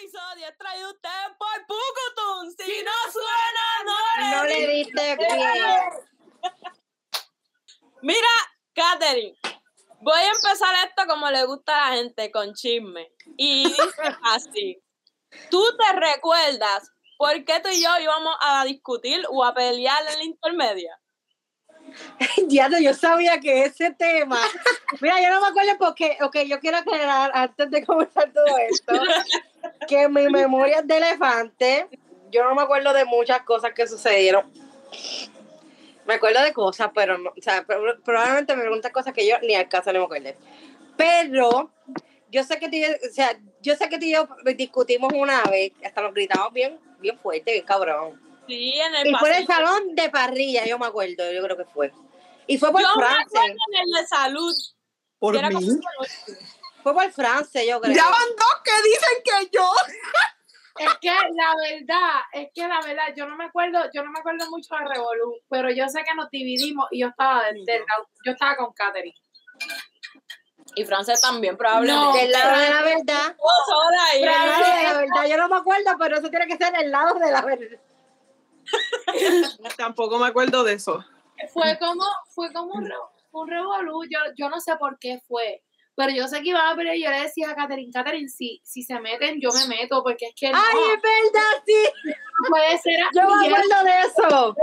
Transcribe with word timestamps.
episodio 0.00 0.48
es 0.48 0.56
traído 0.56 0.88
a 0.88 0.92
ustedes 0.92 1.36
por 1.38 1.66
Pucutun. 1.66 2.56
Si 2.56 2.82
no 2.82 2.92
suena, 3.12 3.66
no, 3.84 4.36
No 4.36 4.44
le 4.44 4.66
diste 4.66 5.16
pie. 5.16 5.80
Mira, 8.02 8.28
Katherine, 8.74 9.36
voy 10.00 10.20
a 10.20 10.30
empezar 10.30 10.74
esto 10.86 11.06
como 11.06 11.30
le 11.30 11.44
gusta 11.44 11.86
a 11.86 11.90
la 11.90 11.96
gente, 11.96 12.30
con 12.30 12.54
chisme. 12.54 13.12
Y 13.36 13.64
dice 13.64 14.16
así. 14.24 14.82
¿Tú 15.50 15.62
te 15.76 15.92
recuerdas 15.92 16.90
por 17.18 17.44
qué 17.44 17.60
tú 17.60 17.68
y 17.68 17.82
yo 17.82 17.90
íbamos 18.00 18.34
a 18.40 18.64
discutir 18.64 19.24
o 19.28 19.44
a 19.44 19.54
pelear 19.54 20.02
en 20.12 20.18
la 20.18 20.24
intermedia? 20.24 20.98
Diablo, 22.46 22.78
yo 22.78 22.94
sabía 22.94 23.38
que 23.40 23.64
ese 23.64 23.92
tema. 23.92 24.40
Mira, 25.00 25.20
yo 25.20 25.30
no 25.30 25.40
me 25.40 25.48
acuerdo 25.48 25.72
porque, 25.78 26.16
ok, 26.22 26.38
yo 26.46 26.58
quiero 26.60 26.78
aclarar 26.78 27.30
antes 27.34 27.70
de 27.70 27.84
comenzar 27.84 28.32
todo 28.32 28.58
esto, 28.58 28.92
que 29.88 30.08
mi 30.08 30.28
memoria 30.28 30.78
es 30.80 30.86
de 30.86 30.96
elefante. 30.96 31.88
Yo 32.30 32.44
no 32.44 32.54
me 32.54 32.62
acuerdo 32.62 32.92
de 32.92 33.04
muchas 33.04 33.42
cosas 33.42 33.72
que 33.74 33.86
sucedieron. 33.86 34.50
Me 36.06 36.14
acuerdo 36.14 36.42
de 36.42 36.52
cosas, 36.52 36.90
pero 36.94 37.18
no, 37.18 37.30
o 37.30 37.42
sea, 37.42 37.64
pro- 37.64 38.00
probablemente 38.04 38.54
me 38.56 38.62
preguntas 38.62 38.90
cosas 38.92 39.12
que 39.12 39.26
yo 39.26 39.36
ni 39.42 39.54
al 39.54 39.68
caso 39.68 39.92
no 39.92 40.00
me 40.00 40.04
acuerdo. 40.06 40.30
Pero 40.96 41.70
yo 42.30 42.44
sé 42.44 42.58
que 42.58 42.68
tú 42.68 42.76
y 42.76 42.82
yo, 42.82 42.88
o 42.88 43.12
sea, 43.12 43.38
yo 43.60 43.76
sé 43.76 43.88
que 43.88 43.98
tú 43.98 44.04
y 44.06 44.12
yo 44.12 44.28
discutimos 44.56 45.12
una 45.14 45.42
vez, 45.44 45.72
hasta 45.84 46.02
nos 46.02 46.12
gritamos 46.14 46.52
bien, 46.52 46.78
bien 46.98 47.18
fuerte, 47.18 47.52
bien 47.52 47.64
cabrón. 47.64 48.20
Sí, 48.46 48.72
en 48.74 48.94
el 48.96 49.06
Y 49.08 49.14
fue 49.14 49.30
en 49.30 49.36
el 49.42 49.46
salón 49.46 49.94
de 49.94 50.10
parrilla, 50.10 50.64
yo 50.66 50.78
me 50.78 50.86
acuerdo, 50.86 51.30
yo 51.32 51.42
creo 51.42 51.56
que 51.56 51.64
fue. 51.66 51.92
Y 52.46 52.58
fue 52.58 52.72
por 52.72 52.80
Yo 52.80 52.88
me 52.96 53.02
France. 53.04 53.36
acuerdo 53.38 53.56
en 53.72 53.80
el 53.88 54.00
de 54.02 54.06
salud. 54.08 54.54
Por 55.20 55.34
mí. 55.34 55.54
como- 55.54 55.60
Fue 56.82 56.94
por 56.94 57.10
France, 57.12 57.66
yo 57.66 57.80
creo. 57.80 57.94
Ya 57.94 58.04
van 58.04 58.28
dos 58.36 58.62
que 58.64 58.88
dicen 58.88 59.22
que 59.24 59.50
yo. 59.56 59.70
Es 60.78 60.94
que 61.00 61.10
la 61.12 61.54
verdad, 61.56 62.20
es 62.32 62.48
que 62.54 62.66
la 62.66 62.80
verdad, 62.80 63.04
yo 63.14 63.26
no 63.26 63.36
me 63.36 63.44
acuerdo, 63.44 63.80
yo 63.92 64.02
no 64.02 64.10
me 64.10 64.20
acuerdo 64.20 64.48
mucho 64.50 64.74
de 64.76 64.88
Revolu, 64.88 65.34
pero 65.50 65.70
yo 65.70 65.86
sé 65.88 66.02
que 66.04 66.14
nos 66.14 66.30
dividimos 66.30 66.86
y 66.90 67.00
yo 67.00 67.08
estaba 67.08 67.44
del, 67.46 67.64
del 67.66 67.80
lado- 67.86 68.08
yo 68.24 68.32
estaba 68.32 68.56
con 68.56 68.72
Katherine. 68.72 69.14
Y 70.76 70.84
Frances 70.84 71.20
también, 71.20 71.56
probablemente. 71.56 72.02
No. 72.02 72.12
Del 72.14 72.30
lado 72.30 72.58
de 72.60 72.70
la 72.70 72.82
verdad. 72.82 73.30
Estuvo 73.30 73.48
sola 73.66 74.04
ahí. 74.12 74.20
Del 74.20 74.30
lado 74.30 74.46
de 74.46 74.58
la 74.60 74.88
Pero- 74.88 74.98
verdad, 75.00 75.26
yo 75.28 75.36
no 75.36 75.48
me 75.48 75.56
acuerdo, 75.56 75.90
pero 75.98 76.16
eso 76.18 76.30
tiene 76.30 76.46
que 76.46 76.56
ser 76.56 76.72
el 76.78 76.90
lado 76.90 77.18
de 77.18 77.30
la 77.30 77.40
verdad. 77.42 77.78
Tampoco 79.76 80.18
me 80.18 80.28
acuerdo 80.28 80.64
de 80.64 80.74
eso. 80.74 81.04
Fue 81.52 81.78
como, 81.78 82.04
fue 82.34 82.52
como 82.52 82.72
un, 82.74 82.90
un 83.32 83.48
revolú, 83.48 84.04
yo, 84.04 84.18
yo 84.36 84.48
no 84.48 84.60
sé 84.60 84.76
por 84.76 84.98
qué 84.98 85.20
fue, 85.26 85.62
pero 86.00 86.12
yo 86.16 86.26
sé 86.26 86.40
que 86.40 86.48
iban 86.48 86.66
a 86.66 86.74
pelear 86.74 86.96
y 86.96 87.04
yo 87.04 87.10
le 87.10 87.20
decía 87.20 87.50
a 87.50 87.54
Katherine, 87.54 87.92
Katherine, 87.92 88.28
si, 88.30 88.58
si 88.64 88.82
se 88.82 88.98
meten, 89.00 89.38
yo 89.38 89.50
me 89.52 89.66
meto, 89.76 90.02
porque 90.02 90.28
es 90.28 90.34
que 90.34 90.50
no, 90.50 90.56
Ay, 90.58 90.78
es 90.96 91.02
verdad, 91.02 91.62
sí. 91.66 92.14
puede 92.48 92.78
ser 92.78 93.00
Yo 93.14 93.22
me 93.28 93.46
acuerdo 93.48 93.84
de 93.84 94.00
eso. 94.00 94.54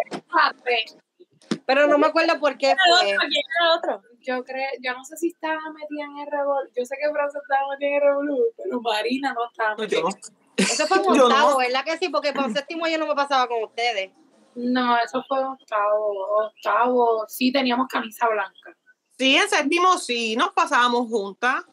Pero 1.68 1.86
no 1.88 1.98
me 1.98 2.08
acuerdo 2.08 2.40
por 2.40 2.54
qué 2.58 2.74
¿Quién 2.74 2.78
era 2.80 2.98
fue. 3.00 3.10
el 3.12 3.16
otro? 3.18 3.28
¿Quién 3.30 3.44
era 3.56 3.76
otro? 3.76 4.02
Yo 4.22 4.44
creo, 4.44 4.70
yo 4.82 4.94
no 4.94 5.04
sé 5.04 5.18
si 5.18 5.28
estaba 5.28 5.62
metida 5.72 6.06
en 6.06 6.18
el 6.20 6.28
revolú, 6.32 6.70
yo 6.76 6.86
sé 6.86 6.96
que 7.02 7.12
Francia 7.12 7.40
estaba 7.42 7.70
metida 7.70 7.90
en 7.90 7.96
el 7.96 8.02
revolú, 8.02 8.38
pero 8.58 8.82
Marina 8.82 9.34
no 9.34 9.46
estaba 9.50 9.70
No, 9.72 9.78
metida. 9.84 10.00
yo 10.00 10.10
no. 10.10 10.16
Eso 10.58 10.88
fue 10.88 10.98
en 10.98 11.04
Yo 11.04 11.14
no. 11.16 11.26
octavo, 11.26 11.58
¿verdad 11.58 11.84
que 11.86 11.98
sí? 11.98 12.10
Porque 12.10 12.34
por 12.34 12.52
séptimo 12.52 12.88
yo 12.88 12.98
no 12.98 13.06
me 13.06 13.16
pasaba 13.16 13.48
con 13.48 13.64
ustedes. 13.64 14.12
No, 14.56 14.98
eso 14.98 15.24
fue 15.28 15.44
octavo, 15.44 16.46
octavo, 16.48 17.26
sí 17.28 17.52
teníamos 17.52 17.88
camisa 17.88 18.28
blanca. 18.28 18.77
Sí, 19.18 19.36
en 19.36 19.50
séptimo 19.50 19.98
sí, 19.98 20.36
nos 20.36 20.52
pasábamos 20.54 21.08
juntas. 21.10 21.64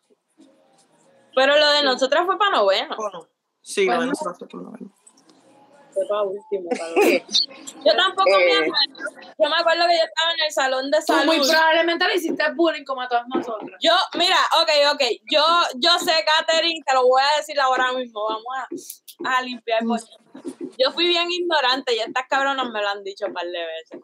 Pero 1.35 1.59
lo 1.59 1.71
de 1.73 1.83
nosotras 1.83 2.25
fue 2.27 2.39
para 2.39 2.53
noveno. 2.59 2.95
¿o 2.97 3.11
no? 3.11 3.29
Sí, 3.61 3.87
bueno, 3.87 4.03
no. 4.03 4.07
nosotros 4.09 4.49
no, 4.55 4.71
no. 4.71 4.91
Fue 5.93 6.07
para 6.09 6.23
último. 6.23 6.69
para 6.71 6.89
noveno. 6.91 7.25
Yo 7.85 7.97
tampoco 7.97 8.31
me 8.31 8.45
Eh. 8.45 8.57
acuerdo. 8.57 8.75
Yo 9.39 9.49
me 9.51 9.57
acuerdo 9.57 9.83
que 9.89 9.97
yo 9.99 10.05
estaba 10.05 10.33
en 10.33 10.45
el 10.47 10.53
salón 10.53 10.91
de 10.91 10.99
Tú 11.07 11.13
muy 11.27 11.37
salud. 11.37 11.49
probablemente 11.51 12.09
le 12.09 12.15
hiciste 12.17 12.45
bullying 12.55 12.85
como 12.85 13.01
a 13.03 13.09
todas 13.09 13.25
nosotras. 13.35 13.79
Yo, 13.83 13.93
mira, 14.19 14.37
ok, 14.63 14.71
ok. 14.95 15.03
Yo, 15.31 15.45
yo 15.77 15.99
sé, 15.99 16.13
Katherine, 16.25 16.81
te 16.87 16.95
lo 16.95 17.07
voy 17.07 17.21
a 17.23 17.37
decir 17.39 17.59
ahora 17.61 17.93
mismo. 17.93 18.25
Vamos 18.29 18.45
a, 19.25 19.37
a 19.39 19.43
limpiar. 19.43 19.83
porque 19.87 20.05
Yo 20.79 20.93
fui 20.93 21.07
bien 21.09 21.31
ignorante 21.31 21.95
y 21.95 21.99
estas 21.99 22.27
cabronas 22.29 22.71
me 22.71 22.81
lo 22.81 22.89
han 22.89 23.03
dicho 23.05 23.27
un 23.27 23.35
par 23.35 23.45
de 23.47 23.67
veces. 23.67 24.01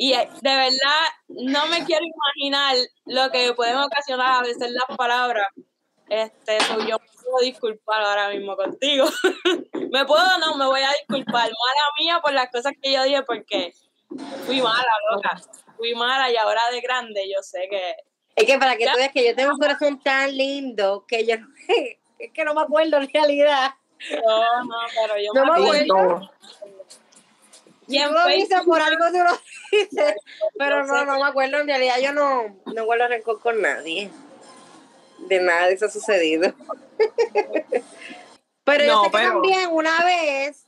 Y 0.00 0.12
eh, 0.12 0.28
de 0.42 0.54
verdad, 0.54 1.04
no 1.26 1.66
me 1.66 1.84
quiero 1.84 2.04
imaginar 2.04 2.76
lo 3.04 3.32
que 3.32 3.52
pueden 3.52 3.76
ocasionar 3.78 4.38
a 4.38 4.42
veces 4.42 4.70
las 4.70 4.96
palabras. 4.96 5.44
Este, 6.08 6.60
so 6.60 6.78
yo 6.86 6.98
me 7.00 7.22
puedo 7.22 7.38
disculpar 7.42 8.02
ahora 8.02 8.28
mismo 8.28 8.56
contigo. 8.56 9.06
me 9.90 10.06
puedo 10.06 10.22
o 10.22 10.38
no, 10.38 10.56
me 10.56 10.66
voy 10.66 10.82
a 10.82 10.92
disculpar. 10.92 11.42
Mala 11.42 11.84
mía 11.98 12.20
por 12.22 12.32
las 12.32 12.48
cosas 12.48 12.74
que 12.80 12.92
yo 12.92 13.02
dije 13.02 13.24
porque 13.24 13.72
fui 14.46 14.62
mala, 14.62 14.86
loca. 15.10 15.40
Fui 15.76 15.92
mala 15.96 16.30
y 16.30 16.36
ahora 16.36 16.70
de 16.70 16.80
grande 16.80 17.28
yo 17.28 17.42
sé 17.42 17.66
que 17.68 17.96
Es 18.36 18.46
que 18.46 18.56
para 18.56 18.76
que 18.76 18.84
Ya. 18.84 18.92
tú 18.92 18.98
veas 18.98 19.12
que 19.12 19.26
yo 19.26 19.34
tengo 19.34 19.50
un 19.50 19.58
corazón 19.58 20.00
tan 20.00 20.34
lindo 20.36 21.04
que 21.08 21.26
yo 21.26 21.34
es 22.20 22.32
que 22.32 22.44
no 22.44 22.54
me 22.54 22.62
acuerdo 22.62 22.98
en 22.98 23.10
realidad. 23.12 23.72
No, 24.24 24.64
no, 24.64 24.76
pero 24.94 25.14
yo 25.18 25.32
No 25.34 25.44
me 25.44 25.60
acuerdo. 25.60 26.30
Y 27.88 27.98
en 27.98 28.14
Facebook, 28.14 28.64
por 28.66 28.80
algo 28.82 29.04
tú 29.10 29.18
lo 29.18 29.40
dices. 29.72 30.14
Pero 30.58 30.84
no, 30.86 31.04
no 31.04 31.18
me 31.18 31.26
acuerdo. 31.28 31.58
En 31.60 31.66
realidad 31.66 31.96
yo 32.02 32.12
no, 32.12 32.56
no 32.66 32.84
guardo 32.84 33.08
rencor 33.08 33.40
con 33.40 33.60
nadie. 33.62 34.10
De 35.26 35.40
nada 35.40 35.66
de 35.68 35.74
eso 35.74 35.86
ha 35.86 35.90
sucedido. 35.90 36.52
pero 38.64 38.84
yo 38.84 38.92
No, 38.92 39.04
sé 39.04 39.10
que 39.10 39.16
pero- 39.16 39.32
también 39.32 39.68
una 39.70 40.04
vez 40.04 40.64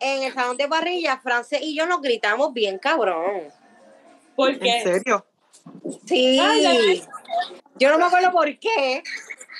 en 0.00 0.22
el 0.24 0.32
salón 0.34 0.56
de 0.56 0.68
parrilla, 0.68 1.18
France 1.18 1.58
y 1.62 1.74
yo 1.76 1.86
nos 1.86 2.00
gritamos 2.02 2.52
bien 2.52 2.78
cabrón. 2.78 3.44
¿por 4.36 4.50
¿En 4.50 4.58
qué? 4.60 4.82
serio? 4.82 5.24
Sí. 6.06 6.38
Ay, 6.40 7.02
Yo 7.76 7.90
no 7.90 7.98
me 7.98 8.04
acuerdo 8.04 8.32
por 8.32 8.58
qué. 8.58 9.02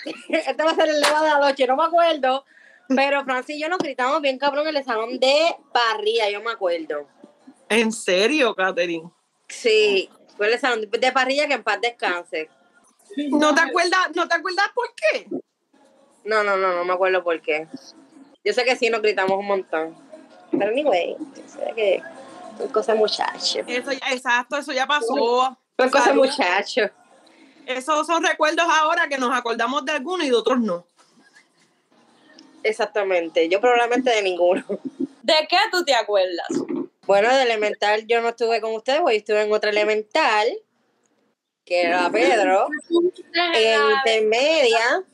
Este 0.28 0.62
va 0.64 0.72
a 0.72 0.74
ser 0.74 0.88
el 0.88 1.00
lema 1.00 1.22
de 1.22 1.28
la 1.28 1.38
noche, 1.38 1.66
no 1.66 1.76
me 1.76 1.84
acuerdo. 1.84 2.44
Pero 2.96 3.24
Francis 3.24 3.56
y 3.56 3.60
yo 3.60 3.68
nos 3.68 3.78
gritamos 3.78 4.20
bien 4.20 4.38
cabrón 4.38 4.66
en 4.68 4.76
el 4.76 4.84
salón 4.84 5.18
de 5.18 5.56
parrilla, 5.72 6.30
yo 6.30 6.40
me 6.42 6.50
acuerdo. 6.52 7.06
¿En 7.68 7.92
serio, 7.92 8.54
Katherine? 8.54 9.10
Sí, 9.48 10.08
fue 10.36 10.52
el 10.52 10.58
salón 10.58 10.88
de 10.90 11.12
parrilla 11.12 11.46
que 11.46 11.54
en 11.54 11.62
paz 11.62 11.80
descanse. 11.80 12.48
¿No 13.30 13.54
te 13.54 13.60
acuerdas, 13.60 14.08
¿no 14.14 14.26
te 14.26 14.34
acuerdas 14.34 14.66
por 14.74 14.94
qué? 14.94 15.26
No, 16.24 16.42
no, 16.44 16.56
no, 16.56 16.74
no 16.74 16.84
me 16.84 16.92
acuerdo 16.92 17.22
por 17.22 17.40
qué. 17.40 17.66
Yo 18.44 18.52
sé 18.52 18.64
que 18.64 18.76
sí 18.76 18.88
nos 18.90 19.02
gritamos 19.02 19.38
un 19.38 19.46
montón. 19.46 19.96
Pero 20.50 20.66
anyway, 20.70 21.16
yo 21.18 21.42
sé 21.48 21.72
que 21.74 22.02
son 22.58 22.68
cosas 22.68 22.96
muchachos. 22.96 23.64
Eso 23.66 23.92
ya- 23.92 24.12
exacto, 24.12 24.56
eso 24.56 24.72
ya 24.72 24.86
pasó. 24.86 25.06
Son 25.78 25.90
cosas 25.90 26.14
muchachos. 26.14 26.90
Esos 27.66 28.06
son 28.06 28.22
recuerdos 28.24 28.66
ahora 28.68 29.08
que 29.08 29.18
nos 29.18 29.34
acordamos 29.34 29.84
de 29.84 29.92
algunos 29.92 30.26
y 30.26 30.30
de 30.30 30.36
otros 30.36 30.60
no. 30.60 30.84
Exactamente. 32.62 33.48
Yo 33.48 33.60
probablemente 33.60 34.10
de 34.10 34.22
ninguno. 34.22 34.64
¿De 35.22 35.34
qué 35.48 35.56
tú 35.70 35.84
te 35.84 35.94
acuerdas? 35.94 36.48
Bueno, 37.06 37.34
de 37.34 37.42
elemental 37.42 38.06
yo 38.06 38.20
no 38.20 38.30
estuve 38.30 38.60
con 38.60 38.74
ustedes, 38.74 39.00
porque 39.00 39.16
estuve 39.16 39.42
en 39.42 39.52
otra 39.52 39.70
elemental, 39.70 40.48
que 41.64 41.82
era 41.82 42.10
Pedro. 42.10 42.68
en 43.54 43.80
intermedia. 43.96 45.04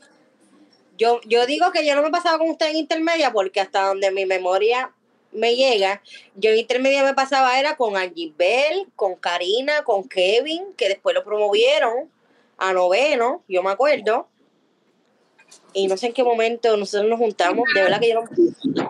Yo, 0.97 1.21
yo 1.25 1.47
digo 1.47 1.71
que 1.71 1.87
yo 1.87 1.95
no 1.95 2.03
me 2.03 2.11
pasaba 2.11 2.39
con 2.39 2.51
usted 2.51 2.71
en 2.71 2.77
intermedia 2.77 3.33
porque 3.33 3.61
hasta 3.61 3.87
donde 3.87 4.11
mi 4.11 4.27
memoria 4.27 4.93
me 5.33 5.55
llega, 5.55 6.03
yo 6.35 6.51
en 6.51 6.59
intermedia 6.59 7.05
me 7.05 7.15
pasaba 7.15 7.59
era 7.61 7.77
con 7.77 7.97
Angie 7.97 8.33
Bell, 8.37 8.89
con 8.97 9.15
Karina, 9.15 9.85
con 9.85 10.09
Kevin, 10.09 10.75
que 10.77 10.89
después 10.89 11.15
lo 11.15 11.25
promovieron 11.25 12.11
a 12.57 12.73
noveno, 12.73 13.45
yo 13.49 13.63
me 13.63 13.71
acuerdo. 13.71 14.29
Y 15.75 15.87
no 15.87 15.97
sé 15.97 16.06
en 16.09 16.12
qué 16.15 16.25
momento 16.25 16.77
nosotros 16.77 17.09
nos 17.09 17.19
juntamos, 17.19 17.65
de 17.75 17.83
verdad 17.83 18.01
que 18.01 18.09
yo 18.11 18.20
no... 18.23 18.26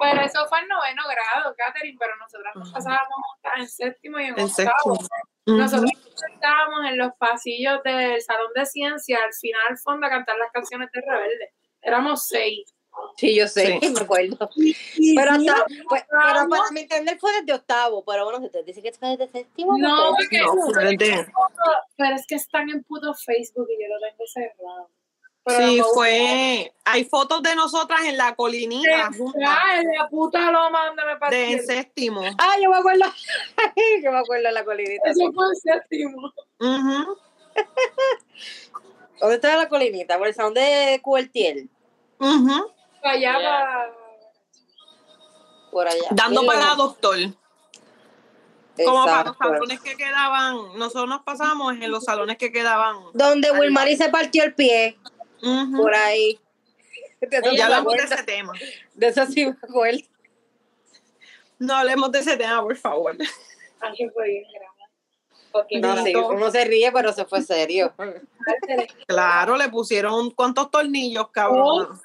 Pero 0.00 0.20
eso 0.22 0.46
fue 0.48 0.60
en 0.60 0.68
noveno 0.68 1.02
grado, 1.08 1.54
Katherine, 1.56 1.96
pero 1.98 2.16
nosotras 2.16 2.54
nos 2.54 2.70
pasábamos 2.72 3.08
juntas 3.32 3.52
en 3.58 3.68
séptimo 3.68 4.18
y 4.20 4.24
en, 4.24 4.38
En 4.38 4.44
octavo. 4.44 4.50
séptimo. 4.96 5.08
Nosotros 5.46 5.90
nos 5.92 6.20
sentábamos 6.20 6.86
en 6.90 6.98
los 6.98 7.12
pasillos 7.18 7.82
del 7.82 8.20
salón 8.22 8.52
de 8.54 8.64
ciencia, 8.66 9.18
al 9.24 9.32
final 9.34 9.60
al 9.70 9.78
fondo 9.78 10.06
a 10.06 10.10
cantar 10.10 10.36
las 10.38 10.52
canciones 10.52 10.88
de 10.92 11.00
Rebelde. 11.00 11.52
Éramos 11.82 12.26
seis. 12.26 12.72
Sí, 13.16 13.34
yo 13.36 13.46
sé, 13.46 13.78
Sí. 13.80 13.90
me 13.94 14.00
acuerdo. 14.00 14.36
Pero, 14.38 15.34
sí, 15.36 15.48
hasta, 15.48 15.64
pues, 15.88 16.04
pero 16.10 16.48
para 16.48 16.70
mi 16.72 16.80
entender 16.80 17.18
fue 17.18 17.32
desde 17.40 17.54
octavo, 17.54 18.04
pero 18.04 18.24
bueno, 18.24 18.40
si 18.40 18.46
usted 18.46 18.64
dice 18.64 18.82
que 18.82 18.92
fue 18.92 19.16
desde 19.16 19.28
séptimo, 19.28 19.76
No, 19.78 20.14
porque 20.16 20.38
No, 20.40 20.54
desde- 20.80 21.26
pero 21.96 22.14
es 22.16 22.26
que 22.26 22.34
están 22.36 22.68
en 22.70 22.82
puto 22.84 23.14
Facebook 23.14 23.68
y 23.70 23.82
yo 23.82 23.88
lo 23.94 24.00
tengo 24.00 24.24
cerrado. 24.26 24.90
Pero 25.48 25.68
Sí, 25.68 25.82
fue. 25.94 26.72
Hay 26.84 27.04
fotos 27.04 27.42
de 27.42 27.54
nosotras 27.54 28.00
en 28.04 28.16
la 28.16 28.34
colinita 28.34 29.10
Ah, 29.46 29.80
en 29.80 29.92
la 29.98 30.08
puta 30.08 30.50
loma 30.50 30.86
donde 30.86 31.04
me 31.04 31.10
de 31.12 31.16
partí. 31.16 31.36
en 31.36 31.66
séptimo. 31.66 32.20
Ah, 32.38 32.54
yo 32.62 32.70
me 32.70 32.76
acuerdo. 32.76 33.04
yo 34.04 34.12
me 34.12 34.18
acuerdo 34.18 34.44
de 34.46 34.52
la 34.52 34.64
colinita. 34.64 35.10
Eso 35.10 35.32
fue 35.32 35.46
en 35.48 35.54
séptimo. 35.56 36.32
¿Dónde 39.20 39.34
estaba 39.36 39.56
la 39.56 39.68
colinita? 39.68 40.16
Por 40.18 40.28
el 40.28 40.34
salón 40.34 40.54
de 40.54 41.00
Cubertiel. 41.02 41.68
Ujú. 42.20 42.70
Para 43.02 43.14
allá, 43.14 43.20
Yeah. 43.20 43.32
para... 43.34 43.92
Por 45.72 45.88
allá. 45.88 46.08
Dando 46.12 46.46
para 46.46 46.60
luego- 46.60 46.76
doctor. 46.76 47.16
Como 48.84 49.04
para 49.06 49.24
los 49.24 49.36
salones 49.36 49.80
que 49.80 49.96
quedaban. 49.96 50.78
Nosotros 50.78 51.08
nos 51.08 51.22
pasamos 51.22 51.72
en 51.74 51.90
los 51.90 52.04
salones 52.04 52.38
que 52.38 52.52
quedaban. 52.52 52.96
Donde 53.12 53.50
Wilmary 53.50 53.96
se 53.96 54.08
partió 54.08 54.44
el 54.44 54.54
pie, 54.54 54.96
Por 55.40 55.94
ahí. 55.94 56.38
De 57.20 57.36
eso, 57.36 57.52
Ya 57.52 57.64
hablamos 57.66 57.94
de 57.94 58.02
ese 58.02 58.22
tema. 58.22 58.52
De 58.94 59.06
eso 59.08 59.26
sí 59.26 59.46
me 59.46 59.56
acuerdo. 59.62 60.00
No 61.58 61.74
hablemos 61.74 62.12
de 62.12 62.20
ese 62.20 62.36
tema, 62.36 62.62
por 62.62 62.76
favor. 62.76 63.16
Alguien 63.80 64.12
fue 64.12 64.28
bien. 64.28 64.44
Porque 65.50 65.80
No, 65.80 66.04
sí, 66.04 66.14
uno 66.14 66.50
se 66.50 66.64
ríe, 66.64 66.92
pero 66.92 67.12
se 67.12 67.24
fue 67.24 67.42
serio. 67.42 67.92
Claro, 69.06 69.56
le 69.56 69.68
pusieron 69.68 70.30
cuántos 70.30 70.70
tornillos, 70.70 71.24
Oh, 71.24 71.32
cabrón. 71.32 72.00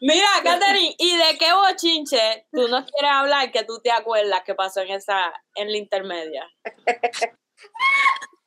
Mira, 0.00 0.28
Katherine, 0.44 0.94
¿y 0.98 1.16
de 1.16 1.38
qué 1.38 1.52
bochinche 1.52 2.46
tú 2.52 2.68
nos 2.68 2.84
quieres 2.90 3.10
hablar 3.12 3.50
que 3.50 3.64
tú 3.64 3.80
te 3.80 3.90
acuerdas 3.90 4.42
que 4.44 4.54
pasó 4.54 4.80
en 4.82 4.90
esa, 4.90 5.32
en 5.54 5.72
la 5.72 5.78
intermedia? 5.78 6.48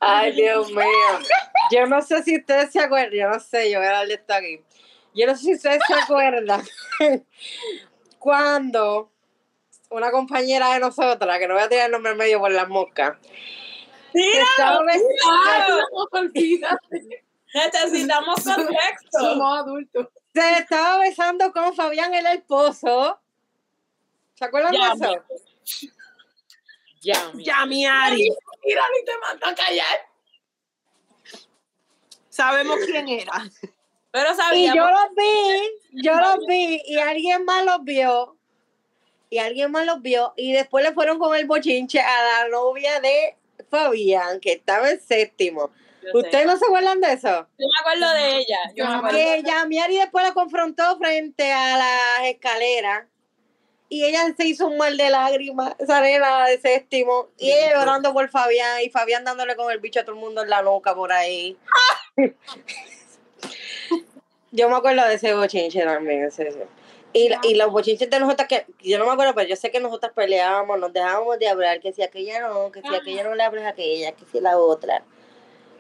Ay, 0.02 0.32
Dios 0.36 0.70
mío. 0.72 0.84
Yo 1.72 1.86
no 1.86 2.02
sé 2.02 2.24
si 2.24 2.36
ustedes 2.38 2.72
se 2.72 2.80
acuerdan, 2.82 3.14
yo 3.14 3.30
no 3.30 3.40
sé, 3.40 3.72
yo 3.72 3.80
voy 3.80 3.88
a 3.88 3.92
darle 3.92 4.16
esto 4.16 4.34
aquí. 4.34 4.60
Yo 5.14 5.28
no 5.28 5.36
sé 5.36 5.44
si 5.44 5.54
ustedes 5.54 5.82
se 5.88 5.94
acuerdan 5.94 6.64
cuando 8.20 9.12
una 9.90 10.12
compañera 10.12 10.74
de 10.74 10.80
nosotras, 10.80 11.38
que 11.38 11.48
no 11.48 11.54
voy 11.54 11.64
a 11.64 11.70
tirar 11.70 11.86
el 11.86 11.92
nombre 11.92 12.16
medio 12.16 12.40
por 12.40 12.52
las 12.52 12.68
moscas, 12.68 13.18
estaba. 14.14 14.84
Necesitamos 17.54 18.44
contexto. 18.44 19.20
Somos 19.20 19.60
adultos. 19.60 20.08
se 20.34 20.54
estaba 20.60 21.00
besando 21.00 21.52
con 21.52 21.76
Fabián, 21.76 22.14
el 22.14 22.26
esposo. 22.28 23.20
¿Se 24.36 24.46
acuerdan 24.46 24.72
de 24.72 24.78
eso? 24.78 25.26
Ya, 27.02 27.30
mira. 27.34 27.46
Ya, 27.46 27.66
mi 27.66 27.86
Ari. 27.86 28.30
Mira, 28.64 28.84
ni 28.98 29.06
te 29.06 29.18
mando 29.20 29.46
a 29.48 29.56
callar. 29.56 30.00
Sabemos 32.30 32.78
quién 32.86 33.08
era. 33.10 33.44
Pero 34.12 34.32
Y 34.32 34.36
sabíamos. 34.36 34.76
yo 34.76 34.90
los 34.90 35.16
vi, 35.16 36.04
yo 36.04 36.14
los 36.16 36.46
vi, 36.48 36.82
y 36.86 36.98
alguien 36.98 37.46
más 37.46 37.64
los 37.66 37.84
vio, 37.84 38.38
y 39.30 39.38
alguien 39.38 39.72
más 39.72 39.86
los 39.86 40.02
vio, 40.02 40.34
y 40.36 40.52
después 40.52 40.84
le 40.84 40.94
fueron 40.94 41.18
con 41.18 41.36
el 41.36 41.46
bochinche 41.46 42.00
a 42.02 42.24
la 42.24 42.50
novia 42.50 43.00
de 43.00 43.38
Fabián, 43.70 44.40
que 44.42 44.54
estaba 44.54 44.90
en 44.90 45.02
séptimo. 45.02 45.72
¿Ustedes 46.14 46.46
no 46.46 46.58
se 46.58 46.66
acuerdan 46.66 47.00
de 47.00 47.14
eso? 47.14 47.48
Yo 47.58 47.68
me 47.68 47.80
acuerdo 47.80 48.14
de 48.16 48.38
ella. 48.38 48.58
Yo 48.76 48.86
me 48.88 48.96
acuerdo. 48.96 49.18
Que 49.18 49.44
Yamiari 49.46 49.98
después 49.98 50.26
la 50.26 50.34
confrontó 50.34 50.98
frente 50.98 51.52
a 51.54 51.78
las 51.78 52.28
escaleras, 52.28 53.06
y 53.94 54.06
ella 54.06 54.34
se 54.38 54.46
hizo 54.46 54.68
un 54.68 54.78
mal 54.78 54.96
de 54.96 55.10
lágrimas, 55.10 55.76
esa 55.78 56.00
nena 56.00 56.46
de 56.48 56.58
séptimo, 56.62 57.28
y 57.38 57.52
ella 57.52 57.74
llorando 57.78 58.14
por 58.14 58.30
Fabián, 58.30 58.80
y 58.82 58.90
Fabián 58.90 59.26
dándole 59.26 59.58
con 59.58 59.70
el 59.70 59.80
bicho 59.80 60.00
a 60.00 60.04
todo 60.04 60.16
el 60.16 60.22
mundo 60.22 60.44
en 60.44 60.50
la 60.50 60.62
nuca 60.62 60.96
por 60.96 61.12
ahí. 61.12 61.58
Yo 64.52 64.70
me 64.70 64.76
acuerdo 64.76 65.06
de 65.08 65.16
ese 65.16 65.34
bochinche 65.34 65.82
también. 65.84 66.24
ese- 66.26 66.48
ese. 66.48 66.68
Y, 67.14 67.28
la- 67.30 67.40
y 67.44 67.56
los 67.56 67.70
bochinches 67.72 68.10
de 68.10 68.20
nosotras 68.20 68.48
que, 68.48 68.66
yo 68.82 68.98
no 68.98 69.06
me 69.06 69.12
acuerdo, 69.12 69.36
pero 69.36 69.48
yo 69.50 69.56
sé 69.58 69.70
que 69.72 69.80
nosotras 69.82 70.14
peleábamos, 70.16 70.80
nos 70.80 70.94
dejábamos 70.94 71.38
de 71.40 71.50
hablar, 71.50 71.80
que 71.82 71.92
si 71.92 72.02
aquella 72.04 72.40
no, 72.48 72.72
que 72.72 72.82
si 72.82 72.96
aquella 72.96 73.24
no 73.26 73.36
le 73.36 73.44
hables 73.44 73.66
a 73.66 73.70
aquella, 73.70 74.14
que 74.14 74.24
si 74.32 74.40
la 74.40 74.58
otra. 74.58 75.04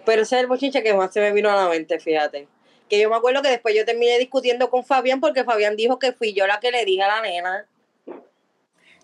Pero 0.05 0.23
ese 0.23 0.35
es 0.35 0.41
el 0.41 0.47
bochinche 0.47 0.83
que 0.83 0.93
más 0.93 1.13
se 1.13 1.21
me 1.21 1.31
vino 1.31 1.49
a 1.49 1.55
la 1.55 1.69
mente, 1.69 1.99
fíjate. 1.99 2.47
Que 2.89 2.99
yo 2.99 3.09
me 3.09 3.15
acuerdo 3.15 3.41
que 3.41 3.47
después 3.49 3.73
yo 3.73 3.85
terminé 3.85 4.17
discutiendo 4.19 4.69
con 4.69 4.83
Fabián 4.83 5.21
porque 5.21 5.45
Fabián 5.45 5.77
dijo 5.77 5.97
que 5.99 6.11
fui 6.11 6.33
yo 6.33 6.45
la 6.47 6.59
que 6.59 6.71
le 6.71 6.83
dije 6.83 7.01
a 7.03 7.07
la 7.07 7.21
nena. 7.21 7.65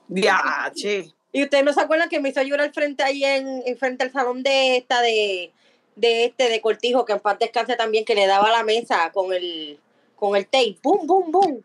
Ya, 0.07 0.71
che. 0.75 1.11
Y 1.31 1.43
ustedes 1.43 1.63
no 1.63 1.73
se 1.73 1.81
acuerdan 1.81 2.09
que 2.09 2.19
me 2.19 2.29
hizo 2.29 2.41
llorar 2.41 2.71
frente 2.73 3.03
ahí 3.03 3.23
en, 3.23 3.61
en 3.65 3.77
frente 3.77 4.03
al 4.03 4.11
salón 4.11 4.43
de 4.43 4.77
esta 4.77 5.01
de, 5.01 5.51
de 5.95 6.25
este 6.25 6.49
de 6.49 6.61
Cortijo, 6.61 7.05
que 7.05 7.13
en 7.13 7.19
paz 7.19 7.37
descanse 7.39 7.75
también, 7.75 8.05
que 8.05 8.15
le 8.15 8.25
daba 8.27 8.47
a 8.47 8.51
la 8.51 8.63
mesa 8.63 9.11
con 9.11 9.33
el 9.33 9.79
con 10.15 10.35
el 10.35 10.45
tape, 10.45 10.77
boom, 10.81 11.05
boom. 11.31 11.63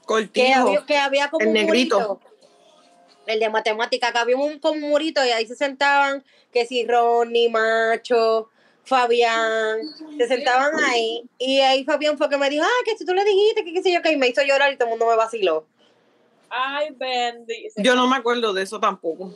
Que 0.00 0.06
Cortijo. 0.06 0.60
había, 0.60 0.86
que 0.86 0.96
había 0.96 1.30
como 1.30 1.42
El 1.42 1.48
un 1.48 1.54
negrito. 1.54 1.98
murito. 1.98 2.20
El 3.26 3.40
de 3.40 3.48
matemática, 3.48 4.12
que 4.12 4.18
había 4.18 4.36
un, 4.36 4.58
como 4.58 4.74
un 4.74 4.90
murito 4.90 5.24
y 5.24 5.30
ahí 5.30 5.46
se 5.46 5.56
sentaban, 5.56 6.22
que 6.52 6.66
si 6.66 6.86
Ronnie, 6.86 7.48
Macho, 7.48 8.50
Fabián, 8.84 9.78
se 10.18 10.28
sentaban 10.28 10.72
ahí. 10.84 11.24
Y 11.38 11.60
ahí 11.60 11.84
Fabián 11.84 12.18
fue 12.18 12.28
que 12.28 12.36
me 12.36 12.50
dijo, 12.50 12.64
ah, 12.64 12.82
que 12.84 12.96
si 12.98 13.06
tú 13.06 13.14
le 13.14 13.24
dijiste, 13.24 13.64
que 13.64 13.72
qué 13.72 13.82
sé 13.82 13.92
yo, 13.92 14.02
que 14.02 14.12
y 14.12 14.18
me 14.18 14.28
hizo 14.28 14.42
llorar 14.42 14.70
y 14.72 14.76
todo 14.76 14.84
el 14.88 14.90
mundo 14.90 15.06
me 15.06 15.16
vaciló. 15.16 15.66
Ay, 16.56 16.90
bendice. 16.92 17.82
Yo 17.82 17.96
no 17.96 18.06
me 18.06 18.16
acuerdo 18.16 18.52
de 18.52 18.62
eso 18.62 18.78
tampoco. 18.78 19.34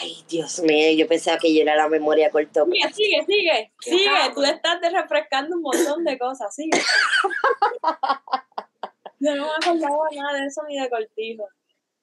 Ay, 0.00 0.24
Dios 0.28 0.60
mío, 0.60 0.92
yo 0.96 1.08
pensaba 1.08 1.38
que 1.38 1.52
yo 1.52 1.62
era 1.62 1.74
la 1.74 1.88
memoria 1.88 2.30
corta. 2.30 2.64
Sigue, 2.64 2.92
sigue, 2.92 3.24
sigue. 3.26 3.72
Sigue. 3.80 4.10
Tú 4.32 4.44
estás 4.44 4.78
refrescando 4.80 5.56
un 5.56 5.62
montón 5.62 6.04
de 6.04 6.16
cosas. 6.18 6.54
Sigue. 6.54 6.70
Yo 9.18 9.36
no 9.36 9.46
me 9.46 9.52
acordaba 9.52 10.08
nada 10.16 10.40
de 10.40 10.46
eso 10.46 10.62
ni 10.68 10.80
de 10.80 10.90
cortijo. 10.90 11.48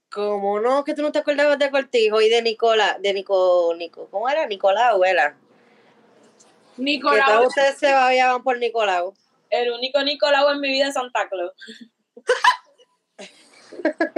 ¿Cómo 0.09 0.59
no? 0.61 0.85
Que 0.85 0.93
tú 0.93 1.01
no 1.01 1.11
te 1.11 1.19
acordabas 1.19 1.59
de 1.59 1.69
Cortijo 1.69 2.21
y 2.21 2.29
de 2.29 2.41
Nicola, 2.41 2.97
de 2.99 3.13
Nico, 3.13 3.75
Nico, 3.77 4.07
¿cómo 4.09 4.27
era? 4.29 4.47
Nicolau, 4.47 5.03
era. 5.03 5.37
Que 6.75 6.81
Nicolás. 6.81 7.27
todos 7.27 7.47
ustedes 7.47 7.77
se 7.77 7.91
babiaban 7.91 8.41
por 8.41 8.57
Nicolau. 8.57 9.13
El 9.49 9.69
único 9.71 10.01
Nicolau 10.01 10.49
en 10.49 10.61
mi 10.61 10.69
vida 10.69 10.87
es 10.87 10.93
Santa 10.93 11.27
Claus. 11.29 11.51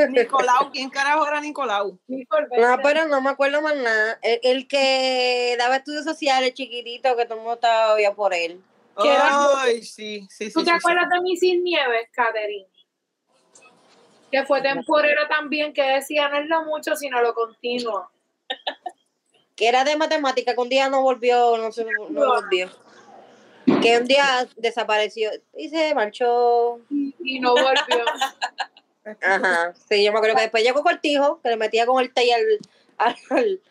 Nicolau, 0.09 0.71
¿quién 0.71 0.89
carajo 0.89 1.27
era 1.27 1.41
Nicolau? 1.41 1.99
No, 2.07 2.77
pero 2.83 3.07
no 3.07 3.21
me 3.21 3.29
acuerdo 3.29 3.61
más 3.61 3.75
nada. 3.75 4.19
El, 4.21 4.39
el 4.43 4.67
que 4.67 5.55
daba 5.57 5.77
estudios 5.77 6.03
sociales, 6.03 6.53
chiquitito, 6.53 7.15
que 7.15 7.25
todo 7.25 7.35
el 7.35 7.41
mundo 7.41 7.55
estaba 7.55 7.95
bien 7.95 8.15
por 8.15 8.33
él. 8.33 8.61
Ay, 8.95 9.83
sí, 9.83 10.27
sí, 10.29 10.47
sí. 10.47 10.53
¿Tú 10.53 10.63
te 10.63 10.71
sí, 10.71 10.77
acuerdas 10.77 11.09
de 11.09 11.21
mi 11.21 11.37
sin 11.37 11.63
nieves, 11.63 12.09
Catherine? 12.11 12.67
Que 14.31 14.45
fue 14.45 14.61
temporera 14.61 15.27
también, 15.27 15.73
que 15.73 15.83
decía 15.83 16.29
no 16.29 16.37
es 16.37 16.47
lo 16.47 16.63
mucho, 16.65 16.95
sino 16.95 17.21
lo 17.21 17.33
continuo. 17.33 18.09
Que 19.55 19.67
era 19.67 19.83
de 19.83 19.97
matemática, 19.97 20.53
que 20.53 20.61
un 20.61 20.69
día 20.69 20.89
no 20.89 21.01
volvió, 21.01 21.57
no 21.57 21.71
se 21.71 21.85
no 21.85 22.25
volvió. 22.25 22.69
Que 23.81 23.97
un 23.97 24.05
día 24.05 24.47
desapareció 24.55 25.31
y 25.55 25.69
se 25.69 25.93
marchó. 25.93 26.79
Y 26.89 27.39
no 27.39 27.51
volvió. 27.51 28.05
Ajá. 29.05 29.73
Sí, 29.89 30.03
yo 30.03 30.11
me 30.11 30.17
acuerdo 30.19 30.35
que 30.35 30.41
después 30.43 30.63
llegó 30.63 30.83
Cortijo, 30.83 31.41
que 31.41 31.49
le 31.49 31.57
metía 31.57 31.85
con 31.85 32.01
el 32.01 32.13
tay 32.13 32.31
al, 32.31 32.43
al, 32.97 33.61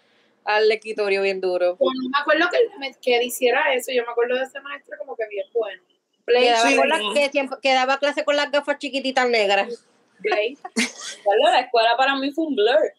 al 0.45 0.73
escritorio 0.73 1.23
bien 1.23 1.41
duro. 1.41 1.77
Yo 1.79 1.87
no 1.87 2.09
me 2.11 2.19
acuerdo 2.21 2.49
que, 2.51 2.59
me- 2.79 2.95
que 2.95 3.17
él 3.17 3.23
hiciera 3.23 3.73
eso. 3.75 3.93
Yo 3.93 4.05
me 4.05 4.11
acuerdo 4.13 4.37
de 4.37 4.45
ese 4.45 4.61
maestro 4.61 4.97
como 4.99 5.15
que 5.17 5.27
bien 5.29 5.47
bueno. 5.55 5.83
Que 6.27 6.51
daba, 6.51 6.69
Sí. 6.69 6.77
con 6.77 6.89
la- 6.89 7.01
que 7.15 7.29
siempre- 7.31 7.59
que 7.63 7.73
daba 7.75 7.99
clase 7.99 8.25
con 8.25 8.37
las 8.37 8.51
gafas 8.51 8.79
chiquititas 8.79 9.29
negras. 9.29 9.87
Claro, 10.23 10.43
La 11.53 11.61
escuela 11.61 11.97
para 11.97 12.15
mí 12.17 12.31
fue 12.33 12.47
un 12.47 12.55
blur. 12.57 12.93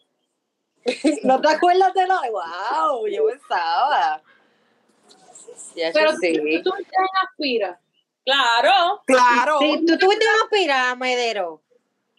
¿No 1.22 1.40
te 1.40 1.48
acuerdas 1.48 1.94
de 1.94 2.06
lo? 2.06 2.14
¡Wow! 2.30 3.06
Yo 3.08 3.26
pensaba. 3.26 4.22
Ya, 5.76 5.90
Pero 5.92 6.12
sí. 6.16 6.32
tú, 6.62 6.70
tú 6.70 6.76
estás 6.80 6.98
en 6.98 7.28
Aspira. 7.28 7.80
Claro. 8.24 9.02
Claro. 9.06 9.58
Sí, 9.60 9.84
¿Tú 9.86 9.98
tuviste 9.98 10.24
una 10.24 10.42
aspirada, 10.44 10.94
Medero? 10.96 11.61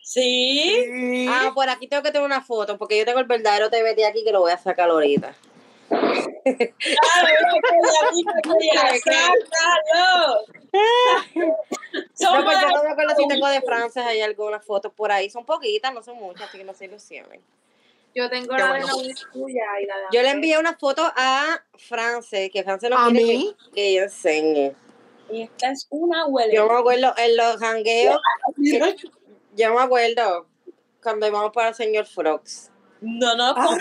Sí. 0.04 0.86
Sí. 0.86 1.28
Ah, 1.30 1.52
por 1.56 1.70
aquí 1.70 1.88
tengo 1.88 2.04
que 2.04 2.12
tener 2.12 2.26
una 2.26 2.42
foto, 2.42 2.78
porque 2.78 2.98
yo 2.98 3.06
tengo 3.06 3.20
el 3.20 3.26
verdadero 3.26 3.70
TBT 3.70 4.04
aquí 4.06 4.24
que 4.24 4.32
lo 4.32 4.42
voy 4.42 4.52
a 4.52 4.58
sacar 4.58 4.90
ahorita. 4.90 5.34
Sacarlo. 9.04 10.46
No, 12.20 12.44
pues 12.44 12.58
yo 12.62 12.68
no 12.70 12.84
me 12.84 12.90
acuerdo 12.92 13.16
si 13.16 13.28
tengo 13.28 13.48
de 13.48 13.62
Frances, 13.62 14.04
hay 14.04 14.22
algunas 14.22 14.66
fotos 14.66 14.92
por 14.94 15.12
ahí. 15.12 15.30
Son 15.30 15.46
poquitas, 15.46 15.94
no 15.94 16.04
son 16.04 16.18
muchas, 16.18 16.50
así 16.50 16.58
que 16.58 16.64
no 16.64 16.74
se 16.74 16.86
ilusionen. 16.86 17.42
Yo 18.16 18.30
tengo 18.30 18.56
la 18.56 18.70
bueno. 18.70 18.98
de 18.98 19.08
la 19.08 19.14
tuya 19.32 19.64
y 19.82 19.86
la 19.86 19.98
de 19.98 20.04
Yo 20.12 20.22
le 20.22 20.30
envié 20.30 20.60
una 20.60 20.78
foto 20.78 21.02
a 21.16 21.64
France, 21.78 22.50
que 22.52 22.64
France 22.64 22.88
¿A 22.92 23.08
quiere 23.10 23.26
mí? 23.26 23.56
que, 23.66 23.72
que 23.72 23.94
yo 23.94 24.04
enseñe. 24.04 24.76
Y 25.32 25.44
esta 25.44 25.72
es 25.72 25.88
una 25.90 26.28
huele. 26.28 26.54
Yo 26.54 26.68
me 26.68 26.78
acuerdo 26.78 27.14
en 27.18 27.38
los 27.38 27.58
jangueos, 27.58 28.20
yo 29.56 29.74
me 29.74 29.82
acuerdo 29.82 30.48
cuando 31.02 31.28
íbamos 31.28 31.52
para 31.52 31.70
el 31.70 31.76
señor 31.76 32.06
Frogs. 32.06 32.70
No 33.02 33.36
nos 33.36 33.54
Ah. 33.58 33.78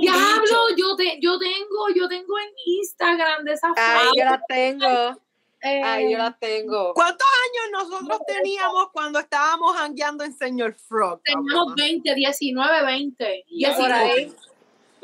Diablo, 0.00 0.76
yo, 0.76 0.96
te, 0.96 1.18
yo 1.20 1.38
tengo, 1.38 1.88
yo 1.94 2.08
tengo 2.08 2.38
en 2.38 2.48
Instagram 2.64 3.44
de 3.44 3.52
esa 3.52 3.68
Ahí 3.76 4.04
foto. 4.06 4.12
yo 4.16 4.24
las 4.24 4.40
tengo, 4.48 5.20
Eh, 5.64 5.82
ahí 5.82 6.12
yo 6.12 6.18
las 6.18 6.38
tengo. 6.38 6.92
¿Cuántos 6.94 7.26
años 7.46 7.88
nosotros 7.90 8.20
teníamos 8.26 8.90
cuando 8.92 9.18
estábamos 9.20 9.76
hangueando 9.76 10.24
en 10.24 10.32
Señor 10.36 10.74
Frog? 10.74 11.20
Teníamos 11.24 11.52
cabrón? 11.70 11.74
20, 11.76 12.14
19, 12.14 12.84
20. 12.86 13.44
Ya, 13.50 13.68
Por 13.76 13.86
19. 13.88 14.10
ahí. 14.12 14.32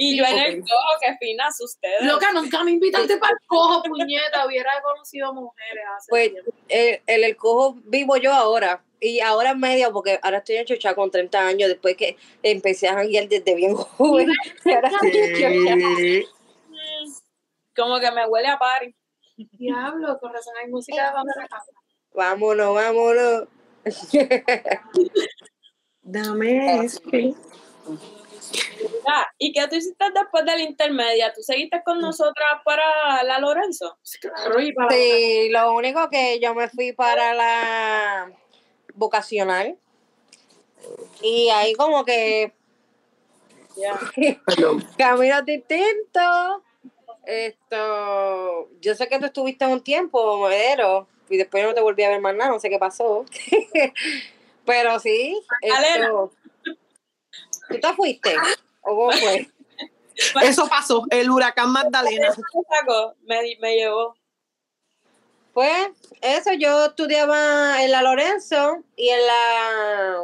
Y 0.01 0.11
Sí, 0.13 0.17
yo 0.19 0.25
en 0.25 0.39
el 0.39 0.61
cojo, 0.61 0.99
que 1.01 1.17
finas 1.27 1.61
ustedes. 1.61 2.03
Loca, 2.03 2.31
nunca 2.33 2.63
me 2.63 2.71
invitaste 2.71 3.17
para 3.19 3.33
el 3.33 3.39
cojo, 3.49 3.83
puñeta. 3.83 4.47
Hubiera 4.47 4.71
conocido 4.83 5.33
mujeres 5.35 5.85
hace 5.97 6.07
Pues 6.09 6.31
tiempo. 6.33 6.53
el, 6.69 7.01
el, 7.07 7.25
el 7.25 7.37
cojo 7.37 7.77
vivo 7.85 8.17
yo 8.17 8.33
ahora. 8.33 8.85
Y 9.01 9.21
ahora 9.21 9.51
en 9.51 9.61
medio, 9.61 9.93
porque 9.93 10.19
ahora 10.23 10.39
estoy 10.39 10.57
en 10.57 10.67
chocha 10.67 10.95
con 10.95 11.11
30 11.11 11.47
años, 11.47 11.69
después 11.69 11.97
que 11.97 12.17
empecé 12.43 12.89
a 12.89 12.95
janguear 12.95 13.29
desde 13.29 13.55
bien 13.55 13.75
joven. 13.75 14.29
Y 14.65 14.71
ahora 14.75 14.89
estoy 14.89 15.11
en 15.17 15.35
chocha. 15.35 16.31
Como 17.77 18.01
que 18.01 18.11
me 18.11 18.27
huele 18.27 18.49
a 18.49 18.59
party. 18.59 18.95
Diablo, 19.37 20.19
con 20.19 20.33
razón 20.33 20.55
hay 20.61 20.69
música 20.69 21.09
de 21.09 21.13
banda. 21.13 21.33
Vámonos, 22.13 22.75
vámonos. 22.75 23.49
Dame 26.03 26.85
eso. 26.85 27.01
Ah, 29.07 29.27
¿Y 29.39 29.53
qué 29.53 29.69
tú 29.69 29.77
hiciste 29.77 30.05
después 30.13 30.45
de 30.45 30.57
la 30.57 30.63
intermedia? 30.63 31.33
¿Tú 31.33 31.43
seguiste 31.43 31.83
con 31.85 32.01
nosotras 32.01 32.61
para 32.65 33.23
la 33.23 33.39
Lorenzo? 33.39 33.99
Claro, 34.21 34.61
y 34.61 34.73
para 34.73 34.91
Sí, 34.91 35.49
lo 35.51 35.75
único 35.75 36.09
que 36.09 36.41
yo 36.41 36.55
me 36.55 36.69
fui 36.69 36.93
para 36.93 37.35
la 37.35 38.33
vocacional. 38.99 39.79
Y 41.23 41.49
ahí 41.51 41.75
como 41.75 42.05
que 42.05 42.53
caminos 44.99 45.45
distintos. 45.45 46.63
Esto, 47.25 48.71
yo 48.81 48.95
sé 48.95 49.07
que 49.09 49.19
tú 49.19 49.27
estuviste 49.27 49.67
un 49.67 49.83
tiempo, 49.83 50.39
Modero, 50.39 51.07
y 51.29 51.37
después 51.37 51.63
no 51.63 51.75
te 51.75 51.83
volví 51.83 52.03
a 52.03 52.09
ver 52.09 52.21
más 52.23 52.35
nada, 52.35 52.51
no 52.51 52.59
sé 52.59 52.71
qué 52.71 52.79
pasó. 52.79 53.27
Pero 54.65 54.99
sí, 54.99 55.39
esto, 55.61 56.33
¿tú 57.69 57.81
te 57.81 57.93
fuiste? 57.95 58.35
¿O 58.81 58.97
cómo 58.97 59.13
fue? 59.13 59.49
Eso 60.43 60.69
pasó, 60.69 61.05
el 61.11 61.31
huracán 61.31 61.71
Magdalena. 61.71 62.35
Me, 63.23 63.57
me 63.61 63.77
llevó. 63.77 64.17
Pues 65.59 65.89
eso, 66.21 66.53
yo 66.53 66.85
estudiaba 66.85 67.83
en 67.83 67.91
la 67.91 68.01
Lorenzo 68.01 68.85
y 68.95 69.09
en 69.09 69.27
la 69.27 70.23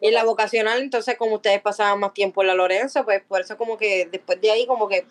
en 0.00 0.14
la 0.14 0.22
vocacional, 0.22 0.80
entonces 0.80 1.18
como 1.18 1.34
ustedes 1.34 1.60
pasaban 1.60 1.98
más 1.98 2.14
tiempo 2.14 2.40
en 2.40 2.46
la 2.46 2.54
Lorenzo, 2.54 3.04
pues 3.04 3.20
por 3.24 3.40
eso 3.40 3.56
como 3.56 3.76
que 3.76 4.06
después 4.06 4.40
de 4.40 4.52
ahí 4.52 4.64
como 4.64 4.86
que, 4.86 5.08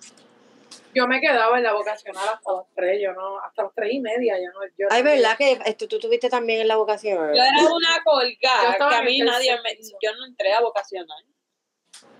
Yo 0.96 1.08
me 1.10 1.20
quedaba 1.20 1.58
en 1.58 1.64
la 1.64 1.74
vocacional 1.74 2.24
hasta 2.26 2.54
las 2.54 2.66
tres, 2.74 3.02
yo 3.04 3.12
no, 3.12 3.38
hasta 3.42 3.64
las 3.64 3.74
tres 3.76 3.92
y 3.92 4.00
media, 4.00 4.38
yo 4.38 4.50
no. 4.54 4.66
Yo 4.78 4.88
ay, 4.90 5.04
no- 5.04 5.10
¿verdad 5.10 5.38
que 5.38 5.60
esto, 5.66 5.90
tú 5.90 5.98
estuviste 5.98 6.30
también 6.30 6.62
en 6.62 6.70
la 6.70 6.78
vocacional? 6.78 7.36
Yo 7.36 7.44
era 7.44 7.76
una 7.76 8.02
colgada, 8.06 8.78
que 8.78 8.96
a 8.96 9.02
mí 9.02 9.20
nadie 9.20 9.60
me... 9.62 9.78
Yo 10.02 10.16
no 10.16 10.26
entré 10.26 10.54
a 10.54 10.62
vocacional. 10.62 11.26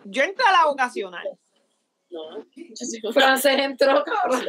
Yo 0.04 0.24
entré 0.24 0.44
a 0.46 0.52
la 0.52 0.66
vocacional. 0.66 1.40
No. 2.10 2.46
Frances 3.14 3.58
entró, 3.60 4.04
cabrón. 4.04 4.46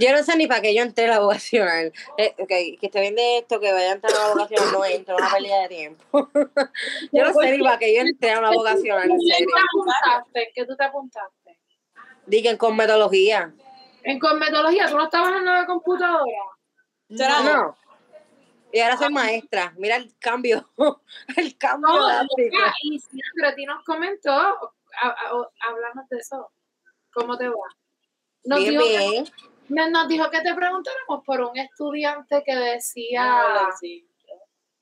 Yo 0.00 0.12
no 0.12 0.22
sé 0.24 0.36
ni 0.36 0.46
para 0.46 0.60
qué 0.60 0.74
yo 0.74 0.82
entré 0.82 1.04
a 1.06 1.10
la 1.10 1.18
vocacional. 1.20 1.92
Eh, 2.18 2.34
ok, 2.38 2.48
que 2.48 2.78
esté 2.82 3.00
bien 3.00 3.14
de 3.14 3.38
esto, 3.38 3.60
que 3.60 3.72
vaya 3.72 3.90
a 3.90 3.94
entrar 3.94 4.12
a 4.14 4.18
la 4.28 4.34
vocacional, 4.34 4.72
no 4.72 4.84
entro, 4.84 5.16
una 5.16 5.30
pérdida 5.30 5.60
de 5.62 5.68
tiempo. 5.68 6.04
yo 7.12 7.24
no 7.24 7.32
sé 7.40 7.50
ni 7.56 7.62
para 7.62 7.78
qué 7.78 7.94
yo 7.94 8.00
entré 8.02 8.32
a 8.32 8.38
una 8.40 8.50
vocacional, 8.50 9.04
en 9.04 9.12
¿En 9.12 9.18
qué 9.20 9.32
serio. 9.34 9.48
te 9.54 9.60
apuntaste? 9.60 10.42
¿En 10.42 10.48
qué 10.54 10.66
tú 10.66 10.76
te 10.76 10.84
apuntaste? 10.84 11.58
Digan 12.26 12.56
con 12.56 12.76
metodología. 12.76 13.54
En 14.02 14.18
cosmetología, 14.18 14.88
¿tú 14.88 14.96
no 14.98 15.04
estabas 15.04 15.36
en 15.36 15.44
la 15.46 15.64
computadora? 15.66 16.24
Será 17.08 17.40
no. 17.42 17.52
No. 17.54 17.76
Y 18.72 18.80
ahora 18.80 18.96
soy 18.96 19.12
maestra. 19.12 19.72
Mira 19.78 19.96
el 19.96 20.12
cambio. 20.18 20.68
El 21.36 21.56
cambio 21.56 21.88
No, 21.90 22.06
drástico. 22.06 22.56
y 22.82 22.98
si 22.98 23.18
Andretti 23.34 23.64
nos 23.64 23.84
comentó, 23.84 24.32
a- 24.32 24.58
a- 25.02 25.48
hablamos 25.68 26.08
de 26.10 26.18
eso. 26.18 26.50
¿Cómo 27.12 27.38
te 27.38 27.48
va? 27.48 27.54
Nos, 28.44 28.58
Bien, 28.58 28.70
dijo 28.72 28.84
bien. 28.84 29.24
Nos 29.68 30.08
dijo 30.08 30.30
que 30.30 30.40
te 30.40 30.54
preguntáramos 30.54 31.24
por 31.24 31.40
un 31.40 31.56
estudiante 31.58 32.42
que 32.44 32.54
decía, 32.54 33.24
No, 33.24 33.68
sí. 33.80 34.06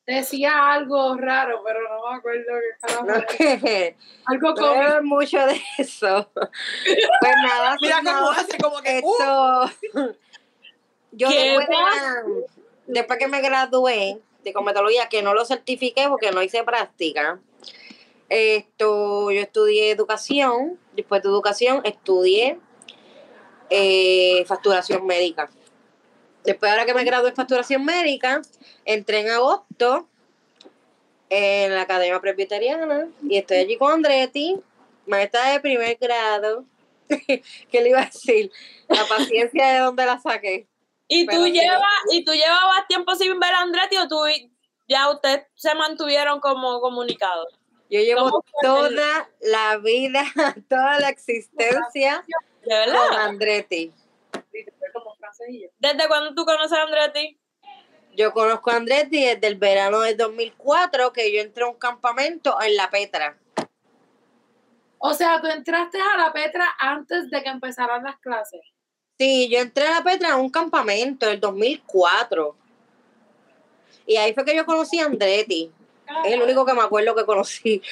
decía 0.06 0.72
algo 0.72 1.16
raro, 1.16 1.62
pero 1.64 1.80
no 1.88 2.10
me 2.10 2.16
acuerdo 2.16 2.52
qué. 2.80 3.02
No, 3.04 3.14
era. 3.14 3.26
que- 3.26 3.96
Algo 4.26 4.48
no 4.48 4.54
cómico. 4.54 4.78
veo 4.80 5.02
mucho 5.02 5.46
de 5.46 5.60
eso. 5.78 6.30
Pues 7.20 7.32
nada, 7.44 7.76
Mira 7.80 7.98
pues 8.02 8.14
cómo 8.14 8.20
nada, 8.30 8.40
hace, 8.40 8.58
como 8.58 8.80
que. 8.82 9.00
uh, 9.02 9.64
esto. 9.92 10.16
Yo 11.12 11.28
¿Qué 11.28 11.56
después, 12.88 13.18
que 13.18 13.28
me 13.28 13.40
gradué 13.42 14.18
de 14.42 14.52
cometología, 14.52 15.08
que 15.08 15.22
no 15.22 15.34
lo 15.34 15.44
certifiqué 15.44 16.08
porque 16.08 16.32
no 16.32 16.42
hice 16.42 16.64
práctica, 16.64 17.38
esto, 18.28 19.30
yo 19.30 19.40
estudié 19.40 19.90
educación, 19.90 20.78
después 20.94 21.22
de 21.22 21.28
educación 21.28 21.82
estudié 21.84 22.58
eh, 23.74 24.44
facturación 24.44 25.06
médica. 25.06 25.48
Después, 26.44 26.70
ahora 26.70 26.84
que 26.84 26.92
me 26.92 27.04
gradué 27.04 27.30
en 27.30 27.36
facturación 27.36 27.84
médica, 27.84 28.42
entré 28.84 29.20
en 29.20 29.30
agosto 29.30 30.06
en 31.30 31.74
la 31.74 31.82
Academia 31.82 32.20
Presbiteriana 32.20 33.08
y 33.26 33.38
estoy 33.38 33.58
allí 33.58 33.78
con 33.78 33.92
Andretti, 33.92 34.60
maestra 35.06 35.52
de 35.52 35.60
primer 35.60 35.96
grado. 35.98 36.66
¿Qué 37.08 37.80
le 37.80 37.88
iba 37.88 38.02
a 38.02 38.04
decir? 38.04 38.50
La 38.88 39.06
paciencia 39.06 39.68
de 39.68 39.78
donde 39.78 40.04
la 40.04 40.20
saqué. 40.20 40.66
¿Y 41.08 41.24
tú, 41.24 41.30
Pero 41.30 41.46
llevas, 41.46 41.82
¿Y 42.10 42.24
tú 42.24 42.32
llevabas 42.32 42.86
tiempo 42.88 43.14
sin 43.14 43.40
ver 43.40 43.54
a 43.54 43.60
Andretti 43.60 43.96
o 43.96 44.06
tú 44.06 44.18
ya 44.86 45.10
ustedes 45.10 45.46
se 45.54 45.74
mantuvieron 45.74 46.40
como 46.40 46.78
comunicados? 46.82 47.58
Yo 47.88 48.00
llevo 48.00 48.20
¿Cómo 48.22 48.42
fue 48.42 48.68
toda 48.68 49.30
la 49.40 49.78
vida, 49.78 50.24
toda 50.68 50.98
la 51.00 51.08
existencia 51.08 52.22
¿De 52.64 52.70
con 52.70 52.92
verdad? 52.92 53.12
Andretti. 53.18 53.92
Y 55.48 55.62
yo. 55.62 55.68
¿Desde 55.78 56.08
cuándo 56.08 56.34
tú 56.34 56.44
conoces 56.44 56.78
a 56.78 56.82
Andretti? 56.82 57.38
Yo 58.14 58.32
conozco 58.32 58.70
a 58.70 58.76
Andretti 58.76 59.24
desde 59.24 59.46
el 59.46 59.56
verano 59.56 60.00
del 60.00 60.16
2004, 60.16 61.12
que 61.12 61.32
yo 61.32 61.40
entré 61.40 61.64
a 61.64 61.68
un 61.68 61.76
campamento 61.76 62.60
en 62.60 62.76
La 62.76 62.90
Petra. 62.90 63.36
O 64.98 65.14
sea, 65.14 65.40
tú 65.40 65.48
entraste 65.48 65.98
a 65.98 66.16
la 66.16 66.32
Petra 66.32 66.68
antes 66.78 67.28
de 67.30 67.42
que 67.42 67.48
empezaran 67.48 68.04
las 68.04 68.18
clases. 68.20 68.60
Sí, 69.18 69.48
yo 69.48 69.58
entré 69.58 69.86
a 69.86 69.98
La 69.98 70.04
Petra 70.04 70.28
en 70.28 70.36
un 70.36 70.50
campamento 70.50 71.26
en 71.26 71.32
el 71.32 71.40
2004. 71.40 72.56
Y 74.06 74.16
ahí 74.16 74.34
fue 74.34 74.44
que 74.44 74.54
yo 74.54 74.64
conocí 74.66 75.00
a 75.00 75.06
Andretti. 75.06 75.72
Es 76.24 76.32
el 76.32 76.42
único 76.42 76.64
que 76.66 76.74
me 76.74 76.82
acuerdo 76.82 77.14
que 77.14 77.24
conocí. 77.24 77.82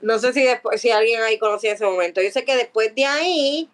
No 0.00 0.18
sé 0.18 0.32
si 0.32 0.42
después, 0.42 0.80
si 0.80 0.90
alguien 0.90 1.22
ahí 1.22 1.38
conocía 1.38 1.70
en 1.70 1.76
ese 1.76 1.84
momento. 1.84 2.20
Yo 2.20 2.30
sé 2.30 2.44
que 2.44 2.56
después 2.56 2.94
de 2.94 3.06
ahí, 3.06 3.70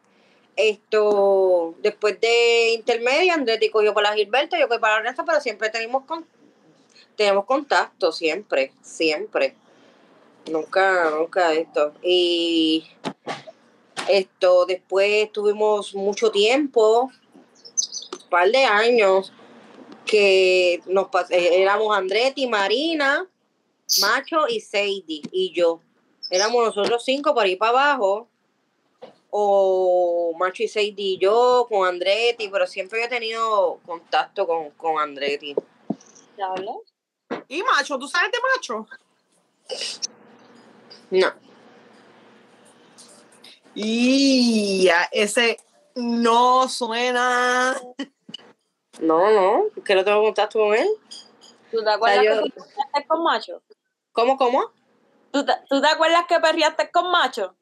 esto, 0.69 1.75
después 1.83 2.21
de 2.21 2.73
intermedio, 2.75 3.35
Andretti 3.35 3.71
cogió 3.71 3.95
para 3.95 4.11
la 4.11 4.17
Gilberto, 4.17 4.57
yo 4.57 4.69
cogí 4.69 4.81
para 4.81 4.95
la 4.95 5.01
Ernesto, 5.01 5.25
pero 5.25 5.41
siempre 5.41 5.71
tenemos 5.71 6.05
con, 6.05 6.27
tenemos 7.17 7.45
contacto, 7.45 8.13
siempre, 8.13 8.73
siempre. 8.83 9.55
Nunca, 10.51 11.11
nunca 11.11 11.53
esto. 11.53 11.93
Y 12.03 12.87
esto, 14.09 14.67
después 14.67 15.31
tuvimos 15.33 15.95
mucho 15.95 16.31
tiempo, 16.31 17.11
un 18.13 18.29
par 18.31 18.51
de 18.51 18.65
años, 18.65 19.33
que 20.07 20.83
nos 20.87 21.09
eh, 21.31 21.63
éramos 21.63 21.97
Andretti, 21.97 22.47
Marina, 22.47 23.29
Macho 24.01 24.49
y 24.49 24.61
Sadie 24.61 25.23
y 25.31 25.53
yo. 25.55 25.81
Éramos 26.31 26.65
nosotros 26.65 27.05
cinco 27.05 27.35
por 27.35 27.45
ahí 27.45 27.57
para 27.57 27.71
abajo. 27.71 28.29
O 29.31 30.35
Macho 30.39 30.63
y 30.63 30.69
Sadie 30.69 30.95
y 30.97 31.19
yo 31.19 31.67
con 31.69 31.87
Andretti, 31.87 32.49
pero 32.49 32.67
siempre 32.67 33.05
he 33.05 33.09
tenido 33.09 33.79
contacto 33.87 34.47
con, 34.47 34.71
con 34.71 34.99
Andretti. 34.99 35.55
¿Te 36.37 36.43
hablas? 36.43 36.77
Y 37.49 37.63
macho, 37.63 37.99
¿tú 37.99 38.09
sabes 38.09 38.31
de 38.33 38.39
macho? 38.57 38.87
No. 41.11 41.33
Y 43.75 44.85
ya, 44.85 45.09
ese 45.13 45.59
no 45.95 46.69
suena. 46.69 47.81
No, 49.01 49.31
no, 49.31 49.65
que 49.85 49.95
no 49.95 50.05
tengo 50.05 50.23
contacto 50.23 50.59
con 50.59 50.75
él. 50.75 50.89
¿Tú 51.71 51.83
te 51.85 51.91
acuerdas 51.91 52.25
yo- 52.25 52.43
que 52.43 52.51
tú 52.51 52.55
perreaste 52.65 53.07
con 53.07 53.23
macho? 53.23 53.63
¿Cómo, 54.13 54.37
cómo? 54.37 54.73
¿Tú 55.33 55.45
te, 55.45 55.53
¿Tú 55.69 55.81
te 55.81 55.87
acuerdas 55.87 56.25
que 56.29 56.41
perreaste 56.41 56.91
con 56.91 57.11
macho? 57.11 57.55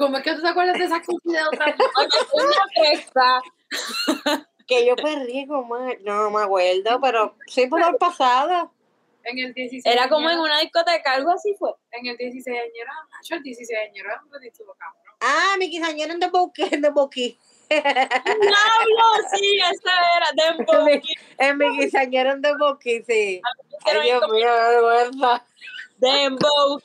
¿Cómo 0.00 0.16
es 0.16 0.24
que 0.24 0.34
tú 0.34 0.40
te 0.40 0.48
acuerdas 0.48 0.78
de 0.78 0.84
esas 0.84 1.06
cosas 1.06 1.22
de 1.24 1.42
otra 1.44 1.76
una. 2.32 3.40
Que 4.66 4.86
yo 4.86 4.96
perdí 4.96 5.46
como 5.46 5.76
no 6.04 6.30
me 6.30 6.42
acuerdo, 6.42 6.98
pero 7.02 7.34
sí 7.48 7.66
por 7.66 7.82
el 7.82 7.96
pasado. 7.96 8.72
En 9.24 9.38
el 9.38 9.52
16 9.52 9.84
Era 9.84 10.08
como 10.08 10.30
en 10.30 10.38
añero- 10.38 10.44
una 10.44 10.60
discoteca, 10.60 11.12
algo 11.12 11.32
así 11.32 11.54
fue. 11.58 11.72
En 11.90 12.06
el 12.06 12.16
16 12.16 12.56
años 12.56 12.72
era 12.80 12.92
macho, 13.10 13.34
el 13.34 13.42
16 13.42 13.78
años 13.78 13.96
era 14.06 14.22
un 14.24 14.42
estuvo 14.44 14.72
cabrón. 14.74 15.02
Ah, 15.20 15.56
mi 15.58 15.68
quinceañera 15.68 16.14
en 16.14 16.20
The 16.20 16.28
Bouquet, 16.28 16.72
en 16.72 16.80
Bouquet. 16.90 17.36
¡Diablo! 17.68 19.04
Sí, 19.36 19.60
ese 19.60 19.90
era 20.16 20.30
Dembo. 20.34 20.72
En 21.38 21.58
mi, 21.58 21.66
en 21.66 21.70
mi 21.72 21.78
quinceañera 21.78 22.32
en 22.32 22.40
The 22.40 22.54
Bouquet, 22.56 23.04
sí. 23.04 23.42
Ay, 23.84 24.00
Dios 24.04 24.22
mío, 24.30 24.48
qué 24.48 24.80
vergüenza. 24.80 25.44
Dembow. 26.00 26.80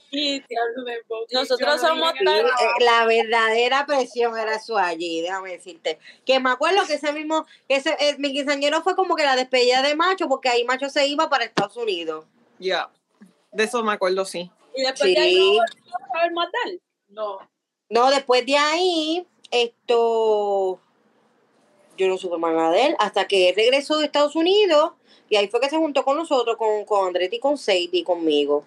Nosotros 1.31 1.81
somos 1.81 2.13
tan- 2.24 2.45
Eh. 2.45 2.50
La 2.81 3.05
verdadera 3.05 3.86
presión 3.86 4.38
era 4.38 4.55
eso 4.55 4.77
allí, 4.77 5.22
déjame 5.22 5.51
decirte. 5.51 6.00
Que 6.25 6.39
me 6.39 6.50
acuerdo 6.50 6.86
que 6.86 6.95
ese 6.95 7.12
mismo, 7.13 7.45
que 7.67 7.75
ese, 7.75 7.95
eh, 8.00 8.15
mi 8.17 8.34
quinceañero 8.34 8.81
fue 8.81 8.95
como 8.95 9.15
que 9.15 9.24
la 9.24 9.36
despedida 9.36 9.81
de 9.81 9.95
Macho, 9.95 10.27
porque 10.27 10.50
ahí 10.50 10.63
Macho 10.63 10.89
se 10.89 11.07
iba 11.07 11.29
para 11.29 11.45
Estados 11.45 11.77
Unidos. 11.77 12.25
Ya. 12.60 12.89
De 13.51 13.63
eso 13.63 13.84
me 13.84 13.93
acuerdo, 13.93 14.25
sí. 14.25 14.51
Y 14.75 14.81
después 14.81 15.13
de 15.15 15.22
ahí 15.22 15.57
no 15.57 15.63
Sí. 15.72 15.89
saber 16.13 16.31
más 16.34 16.48
de 16.51 16.72
él. 16.72 16.81
No. 17.07 17.39
No, 17.89 18.10
después 18.10 18.45
de 18.45 18.57
ahí, 18.57 19.25
esto, 19.51 20.79
yo 21.98 22.07
no 22.07 22.17
supe 22.17 22.38
más 22.38 22.53
nada 22.53 22.72
de 22.72 22.88
él, 22.88 22.95
hasta 23.00 23.27
que 23.27 23.50
él 23.50 23.55
regresó 23.55 23.98
de 23.98 24.05
Estados 24.05 24.36
Unidos, 24.36 24.91
y 25.29 25.38
ahí 25.38 25.48
fue 25.48 25.60
que 25.62 25.69
se 25.69 25.77
juntó 25.77 26.03
con 26.03 26.17
nosotros, 26.17 26.57
con, 26.57 26.84
con 26.86 27.07
Andretti, 27.07 27.39
con 27.39 27.57
Sadie, 27.57 28.03
conmigo. 28.03 28.65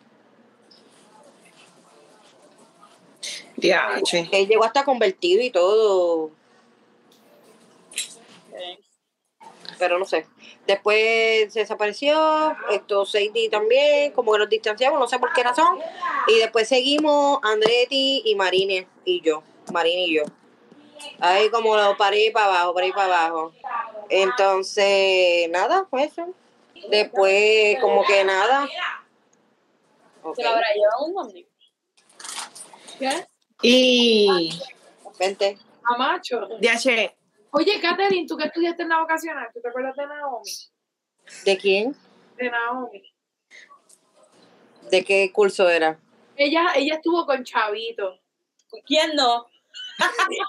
Ya, 3.60 4.00
che. 4.04 4.28
Él 4.32 4.46
llegó 4.46 4.64
hasta 4.64 4.84
convertido 4.84 5.42
y 5.42 5.50
todo, 5.50 6.30
pero 9.78 9.98
no 9.98 10.04
sé. 10.04 10.26
Después 10.66 11.52
se 11.52 11.60
desapareció, 11.60 12.54
esto 12.70 13.06
Sadie 13.06 13.48
también, 13.48 14.12
como 14.12 14.32
que 14.32 14.38
nos 14.40 14.48
distanciamos, 14.48 14.98
no 14.98 15.08
sé 15.08 15.18
por 15.18 15.32
qué 15.32 15.42
razón. 15.42 15.78
Y 16.26 16.38
después 16.38 16.68
seguimos 16.68 17.38
Andretti 17.42 18.22
y 18.24 18.34
Marine 18.34 18.86
y 19.04 19.22
yo, 19.22 19.42
Marine 19.72 20.02
y 20.02 20.16
yo. 20.16 20.24
Ahí 21.20 21.48
como 21.50 21.76
lo 21.76 21.96
para 21.96 22.16
ir 22.16 22.32
para 22.32 22.46
abajo, 22.46 22.74
para 22.74 22.86
ir 22.86 22.92
para 22.92 23.26
abajo. 23.26 23.52
Entonces, 24.10 25.48
nada, 25.50 25.86
pues 25.88 26.12
eso. 26.12 26.34
Después, 26.90 27.78
como 27.80 28.04
que 28.04 28.24
nada. 28.24 28.68
Ok, 30.22 30.36
Se 30.36 30.42
lo 30.42 30.50
habrá 30.50 30.66
llevado 30.74 31.04
un 31.06 31.30
amigo. 31.30 31.48
¿Qué? 32.98 33.26
Y. 33.62 34.50
vente. 35.18 35.58
A 35.84 35.96
macho. 35.96 36.48
Ya, 36.60 36.76
che. 36.76 37.14
Oye, 37.50 37.80
Katherine, 37.80 38.26
¿tú 38.26 38.36
que 38.36 38.44
estudiaste 38.44 38.82
en 38.82 38.90
la 38.90 39.00
vocacional? 39.00 39.48
¿Tú 39.52 39.60
te 39.60 39.68
acuerdas 39.68 39.96
de 39.96 40.06
Naomi? 40.06 40.50
¿De 41.44 41.56
quién? 41.56 41.96
De 42.36 42.50
Naomi. 42.50 43.02
¿De 44.90 45.04
qué 45.04 45.30
curso 45.32 45.68
era? 45.68 45.98
Ella, 46.36 46.72
ella 46.76 46.94
estuvo 46.94 47.26
con 47.26 47.42
Chavito. 47.42 48.20
¿Quién 48.86 49.16
no? 49.16 49.46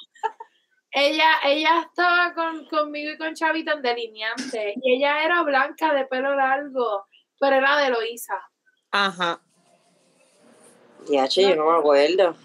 Ella, 0.91 1.35
ella 1.45 1.81
estaba 1.87 2.33
con, 2.33 2.65
conmigo 2.65 3.11
y 3.11 3.17
con 3.17 3.35
Chavito 3.35 3.73
en 3.73 3.81
delineante. 3.83 4.73
Y 4.81 4.95
ella 4.95 5.23
era 5.23 5.43
blanca 5.43 5.93
de 5.93 6.05
pelo 6.05 6.35
largo, 6.35 7.05
pero 7.39 7.57
era 7.57 7.77
de 7.77 7.91
Loíza. 7.91 8.41
Ajá. 8.89 9.39
Ya, 11.07 11.27
che, 11.27 11.43
yo 11.43 11.55
no 11.55 11.71
me 11.71 11.77
acuerdo. 11.77 12.35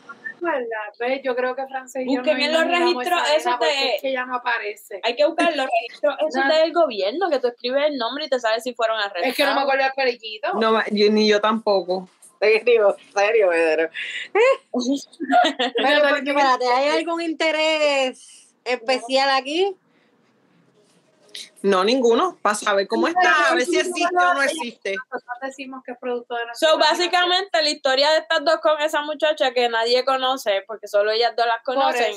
¿Ves? 0.98 1.20
Yo 1.22 1.34
creo 1.36 1.54
que 1.56 1.62
y 1.62 1.66
yo 2.14 2.20
Busquen 2.22 2.38
no 2.38 2.44
en 2.44 2.52
los 2.52 2.66
registros 2.66 3.20
esa 3.22 3.34
esos 3.36 3.44
nena 3.46 3.58
porque 3.58 3.74
de- 3.74 3.94
es 3.96 4.00
que 4.02 4.08
ella 4.10 4.24
no 4.26 4.36
aparece. 4.36 5.00
Hay 5.02 5.16
que 5.16 5.24
buscar 5.26 5.56
los 5.56 5.66
registros 5.82 6.14
esos 6.20 6.34
Nada. 6.34 6.58
del 6.60 6.72
gobierno, 6.72 7.30
que 7.30 7.38
tú 7.38 7.48
escribes 7.48 7.84
el 7.88 7.96
nombre 7.96 8.26
y 8.26 8.28
te 8.28 8.38
sabes 8.40 8.62
si 8.62 8.74
fueron 8.74 8.98
arrestados. 8.98 9.26
Es 9.28 9.36
que 9.36 9.44
no 9.44 9.54
me 9.54 9.60
acuerdo 9.62 9.84
del 9.84 9.92
periquito. 9.92 10.52
No, 10.54 10.80
yo, 10.90 11.10
ni 11.10 11.28
yo 11.28 11.40
tampoco. 11.40 12.08
Serio, 12.40 12.94
serio, 13.14 13.48
Pedro. 13.50 13.88
Pero, 14.72 16.02
te- 16.02 16.08
porque, 16.08 16.30
espérate, 16.30 16.66
¿hay 16.68 16.88
algún 16.98 17.20
interés 17.22 18.52
especial 18.64 19.30
aquí? 19.30 19.74
No, 21.62 21.84
ninguno. 21.84 22.38
Para 22.40 22.54
saber 22.54 22.86
cómo 22.88 23.08
está, 23.08 23.50
a 23.50 23.54
ver 23.54 23.64
si 23.64 23.78
existe 23.78 24.16
o 24.16 24.34
no 24.34 24.42
existe. 24.42 24.94
Nosotros 25.10 25.38
decimos 25.42 25.82
que 25.84 25.92
es 25.92 25.98
producto 25.98 26.34
de 26.34 26.46
nuestra 26.46 26.68
So, 26.68 26.78
básicamente, 26.78 27.62
la 27.62 27.70
historia 27.70 28.10
de 28.10 28.18
estas 28.18 28.44
dos 28.44 28.58
con 28.60 28.80
esa 28.80 29.02
muchacha 29.02 29.52
que 29.52 29.68
nadie 29.68 30.04
conoce, 30.04 30.62
porque 30.66 30.88
solo 30.88 31.10
ellas 31.10 31.34
dos 31.36 31.46
las 31.46 31.62
Por 31.64 31.74
conocen, 31.76 32.14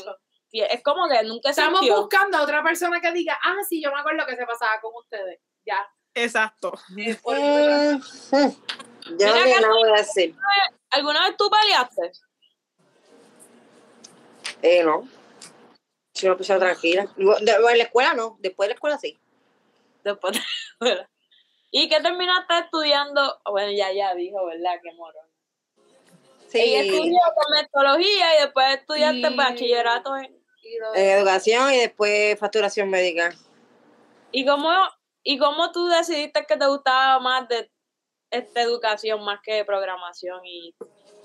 es 0.52 0.84
como 0.84 1.08
que 1.08 1.24
nunca 1.24 1.50
Estamos 1.50 1.82
buscando 1.82 2.38
a 2.38 2.44
otra 2.44 2.64
persona 2.64 3.00
que 3.02 3.12
diga, 3.12 3.38
ah, 3.44 3.58
sí, 3.68 3.82
yo 3.82 3.92
me 3.92 4.00
acuerdo 4.00 4.26
que 4.26 4.36
se 4.36 4.46
pasaba 4.46 4.80
con 4.82 4.92
ustedes. 4.96 5.40
Ya. 5.66 5.86
Exacto. 6.14 6.74
Mm, 6.90 7.12
mm. 7.12 8.02
Yo 9.20 9.34
Mira, 9.34 9.62
no 9.62 9.76
voy 9.76 9.90
a 9.90 9.98
decir. 9.98 10.36
¿Alguna 10.90 11.28
vez 11.28 11.38
tú 11.38 11.50
peleaste? 11.50 12.12
Eh, 14.62 14.84
no. 14.84 15.08
Si 16.18 16.28
no, 16.28 16.36
pues 16.36 16.48
tranquila. 16.48 17.08
En 17.16 17.46
la 17.46 17.84
escuela 17.84 18.14
no, 18.16 18.38
después 18.40 18.68
de 18.68 18.70
la 18.70 18.74
escuela 18.74 18.98
sí. 18.98 19.20
Después 20.04 20.34
de 20.34 20.40
la 20.40 20.46
escuela. 20.72 21.10
¿Y 21.70 21.88
qué 21.90 22.02
terminaste 22.02 22.58
estudiando? 22.58 23.40
Bueno, 23.46 23.72
ya, 23.72 23.92
ya 23.92 24.16
dijo, 24.16 24.44
¿verdad? 24.48 24.80
Qué 24.82 24.94
morón. 24.94 25.28
Ella 26.54 26.82
Sí, 26.82 26.90
estudió 26.90 27.20
cosmetología 27.36 28.36
y 28.36 28.42
después 28.42 28.78
estudiaste 28.78 29.30
bachillerato 29.36 30.18
en... 30.18 30.36
educación 30.96 31.72
y 31.74 31.78
después 31.78 32.40
facturación 32.40 32.90
médica. 32.90 33.32
¿Y 34.32 34.44
cómo, 34.44 34.72
¿Y 35.22 35.38
cómo 35.38 35.72
tú 35.72 35.86
decidiste 35.86 36.46
que 36.48 36.58
te 36.58 36.66
gustaba 36.66 37.20
más 37.20 37.48
de 37.48 37.70
esta 38.32 38.62
educación 38.62 39.24
más 39.24 39.40
que 39.44 39.54
de 39.56 39.66
programación 39.66 40.44
y 40.46 40.74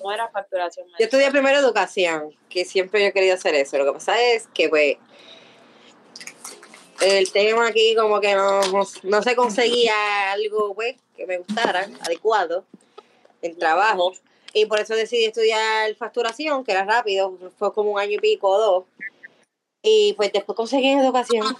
cómo 0.02 0.12
era 0.12 0.28
facturación? 0.28 0.86
Yo 0.98 1.04
estudié 1.04 1.30
primero 1.30 1.58
educación, 1.58 2.36
que 2.48 2.64
siempre 2.64 3.00
yo 3.00 3.06
he 3.06 3.12
querido 3.12 3.34
hacer 3.34 3.54
eso. 3.54 3.78
Lo 3.78 3.86
que 3.86 3.92
pasa 3.92 4.20
es 4.20 4.48
que, 4.48 4.68
pues, 4.68 4.96
el 7.00 7.30
tema 7.32 7.68
aquí 7.68 7.94
como 7.94 8.20
que 8.20 8.34
no, 8.34 8.60
no, 8.72 8.82
no 9.02 9.22
se 9.22 9.36
conseguía 9.36 10.32
algo, 10.32 10.74
pues, 10.74 10.96
que 11.16 11.26
me 11.26 11.38
gustara, 11.38 11.88
adecuado, 12.00 12.64
en 13.40 13.58
trabajo. 13.58 14.12
Y 14.54 14.66
por 14.66 14.80
eso 14.80 14.94
decidí 14.94 15.24
estudiar 15.24 15.94
facturación, 15.94 16.64
que 16.64 16.72
era 16.72 16.84
rápido, 16.84 17.38
fue 17.56 17.72
como 17.72 17.92
un 17.92 17.98
año 17.98 18.12
y 18.12 18.18
pico 18.18 18.48
o 18.48 18.58
dos. 18.58 18.84
Y 19.82 20.12
pues 20.14 20.32
después 20.32 20.56
conseguí 20.56 20.90
educación. 20.90 21.46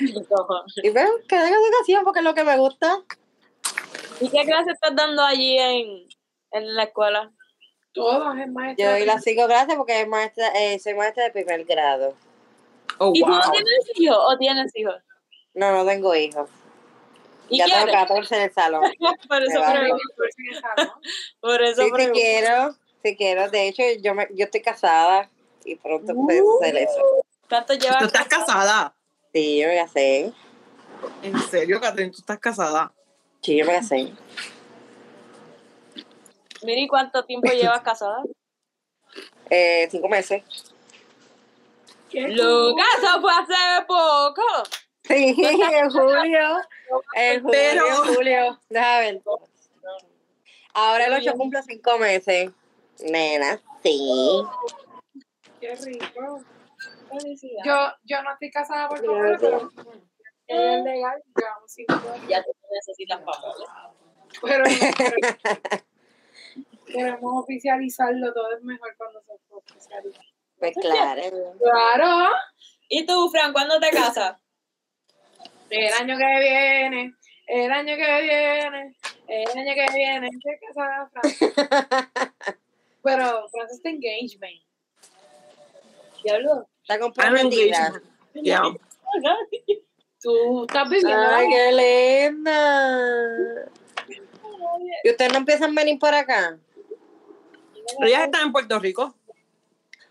Y 0.00 0.90
pues 0.90 1.08
quedé 1.28 1.46
en 1.48 1.54
educación 1.54 2.04
porque 2.04 2.20
es 2.20 2.24
lo 2.24 2.34
que 2.34 2.44
me 2.44 2.58
gusta. 2.58 3.02
¿Y 4.20 4.28
qué 4.28 4.44
clase 4.44 4.72
estás 4.72 4.94
dando 4.94 5.22
allí 5.22 5.56
en, 5.58 6.06
en 6.54 6.74
la 6.74 6.84
escuela? 6.84 7.30
Todas 7.92 8.38
es 8.38 8.48
maestra. 8.48 8.84
Yo 8.84 8.90
doy 8.90 9.04
las 9.04 9.22
cinco 9.22 9.46
clases 9.46 9.76
porque 9.76 10.00
es 10.00 10.08
maestra, 10.08 10.48
eh, 10.56 10.78
soy 10.78 10.94
maestra 10.94 11.24
de 11.24 11.30
primer 11.30 11.64
grado. 11.64 12.14
Oh, 12.98 13.12
¿Y 13.14 13.20
tú 13.20 13.26
wow. 13.26 13.36
no 13.36 13.50
tienes 13.50 13.90
hijos 13.96 14.18
o 14.18 14.38
tienes 14.38 14.72
hijos? 14.76 14.96
No, 15.54 15.70
no 15.72 15.84
tengo 15.86 16.14
hijos. 16.14 16.48
¿Y 17.48 17.58
ya 17.58 17.66
tengo 17.66 17.76
quieres? 17.84 17.94
14 17.94 18.36
en 18.36 18.42
el 18.42 18.52
salón. 18.52 18.82
por 19.28 19.42
eso. 19.42 19.60
Por 21.40 21.62
eso 21.62 21.84
Sí, 21.84 21.90
pregunto. 21.92 22.12
quiero, 22.14 22.74
sí 23.02 23.16
quiero. 23.16 23.50
De 23.50 23.68
hecho, 23.68 23.82
yo, 24.00 24.14
me, 24.14 24.26
yo 24.34 24.46
estoy 24.46 24.62
casada 24.62 25.30
y 25.64 25.76
pronto 25.76 26.14
puedo 26.14 26.44
Uh. 26.44 26.62
hacer 26.62 26.76
eso. 26.76 27.00
¿Cuánto 27.48 27.74
llevas? 27.74 27.98
¿Tú 27.98 28.04
estás 28.06 28.26
casada? 28.26 28.94
Sí, 29.32 29.60
yo 29.60 29.68
me 29.68 29.76
casé. 29.76 30.32
¿En 31.22 31.38
serio, 31.50 31.80
Catherine? 31.80 32.10
¿Tú 32.10 32.18
estás 32.18 32.38
casada? 32.38 32.92
Sí, 33.42 33.56
yo 33.58 33.66
me 33.66 33.72
casé. 33.74 34.12
Miri, 36.64 36.88
¿cuánto 36.88 37.24
tiempo 37.24 37.50
llevas 37.52 37.80
casada? 37.84 38.22
Eh, 39.50 39.86
cinco 39.90 40.08
meses. 40.08 40.42
Lucas, 42.12 42.86
eso 42.98 43.20
fue 43.20 43.32
hace 43.32 43.84
poco. 43.86 44.42
Sí, 45.02 45.34
en 45.38 45.90
julio. 45.90 46.60
En 47.14 47.42
julio, 47.42 47.50
Pero- 47.50 47.86
en 47.86 48.14
julio. 48.14 48.60
Déjame 48.68 49.00
ver. 49.00 49.22
Ahora 50.76 51.06
el 51.06 51.12
8 51.12 51.34
cumple 51.34 51.62
cinco 51.62 51.98
meses. 51.98 52.50
Nena, 53.00 53.60
sí. 53.82 54.42
Qué 55.60 55.74
rico. 55.76 56.42
Felicidades. 57.10 57.64
Yo, 57.64 57.92
yo 58.04 58.22
no 58.22 58.32
estoy 58.32 58.50
casada 58.50 58.88
por 58.88 59.04
favor, 59.04 59.38
pero 59.40 59.70
es 60.48 60.84
legal. 60.84 61.22
Llevamos 61.36 61.72
cinco 61.72 61.94
años. 61.94 62.28
Ya 62.28 62.42
tú 62.42 62.50
necesitas 62.72 63.20
papeles. 63.20 63.68
Pero, 64.42 64.64
pero 64.98 65.84
queremos 66.94 67.42
oficializarlo. 67.42 68.32
Todo 68.32 68.56
es 68.56 68.62
mejor 68.62 68.94
cuando 68.96 69.20
se 69.22 69.32
oficializa. 69.50 70.20
Pues 70.58 70.74
claro. 70.80 71.22
Claro. 71.58 72.30
¿Y 72.88 73.04
tú, 73.06 73.28
Fran, 73.30 73.52
cuándo 73.52 73.80
te 73.80 73.90
casas? 73.90 74.36
El 75.70 75.92
año 75.92 76.16
que 76.16 76.38
viene. 76.40 77.14
El 77.46 77.72
año 77.72 77.96
que 77.96 78.22
viene. 78.22 78.96
El 79.26 79.58
año 79.58 79.74
que 79.74 79.94
viene. 79.94 80.28
Estoy 80.28 80.58
casada, 80.66 81.10
Fran. 81.10 82.34
Pero 83.02 83.48
Fran 83.48 83.66
está 83.70 83.90
engagement. 83.90 84.62
Diablo. 86.22 86.68
Está 86.82 86.98
comprometida. 86.98 88.02
Ya. 88.34 88.62
Tú 90.22 90.64
estás 90.64 90.88
viviendo. 90.88 91.22
Ay, 91.28 91.48
qué 91.50 92.26
linda. 92.26 93.70
¿Y 95.04 95.10
ustedes 95.10 95.32
no 95.32 95.38
empiezan 95.38 95.76
a 95.76 95.82
venir 95.82 95.98
por 95.98 96.14
acá? 96.14 96.58
Ellas 98.00 98.24
están 98.24 98.42
en 98.46 98.52
Puerto 98.52 98.78
Rico. 98.78 99.14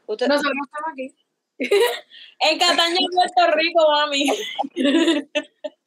Usted- 0.06 0.28
Nosotros 0.28 0.54
estamos 0.66 0.92
aquí. 0.94 1.16
En 2.40 2.60
Cataño, 2.60 2.98
Puerto 3.14 3.56
Rico, 3.56 3.88
mami. 3.92 4.26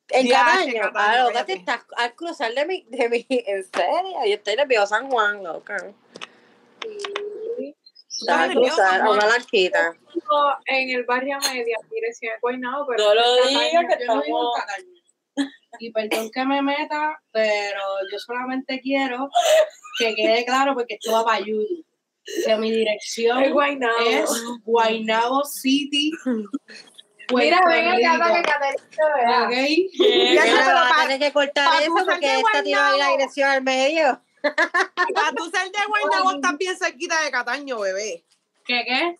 En 0.09 0.29
Cataño. 0.29 0.83
Ah, 0.95 1.25
loca, 1.25 1.45
te 1.45 1.55
estás 1.55 1.85
al 1.97 2.15
cruzar 2.15 2.55
de 2.55 2.65
mi, 2.65 2.85
de 2.89 3.09
mi. 3.09 3.27
En 3.29 3.65
serio, 3.65 4.25
yo 4.27 4.35
estoy 4.35 4.57
nerviosa 4.57 4.87
San 4.99 5.11
Juan, 5.11 5.43
loca. 5.43 5.77
Estás 8.09 8.39
al 8.41 8.53
cruzar 8.55 9.01
a 9.01 9.05
Juan? 9.07 9.19
una. 9.19 9.27
Vivo 10.15 10.57
En 10.67 10.91
el 10.91 11.05
barrio 11.05 11.37
media, 11.53 11.77
dirección 11.91 12.33
de 12.35 12.41
Guaynabo, 12.41 12.87
pero 12.87 13.05
No 13.05 13.15
lo 13.15 13.47
digas 13.49 13.85
que 13.99 14.07
Yo 14.07 14.15
no 14.15 14.23
vivo 14.23 14.57
estamos. 14.57 14.87
Y 15.79 15.91
perdón 15.93 16.31
que 16.31 16.45
me 16.45 16.63
meta, 16.63 17.21
pero 17.33 17.81
yo 18.11 18.19
solamente 18.19 18.81
quiero 18.81 19.29
que 19.99 20.15
quede 20.15 20.45
claro 20.45 20.75
porque 20.75 20.95
esto 20.95 21.13
va 21.13 21.25
para 21.25 21.41
YouTube. 21.41 21.85
Que 22.45 22.57
mi 22.57 22.71
dirección 22.73 23.43
Es 23.45 23.53
Guaynabo. 23.53 24.01
es 24.01 24.31
Guaynabo 24.65 25.45
City. 25.45 26.11
Mira, 27.35 27.61
ven 27.67 27.89
acá 27.89 28.19
para 28.19 28.37
que. 28.37 28.49
Caterina 28.49 28.89
te 28.91 29.05
vea. 29.17 29.43
¿Ok? 29.43 29.53
Ya, 30.35 30.45
Mira, 30.45 30.65
pero 30.65 30.75
vas 30.75 30.93
a 30.93 30.95
pa- 30.95 31.03
tener 31.03 31.19
que 31.21 31.33
cortar 31.33 31.83
eso 31.83 31.93
porque 31.95 32.37
esta 32.37 32.59
ahí 32.59 32.99
la 32.99 33.09
dirección 33.11 33.51
al 33.51 33.63
medio. 33.63 34.23
Para 34.43 35.33
tú 35.37 35.45
ser 35.51 35.65
de 35.71 35.79
Guaynabo 35.89 36.33
estás 36.37 36.59
bien 36.59 36.77
cerquita 36.77 37.21
de 37.23 37.31
Cataño, 37.31 37.81
bebé. 37.81 38.25
¿Qué 38.65 38.85
qué? 38.87 39.17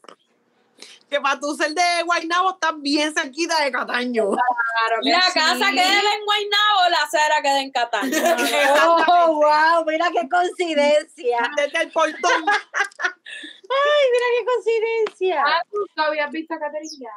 Que 1.09 1.21
para 1.21 1.39
tú 1.39 1.55
ser 1.55 1.73
de 1.73 2.03
Guaynabo 2.05 2.51
estás 2.51 2.73
bien 2.79 3.15
cerquita 3.15 3.63
de 3.63 3.71
Cataño. 3.71 4.31
Claro 4.31 5.03
que 5.03 5.11
La 5.11 5.21
sí. 5.23 5.39
casa 5.39 5.71
queda 5.71 6.15
en 6.15 6.25
Guaynabo, 6.25 6.89
la 6.91 7.03
acera 7.05 7.43
queda 7.43 7.61
en 7.61 7.71
Cataño. 7.71 8.11
Oh, 9.09 9.35
wow, 9.37 9.85
mira 9.87 10.07
qué 10.13 10.29
coincidencia. 10.29 11.39
Desde 11.57 11.83
el 11.83 11.93
portón. 11.93 12.45
Ay, 12.49 14.03
mira 14.13 14.27
qué 14.39 14.45
coincidencia. 14.45 15.43
Ah, 15.47 15.63
tú 15.71 15.79
no 15.97 16.03
habías 16.05 16.31
visto 16.31 16.55
a 16.55 16.59
Caterina. 16.59 17.11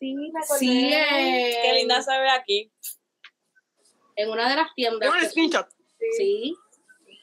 Sí, 0.00 0.14
me 0.14 0.40
acordé. 0.40 0.58
Sí, 0.58 0.90
eh, 0.94 1.60
Qué 1.62 1.72
linda 1.74 2.00
se 2.02 2.18
ve 2.18 2.30
aquí. 2.30 2.72
En 4.16 4.30
una 4.30 4.48
de 4.48 4.56
las 4.56 4.74
tiendas. 4.74 5.10
Un 5.10 5.28
screenshot. 5.28 5.68
Sí. 6.16 6.56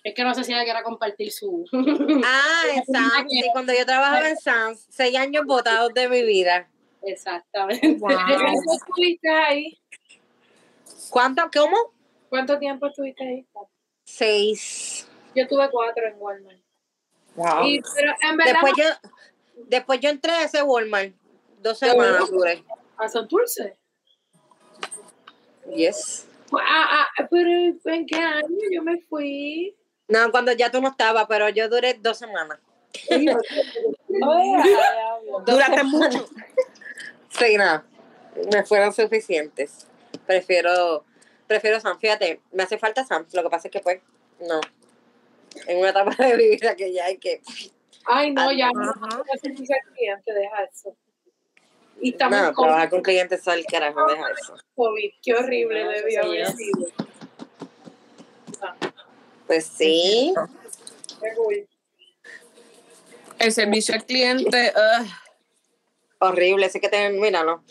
Es 0.05 0.13
que 0.13 0.23
no 0.23 0.35
sé 0.35 0.43
si 0.43 0.53
ella 0.53 0.63
quiera 0.63 0.83
compartir 0.83 1.31
su. 1.31 1.65
Ah, 2.23 2.61
Sam's, 2.85 3.25
sí, 3.27 3.43
cuando 3.51 3.73
yo 3.73 3.83
trabajaba 3.87 4.29
en 4.29 4.37
Sam's, 4.37 4.85
seis 4.87 5.17
años 5.17 5.45
votados 5.47 5.91
de 5.95 6.07
mi 6.07 6.23
vida. 6.23 6.69
Exactamente. 7.01 7.95
Wow. 7.95 8.09
¿Cuánto 8.27 8.73
estuviste 8.73 9.29
ahí? 9.29 9.79
¿Cuánto? 11.09 11.49
¿Cómo? 11.51 11.75
¿Cuánto 12.29 12.59
tiempo 12.59 12.85
estuviste 12.85 13.23
ahí? 13.23 13.47
Seis. 14.03 15.07
Yo 15.33 15.47
tuve 15.47 15.67
cuatro 15.71 16.05
en 16.05 16.13
Walmart. 16.19 16.61
Wow. 17.35 17.65
Y, 17.65 17.81
pero 17.95 18.13
en 18.21 18.37
verdad, 18.37 18.53
Después 18.53 18.73
yo, 18.77 19.09
después 19.67 19.99
yo 20.01 20.09
entré 20.09 20.33
a 20.33 20.43
ese 20.43 20.61
Walmart. 20.61 21.15
Dos 21.63 21.79
semanas 21.79 22.29
duré. 22.29 22.63
a 22.97 23.07
Santurce. 23.09 23.75
Yes. 25.75 26.27
Ah, 26.53 27.07
ah, 27.17 27.27
pero 27.31 27.49
¿en 27.49 28.05
qué 28.05 28.17
año 28.17 28.55
yo 28.71 28.83
me 28.83 29.01
fui? 29.01 29.75
No, 30.07 30.31
cuando 30.31 30.51
ya 30.51 30.71
tú 30.71 30.81
no 30.81 30.89
estabas, 30.89 31.25
pero 31.27 31.49
yo 31.49 31.67
duré 31.69 31.95
dos 31.95 32.17
semanas. 32.17 32.59
Duraste 35.45 35.83
mucho. 35.83 36.29
Sí, 37.29 37.57
nada. 37.57 37.85
Me 38.51 38.63
fueron 38.63 38.93
suficientes. 38.93 39.87
Prefiero, 40.25 41.03
prefiero 41.47 41.79
Sam. 41.79 41.99
Fíjate, 41.99 42.41
me 42.51 42.63
hace 42.63 42.77
falta 42.77 43.03
Sam. 43.03 43.25
Lo 43.33 43.43
que 43.43 43.49
pasa 43.49 43.67
es 43.67 43.71
que 43.71 43.79
pues, 43.79 44.01
no. 44.39 44.61
En 45.67 45.79
una 45.79 45.89
etapa 45.89 46.15
de 46.23 46.37
mi 46.37 46.49
vida 46.49 46.75
que 46.75 46.93
ya 46.93 47.05
hay 47.05 47.17
que. 47.17 47.41
Ay, 48.05 48.31
no, 48.31 48.51
ya 48.51 48.69
no. 48.73 48.93
Cliente, 49.41 50.33
deja 50.33 50.63
eso. 50.63 50.95
Y 52.01 52.11
estamos 52.11 52.39
No, 52.39 52.53
con 52.53 52.65
trabajar 52.65 52.89
con 52.89 53.01
clientes 53.01 53.47
al 53.47 53.65
carajo, 53.65 54.05
deja 54.05 54.29
eso. 54.31 54.55
COVID. 54.75 55.11
Qué 55.21 55.33
horrible 55.33 55.85
debió 55.85 56.23
haber 56.23 56.47
sido. 56.47 56.87
Pues 59.47 59.65
sí. 59.67 60.33
El 63.39 63.51
servicio 63.51 63.95
al 63.95 64.05
cliente. 64.05 64.73
ugh. 64.75 65.07
Horrible, 66.19 66.69
sé 66.69 66.79
que 66.79 66.89
te. 66.89 67.09
Mira, 67.09 67.43
no. 67.43 67.63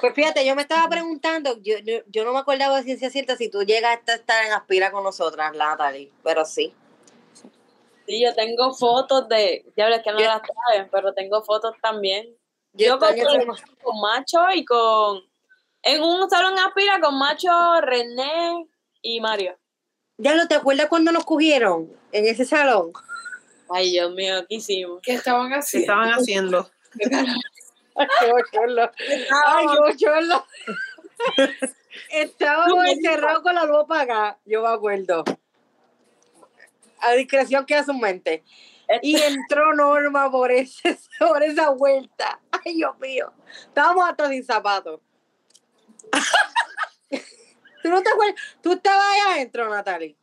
Pues 0.00 0.14
fíjate, 0.14 0.44
yo 0.46 0.56
me 0.56 0.62
estaba 0.62 0.88
preguntando, 0.88 1.58
yo, 1.60 1.78
yo, 1.78 1.98
yo 2.06 2.24
no 2.24 2.32
me 2.32 2.38
acordaba 2.38 2.78
de 2.78 2.82
ciencia 2.84 3.10
cierta 3.10 3.36
si 3.36 3.50
tú 3.50 3.62
llegas 3.62 4.00
a 4.08 4.12
estar 4.14 4.46
en 4.46 4.52
Aspira 4.52 4.90
con 4.90 5.04
nosotras, 5.04 5.54
Natalie, 5.54 6.10
pero 6.24 6.46
sí. 6.46 6.72
Sí, 8.06 8.22
yo 8.22 8.34
tengo 8.34 8.72
fotos 8.74 9.28
de. 9.28 9.64
Diablo, 9.76 9.96
es 9.96 10.02
que 10.02 10.10
no 10.12 10.18
Yo- 10.18 10.26
las 10.26 10.40
traen, 10.42 10.88
pero 10.90 11.12
tengo 11.12 11.42
fotos 11.42 11.74
también. 11.82 12.34
Yo, 12.72 12.98
con, 12.98 13.14
ese- 13.14 13.46
con 13.82 14.00
Macho 14.00 14.38
y 14.54 14.64
con. 14.64 15.20
En 15.82 16.02
un 16.02 16.28
salón 16.30 16.58
aspira 16.58 16.98
con 17.00 17.18
Macho, 17.18 17.50
René 17.82 18.66
y 19.02 19.20
Mario. 19.20 19.56
Ya 20.20 20.34
no 20.34 20.46
te 20.46 20.54
acuerdas 20.54 20.88
cuando 20.88 21.12
nos 21.12 21.24
cogieron 21.24 21.90
en 22.12 22.26
ese 22.26 22.44
salón. 22.44 22.92
Ay, 23.70 23.90
Dios 23.90 24.12
mío, 24.12 24.44
¿qué 24.46 24.56
hicimos? 24.56 25.00
¿Qué 25.02 25.14
estaban 25.14 25.48
¿Qué 25.48 25.54
haciendo? 25.54 25.92
estaban 25.92 26.10
haciendo? 26.10 26.70
Ay, 27.96 28.06
qué 28.20 28.30
bochorno. 28.30 28.90
Ay, 29.46 29.66
qué 29.66 29.78
bochorno. 29.78 30.46
Estábamos 32.10 32.86
encerrados 32.86 33.42
con 33.42 33.54
la 33.54 33.64
luz 33.64 33.78
apagada, 33.84 34.38
yo 34.44 34.60
me 34.60 34.68
acuerdo. 34.68 35.24
A 36.98 37.12
discreción 37.12 37.64
queda 37.64 37.84
su 37.84 37.94
mente. 37.94 38.44
Y 39.00 39.18
entró 39.22 39.74
Norma 39.74 40.30
por, 40.30 40.52
ese, 40.52 40.98
por 41.18 41.42
esa 41.42 41.70
vuelta. 41.70 42.40
Ay, 42.50 42.74
Dios 42.74 42.98
mío. 42.98 43.32
Estábamos 43.68 44.06
hasta 44.06 44.28
sin 44.28 44.44
zapatos. 44.44 45.00
¿Tú 47.82 47.88
no 47.88 48.02
te 48.02 48.10
acuerdas? 48.10 48.40
¿Tú 48.62 48.72
estabas 48.72 49.04
ahí 49.04 49.34
adentro, 49.34 49.68
Natalie? 49.68 50.16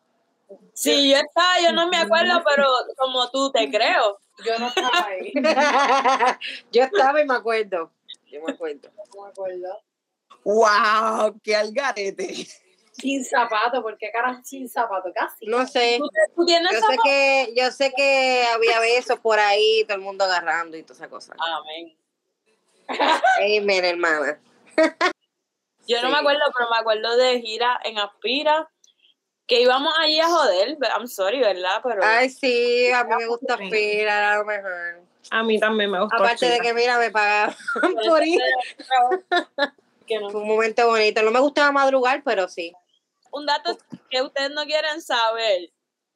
Sí, 0.74 1.10
yo 1.12 1.18
estaba, 1.18 1.60
yo 1.62 1.74
no 1.74 1.88
me 1.90 1.98
acuerdo, 1.98 2.44
pero 2.46 2.68
como 2.98 3.30
tú 3.32 3.52
te 3.52 3.70
creo. 3.70 4.20
Yo 4.46 4.60
no 4.60 4.68
estaba 4.68 5.06
ahí. 5.06 5.34
yo 6.72 6.84
estaba 6.84 7.22
y 7.22 7.26
me 7.26 7.34
acuerdo. 7.36 7.92
Yo 8.28 8.42
me 8.44 8.52
acuerdo. 8.54 8.90
No 9.16 9.24
me 9.24 9.30
acuerdo. 9.30 9.82
¡Wow! 10.44 11.40
¡Qué 11.44 11.56
algarete! 11.56 12.48
Sin 12.92 13.24
zapato, 13.26 13.82
porque 13.82 14.10
carajo 14.12 14.42
sin 14.44 14.70
zapato, 14.70 15.12
casi. 15.14 15.46
No 15.46 15.68
sé. 15.68 15.98
¿Tú, 16.00 16.08
te- 16.10 16.34
tú 16.36 16.46
tienes 16.46 16.72
Yo 16.72 16.80
sé 16.80 16.98
que, 17.04 17.54
yo 17.56 17.72
sé 17.72 17.94
que 17.96 18.44
había 18.54 18.80
besos 18.80 19.20
por 19.20 19.40
ahí, 19.40 19.84
todo 19.86 19.98
el 19.98 20.04
mundo 20.04 20.24
agarrando 20.24 20.78
y 20.78 20.84
toda 20.84 20.96
esa 20.96 21.10
cosa. 21.10 21.36
Amén. 21.38 21.98
Amen, 23.40 23.86
hermana. 23.86 24.40
Yo 25.88 26.02
no 26.02 26.08
Sí. 26.08 26.14
me 26.14 26.20
acuerdo, 26.20 26.42
pero 26.56 26.70
me 26.70 26.78
acuerdo 26.78 27.18
de 27.18 27.42
gira 27.42 27.80
en 27.84 27.98
Aspira, 27.98 28.70
que 29.48 29.62
íbamos 29.62 29.94
allí 30.00 30.20
a 30.20 30.28
joder. 30.28 30.78
I'm 30.96 31.08
sorry, 31.08 31.40
¿verdad? 31.40 31.80
Pero 31.84 32.02
Ay, 32.04 32.30
sí, 32.30 32.92
a 32.92 33.04
mí 33.06 33.16
me 33.16 33.26
gusta 33.28 33.58
Sí. 33.58 33.64
aspirar 33.64 34.24
a 34.24 34.38
lo 34.38 34.46
mejor. 34.46 35.02
A 35.32 35.44
mí 35.44 35.60
también 35.60 35.92
me 35.92 36.00
gustó. 36.02 36.16
Aparte 36.18 36.50
de 36.50 36.60
que, 36.60 36.74
mira, 36.74 36.98
me 37.00 37.12
pagaban 37.12 37.56
por 38.16 38.26
ir. 38.26 38.40
que 40.06 40.20
no. 40.20 40.30
Fue 40.32 40.42
un 40.42 40.48
momento 40.48 40.88
bonito. 40.88 41.22
No 41.22 41.32
me 41.32 41.40
gustaba 41.40 41.72
madrugar, 41.72 42.22
pero 42.24 42.48
sí. 42.48 42.74
Un 43.32 43.46
dato 43.46 43.78
que 44.10 44.22
ustedes 44.22 44.52
no 44.52 44.64
quieren 44.66 45.02
saber, 45.02 45.70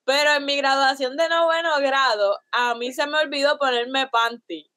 pero 0.05 0.31
en 0.31 0.45
mi 0.45 0.55
graduación 0.57 1.17
de 1.17 1.27
noveno 1.27 1.77
grado, 1.79 2.39
a 2.53 2.73
mí 2.75 2.93
se 2.93 3.05
me 3.05 3.17
olvidó 3.19 3.57
ponerme 3.57 4.07
panty. 4.07 4.70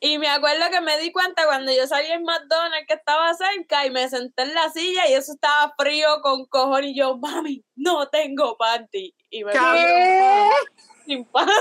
Y 0.00 0.18
me 0.18 0.28
acuerdo 0.28 0.70
que 0.70 0.80
me 0.80 0.98
di 0.98 1.12
cuenta 1.12 1.46
cuando 1.46 1.72
yo 1.72 1.86
salí 1.86 2.08
en 2.08 2.24
McDonald's 2.24 2.86
que 2.86 2.94
estaba 2.94 3.32
cerca 3.34 3.86
y 3.86 3.90
me 3.90 4.08
senté 4.08 4.42
en 4.42 4.54
la 4.54 4.68
silla 4.70 5.08
y 5.08 5.14
eso 5.14 5.32
estaba 5.32 5.74
frío 5.78 6.20
con 6.22 6.44
cojones 6.46 6.90
y 6.90 6.96
yo, 6.98 7.16
mami, 7.16 7.64
no 7.76 8.08
tengo 8.08 8.56
panty. 8.58 9.14
Y 9.30 9.44
me 9.44 9.52
¿Qué? 9.52 10.50
Sin 11.06 11.24
panty. 11.24 11.54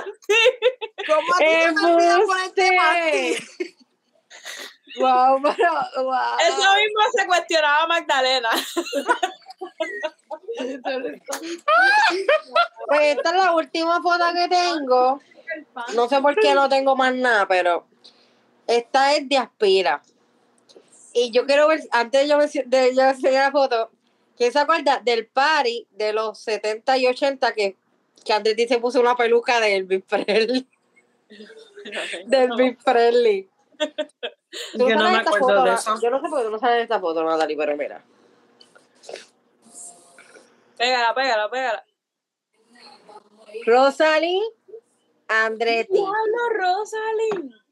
¿Cómo 1.08 1.34
a 1.34 1.38
ti 1.38 1.46
te 1.46 1.86
olvidó 1.86 2.26
ponerte 2.26 2.78
panty? 2.78 3.36
Wow, 5.00 5.42
pero, 5.42 6.04
wow. 6.04 6.38
Eso 6.48 6.58
mismo 6.58 7.02
se 7.16 7.26
cuestionaba 7.26 7.88
Magdalena. 7.88 8.50
Pues 12.88 13.02
esta 13.02 13.30
es 13.30 13.36
la 13.36 13.54
última 13.54 14.02
foto 14.02 14.26
que 14.34 14.48
tengo. 14.48 15.22
No 15.96 16.10
sé 16.10 16.22
por 16.22 16.36
qué 16.36 16.54
no 16.54 16.70
tengo 16.70 16.96
más 16.96 17.14
nada, 17.16 17.48
pero 17.48 17.88
esta 18.68 19.16
es 19.16 19.28
de 19.28 19.38
Aspira. 19.38 20.02
Y 21.14 21.32
yo 21.32 21.46
quiero 21.46 21.68
ver, 21.68 21.82
antes 21.92 22.22
de 22.22 22.28
yo, 22.28 22.38
de 22.66 22.96
yo 22.96 23.04
enseñar 23.04 23.46
la 23.46 23.52
foto, 23.52 23.92
¿quién 24.36 24.52
se 24.52 24.60
acuerda 24.60 25.00
del 25.04 25.28
party 25.28 25.88
de 25.92 26.14
los 26.14 26.40
70 26.40 26.98
y 26.98 27.08
80 27.08 27.54
que, 27.54 27.78
que 28.26 28.34
Andretti 28.34 28.68
se 28.68 28.80
puso 28.80 29.00
una 29.00 29.16
peluca 29.16 29.60
de 29.60 29.76
Elvis 29.76 30.04
Presley? 30.04 30.68
Del 32.26 32.52
Elvis 32.52 32.78
Presley. 32.84 33.50
¿Tú 33.78 33.88
Yo 34.90 34.96
no 34.96 35.12
me 35.12 35.18
acuerdo 35.18 35.40
foto, 35.40 35.64
de 35.64 35.74
eso. 35.74 36.02
Yo 36.02 36.10
no 36.10 36.22
sé 36.22 36.30
por 36.30 36.40
qué 36.40 36.46
tú 36.46 36.52
no 36.52 36.60
sabes 36.60 36.84
esta 36.84 37.00
foto, 37.00 37.24
Natalie, 37.24 37.58
pero 37.58 37.76
mira. 37.76 38.04
Pégala, 40.78 41.14
pégala, 41.14 41.50
pégala. 41.50 41.86
Rosalie 43.66 44.42
Andretti. 45.28 45.94
Diablo, 45.94 46.50
Rosalind. 46.58 47.63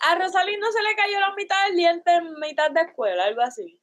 A 0.00 0.14
Rosalind 0.16 0.60
no 0.60 0.72
se 0.72 0.82
le 0.82 0.96
cayó 0.96 1.20
la 1.20 1.34
mitad 1.34 1.66
del 1.66 1.76
diente 1.76 2.12
en 2.12 2.34
mitad 2.40 2.70
de 2.70 2.80
escuela, 2.80 3.24
algo 3.24 3.42
así. 3.42 3.78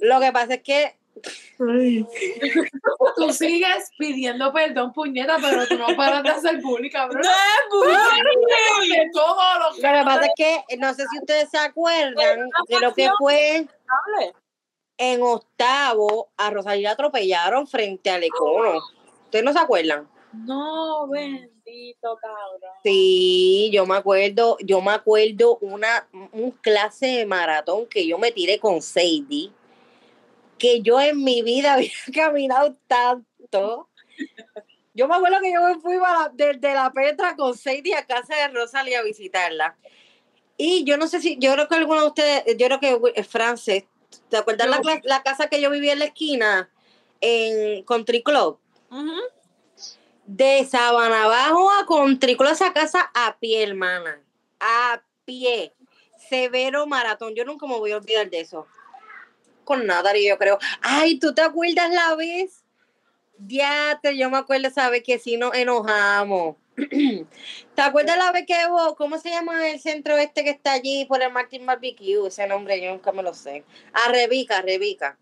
Lo 0.00 0.20
que 0.20 0.32
pasa 0.32 0.54
es 0.54 0.62
que 0.62 0.98
Tú 3.16 3.32
sigues 3.32 3.90
pidiendo 3.98 4.52
perdón, 4.52 4.92
puñeta, 4.92 5.38
pero 5.40 5.66
tú 5.66 5.76
no 5.76 5.88
paras 5.96 6.22
de 6.22 6.28
hacer 6.30 6.60
bullying, 6.60 6.90
cabrón. 6.90 7.20
No 7.22 7.30
es 7.30 7.36
bullying. 7.70 8.92
De 8.92 9.10
todo 9.12 9.58
lo 9.58 9.70
lo 9.70 9.76
que 9.76 10.04
pasa 10.04 10.26
es 10.26 10.32
que 10.36 10.76
no 10.78 10.94
sé 10.94 11.04
si 11.10 11.18
ustedes 11.18 11.50
se 11.50 11.58
acuerdan 11.58 12.48
de 12.68 12.80
lo 12.80 12.94
que 12.94 13.10
fue 13.18 13.66
en 14.98 15.22
octavo 15.22 16.30
a 16.36 16.50
Rosalía 16.50 16.92
atropellaron 16.92 17.66
frente 17.66 18.10
al 18.10 18.22
Econo. 18.24 18.78
¿Ustedes 19.24 19.44
no 19.44 19.52
se 19.52 19.58
acuerdan? 19.58 20.08
No, 20.32 21.08
cabrón. 22.00 22.72
Sí, 22.84 23.70
yo 23.72 23.86
me 23.86 23.96
acuerdo, 23.96 24.56
yo 24.60 24.80
me 24.80 24.92
acuerdo 24.92 25.58
una 25.60 26.08
un 26.32 26.50
clase 26.52 27.06
de 27.06 27.26
maratón 27.26 27.86
que 27.86 28.06
yo 28.06 28.18
me 28.18 28.30
tiré 28.32 28.58
con 28.58 28.80
Sadie, 28.82 29.50
que 30.58 30.80
yo 30.82 31.00
en 31.00 31.22
mi 31.22 31.42
vida 31.42 31.74
había 31.74 31.90
caminado 32.14 32.76
tanto. 32.86 33.88
Yo 34.94 35.06
me 35.06 35.14
acuerdo 35.14 35.38
que 35.40 35.52
yo 35.52 35.60
me 35.62 35.78
fui 35.80 35.96
desde 36.34 36.74
la 36.74 36.90
Petra 36.92 37.36
con 37.36 37.56
Sadie 37.56 37.94
a 37.94 38.04
casa 38.06 38.34
de 38.36 38.48
Rosalía 38.48 39.00
a 39.00 39.02
visitarla. 39.02 39.76
Y 40.56 40.82
yo 40.84 40.96
no 40.96 41.06
sé 41.06 41.20
si, 41.20 41.36
yo 41.38 41.52
creo 41.52 41.68
que 41.68 41.76
alguno 41.76 42.00
de 42.00 42.06
ustedes, 42.08 42.56
yo 42.56 42.66
creo 42.66 42.80
que 42.80 42.98
eh, 43.14 43.22
Frances, 43.22 43.84
¿te 44.28 44.36
acuerdas 44.36 44.68
la, 44.68 44.80
cla- 44.80 45.00
la 45.04 45.22
casa 45.22 45.48
que 45.48 45.60
yo 45.60 45.70
vivía 45.70 45.92
en 45.92 46.00
la 46.00 46.06
esquina 46.06 46.68
en 47.20 47.84
Country 47.84 48.22
Club? 48.24 48.58
Ujú. 48.90 49.20
De 50.30 50.66
Sabana 50.66 51.24
Abajo 51.24 51.70
a 51.70 51.86
Contrícola 51.86 52.50
esa 52.50 52.74
casa 52.74 53.10
a 53.14 53.38
pie, 53.38 53.62
hermana. 53.62 54.20
A 54.60 55.00
pie. 55.24 55.72
Severo 56.28 56.86
maratón. 56.86 57.34
Yo 57.34 57.46
nunca 57.46 57.66
me 57.66 57.78
voy 57.78 57.92
a 57.92 57.96
olvidar 57.96 58.28
de 58.28 58.40
eso. 58.40 58.66
Con 59.64 59.86
Natalie, 59.86 60.28
yo 60.28 60.36
creo. 60.36 60.58
Ay, 60.82 61.18
¿tú 61.18 61.32
te 61.32 61.40
acuerdas 61.40 61.90
la 61.90 62.14
vez? 62.14 62.62
Ya, 63.38 63.98
te, 64.02 64.18
yo 64.18 64.28
me 64.28 64.36
acuerdo 64.36 64.68
esa 64.68 64.90
vez 64.90 65.02
que 65.02 65.18
sí 65.18 65.38
nos 65.38 65.54
enojamos. 65.54 66.56
¿Te 66.76 67.80
acuerdas 67.82 68.18
la 68.18 68.30
vez 68.30 68.44
que 68.46 68.54
hubo, 68.68 68.96
cómo 68.96 69.18
se 69.18 69.30
llama 69.30 69.66
el 69.70 69.80
centro 69.80 70.18
este 70.18 70.44
que 70.44 70.50
está 70.50 70.72
allí 70.72 71.06
por 71.06 71.22
el 71.22 71.32
Martin 71.32 71.64
Barbecue? 71.64 72.26
Ese 72.28 72.46
nombre 72.46 72.78
yo 72.82 72.90
nunca 72.90 73.12
me 73.12 73.22
lo 73.22 73.32
sé. 73.32 73.64
A 73.94 74.12
Rebeca, 74.12 74.60
Rebeca. 74.60 75.16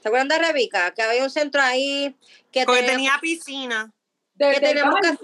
¿Se 0.00 0.06
acuerdan 0.08 0.28
de 0.28 0.38
Rebeca? 0.38 0.94
Que 0.94 1.02
había 1.02 1.24
un 1.24 1.30
centro 1.30 1.60
ahí 1.60 2.14
que 2.52 2.64
Porque 2.64 2.82
tenía- 2.82 2.94
tenía 2.94 3.18
piscina. 3.20 3.92
Que 4.38 4.60
teníamos 4.60 5.00
que, 5.00 5.18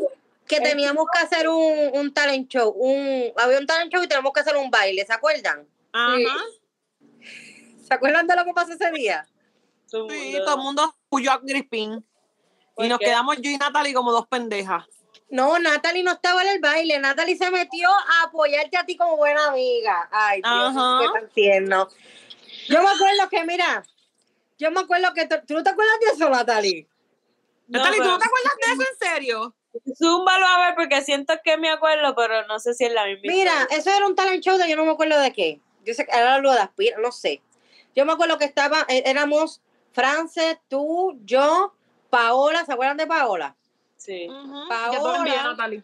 que 0.47 0.61
teníamos 0.61 1.07
que 1.13 1.19
hacer 1.19 1.49
un, 1.49 1.91
un 1.95 2.13
talent 2.15 2.49
show, 2.51 2.71
un, 2.71 3.33
había 3.37 3.59
un 3.59 3.67
talent 3.67 3.93
show 3.93 4.03
y 4.03 4.09
tenemos 4.09 4.33
que 4.33 4.41
hacer 4.41 4.57
un 4.57 4.71
baile, 4.71 5.05
¿se 5.07 5.13
acuerdan? 5.13 5.67
Ajá. 5.93 6.19
¿Se 7.87 7.95
acuerdan 7.95 8.27
de 8.27 8.37
lo 8.37 8.45
que 8.45 8.53
pasó 8.53 8.73
ese 8.73 8.91
día? 8.93 9.27
Todo 9.91 10.09
Sí, 10.09 10.17
mundo. 10.33 10.45
todo 10.45 10.55
el 10.57 10.63
mundo 10.63 10.97
huyó 11.11 11.33
a 11.33 11.41
Crispin. 11.41 12.05
¿Por 12.75 12.85
Y 12.87 12.89
nos 12.89 12.99
qué? 12.99 13.07
quedamos 13.07 13.37
yo 13.41 13.51
y 13.51 13.59
Natalie 13.59 13.93
como 13.93 14.13
dos 14.13 14.27
pendejas. 14.29 14.85
No, 15.29 15.59
Natalie 15.59 16.03
no 16.03 16.13
estaba 16.13 16.43
en 16.43 16.49
el 16.49 16.61
baile, 16.61 16.99
Natalie 16.99 17.37
se 17.37 17.51
metió 17.51 17.89
a 17.91 18.25
apoyarte 18.27 18.77
a 18.77 18.85
ti 18.85 18.97
como 18.97 19.17
buena 19.17 19.47
amiga. 19.49 20.09
Ay, 20.11 20.41
Dios, 20.43 20.77
Ajá. 20.77 21.01
qué 21.01 21.21
tan 21.21 21.29
tierno. 21.31 21.89
Yo 22.69 22.83
me 22.83 22.89
acuerdo 22.89 23.29
que, 23.31 23.45
mira, 23.45 23.83
yo 24.59 24.71
me 24.71 24.81
acuerdo 24.81 25.13
que, 25.15 25.27
tú 25.27 25.37
¿tú 25.47 25.55
no 25.55 25.63
te 25.63 25.71
acuerdas 25.71 25.95
de 26.01 26.07
eso, 26.15 26.29
Natalie? 26.31 26.87
No, 27.73 27.79
Natalie, 27.79 28.03
¿tú 28.03 28.09
no 28.09 28.19
te 28.19 28.25
acuerdas 28.27 28.53
de 28.67 28.73
eso 28.73 28.83
en 28.93 29.09
serio? 29.15 29.55
Zúmbalo 29.97 30.47
a 30.47 30.67
ver 30.67 30.75
porque 30.75 31.01
siento 31.03 31.33
que 31.43 31.57
me 31.57 31.71
acuerdo, 31.71 32.15
pero 32.15 32.47
no 32.47 32.59
sé 32.61 32.75
si 32.75 32.85
es 32.85 32.93
la 32.93 33.07
misma. 33.07 33.21
Mira, 33.25 33.53
historia. 33.63 33.79
eso 33.79 33.91
era 33.91 34.07
un 34.07 34.15
talent 34.15 34.45
show 34.45 34.59
de 34.59 34.69
yo 34.69 34.77
no 34.77 34.85
me 34.85 34.93
acuerdo 34.93 35.19
de 35.19 35.33
qué. 35.33 35.61
Yo 35.85 35.95
sé 35.95 36.05
que 36.05 36.15
era 36.17 36.35
algo 36.35 36.53
de 36.53 36.59
aspira, 36.61 36.99
no 36.99 37.11
sé. 37.11 37.41
Yo 37.97 38.05
me 38.05 38.13
acuerdo 38.13 38.37
que 38.39 38.45
estaba, 38.45 38.85
eh, 38.89 39.03
éramos 39.07 39.63
Frances, 39.93 40.59
tú, 40.69 41.19
yo, 41.25 41.75
Paola, 42.11 42.65
¿se 42.67 42.73
acuerdan 42.73 42.99
de 42.99 43.07
Paola? 43.07 43.57
Sí. 43.97 44.27
Paola. 44.69 44.91
Te 44.91 44.99
lo 45.03 45.15
envié, 45.17 45.37
Natalie. 45.37 45.83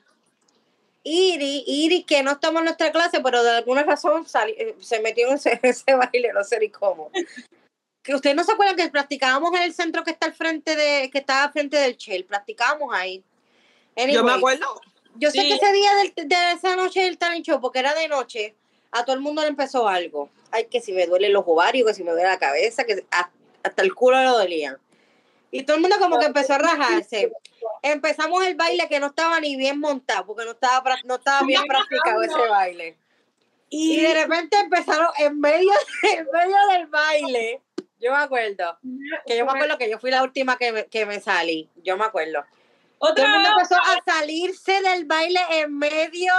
Iri, 1.04 1.64
Iri, 1.66 2.02
que 2.02 2.22
no 2.22 2.32
estamos 2.32 2.58
en 2.60 2.64
nuestra 2.66 2.92
clase, 2.92 3.20
pero 3.22 3.42
de 3.42 3.50
alguna 3.52 3.82
razón 3.82 4.26
sali- 4.26 4.54
eh, 4.58 4.76
se 4.80 5.00
metió 5.00 5.28
en 5.28 5.34
ese, 5.34 5.58
ese 5.62 5.94
baile, 5.94 6.32
no 6.34 6.44
sé 6.44 6.58
ni 6.58 6.68
cómo. 6.68 7.10
Que 8.02 8.14
ustedes 8.14 8.36
no 8.36 8.44
se 8.44 8.52
acuerdan 8.52 8.76
que 8.76 8.88
practicábamos 8.88 9.52
en 9.54 9.62
el 9.62 9.74
centro 9.74 10.04
que 10.04 10.10
está 10.12 10.26
al 10.26 10.34
frente 10.34 10.76
de, 10.76 11.10
que 11.10 11.18
estaba 11.18 11.44
al 11.44 11.52
frente 11.52 11.76
del 11.76 11.96
Shell, 11.96 12.24
practicábamos 12.24 12.94
ahí. 12.94 13.18
Yo 13.96 14.04
me 14.06 14.12
Anyway, 14.14 14.36
acuerdo. 14.36 14.80
Yo 15.16 15.30
sé 15.30 15.40
Sí. 15.40 15.48
que 15.48 15.54
ese 15.54 15.72
día 15.72 15.90
de 16.16 16.52
esa 16.52 16.76
noche 16.76 17.02
del 17.02 17.18
talent 17.18 17.44
show, 17.44 17.60
porque 17.60 17.80
era 17.80 17.94
de 17.94 18.06
noche, 18.08 18.54
a 18.92 19.04
todo 19.04 19.14
el 19.16 19.20
mundo 19.20 19.42
le 19.42 19.48
empezó 19.48 19.88
algo. 19.88 20.30
Ay, 20.52 20.66
que 20.66 20.80
si 20.80 20.92
me 20.92 21.06
duelen 21.06 21.32
los 21.32 21.44
ovarios, 21.46 21.86
que 21.88 21.94
si 21.94 22.04
me 22.04 22.12
duele 22.12 22.28
la 22.28 22.38
cabeza, 22.38 22.84
que 22.84 23.04
hasta 23.62 23.82
el 23.82 23.94
culo 23.94 24.16
le 24.18 24.28
dolían. 24.28 24.78
Y 25.50 25.64
todo 25.64 25.76
el 25.76 25.82
mundo 25.82 25.96
como 25.98 26.18
que 26.18 26.26
empezó 26.26 26.54
a 26.54 26.58
rajarse. 26.58 27.32
Empezamos 27.82 28.44
el 28.46 28.54
baile 28.54 28.88
que 28.88 29.00
no 29.00 29.08
estaba 29.08 29.40
ni 29.40 29.56
bien 29.56 29.80
montado, 29.80 30.24
porque 30.26 30.44
no 30.44 30.52
estaba, 30.52 30.96
no 31.04 31.16
estaba 31.16 31.44
bien 31.46 31.62
practicado 31.66 32.22
ese 32.22 32.48
baile. 32.48 32.96
Y 33.70 34.00
de 34.00 34.14
repente 34.14 34.56
empezaron 34.58 35.08
en 35.18 35.40
medio, 35.40 35.72
en 36.16 36.26
medio 36.32 36.56
del 36.70 36.86
baile. 36.86 37.60
Yo 38.00 38.12
me 38.12 38.18
acuerdo. 38.18 38.78
Que 39.26 39.36
yo 39.36 39.44
me 39.44 39.52
acuerdo 39.52 39.78
que 39.78 39.90
yo 39.90 39.98
fui 39.98 40.10
la 40.10 40.22
última 40.22 40.56
que 40.56 40.72
me, 40.72 40.86
que 40.86 41.06
me 41.06 41.20
salí. 41.20 41.68
Yo 41.82 41.96
me 41.96 42.04
acuerdo. 42.04 42.44
Todo 42.98 43.10
Otra 43.12 43.24
el 43.24 43.30
mundo 43.30 43.48
empezó 43.50 43.76
a 43.76 44.02
salirse 44.04 44.80
del 44.82 45.04
baile 45.04 45.40
en 45.50 45.76
medio 45.76 46.32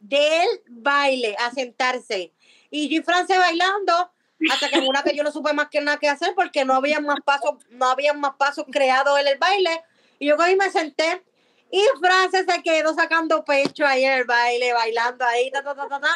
del 0.00 0.48
baile, 0.68 1.34
a 1.38 1.50
sentarse. 1.50 2.32
Y 2.70 2.88
yo 2.88 3.00
y 3.00 3.02
Francia 3.02 3.38
bailando, 3.38 4.10
hasta 4.50 4.68
que 4.68 4.78
en 4.78 4.88
una 4.88 5.02
que 5.02 5.16
yo 5.16 5.22
no 5.22 5.32
supe 5.32 5.52
más 5.52 5.68
que 5.68 5.80
nada 5.80 5.98
que 5.98 6.08
hacer 6.08 6.34
porque 6.34 6.64
no 6.64 6.74
había 6.74 7.00
más 7.00 7.20
pasos, 7.24 7.54
no 7.70 7.86
había 7.86 8.12
más 8.12 8.34
pasos 8.36 8.66
creados 8.70 9.18
en 9.18 9.28
el 9.28 9.38
baile. 9.38 9.82
Y 10.18 10.26
yo 10.26 10.36
cogí 10.36 10.56
me 10.56 10.70
senté. 10.70 11.22
Y 11.70 11.82
Francia 11.98 12.44
se 12.46 12.62
quedó 12.62 12.94
sacando 12.94 13.44
pecho 13.44 13.86
ahí 13.86 14.04
en 14.04 14.12
el 14.12 14.24
baile, 14.24 14.72
bailando 14.72 15.24
ahí, 15.24 15.50
ta, 15.50 15.62
ta, 15.62 15.74
ta, 15.74 15.88
ta, 15.88 16.00
ta. 16.00 16.14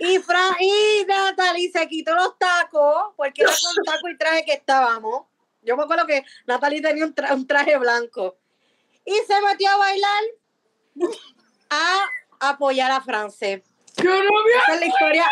Y, 0.00 0.18
Fran, 0.18 0.54
y 0.60 1.04
Natalie 1.06 1.70
se 1.70 1.86
quitó 1.88 2.14
los 2.14 2.38
tacos, 2.38 3.14
porque 3.16 3.42
era 3.42 3.50
con 3.50 3.84
taco 3.84 4.08
y 4.08 4.16
traje 4.18 4.44
que 4.44 4.52
estábamos. 4.52 5.26
Yo 5.62 5.76
me 5.76 5.82
acuerdo 5.84 6.06
que 6.06 6.24
Natalie 6.46 6.80
tenía 6.82 7.04
un, 7.04 7.14
tra- 7.14 7.34
un 7.34 7.46
traje 7.46 7.76
blanco. 7.78 8.36
Y 9.04 9.14
se 9.26 9.40
metió 9.40 9.70
a 9.70 9.76
bailar 9.76 10.22
a 11.70 12.04
apoyar 12.50 12.90
a 12.90 13.00
France. 13.00 13.62
Yo 13.96 14.10
no 14.22 14.30
Esa 14.62 14.74
es 14.74 14.80
la 14.80 14.86
historia 14.86 15.26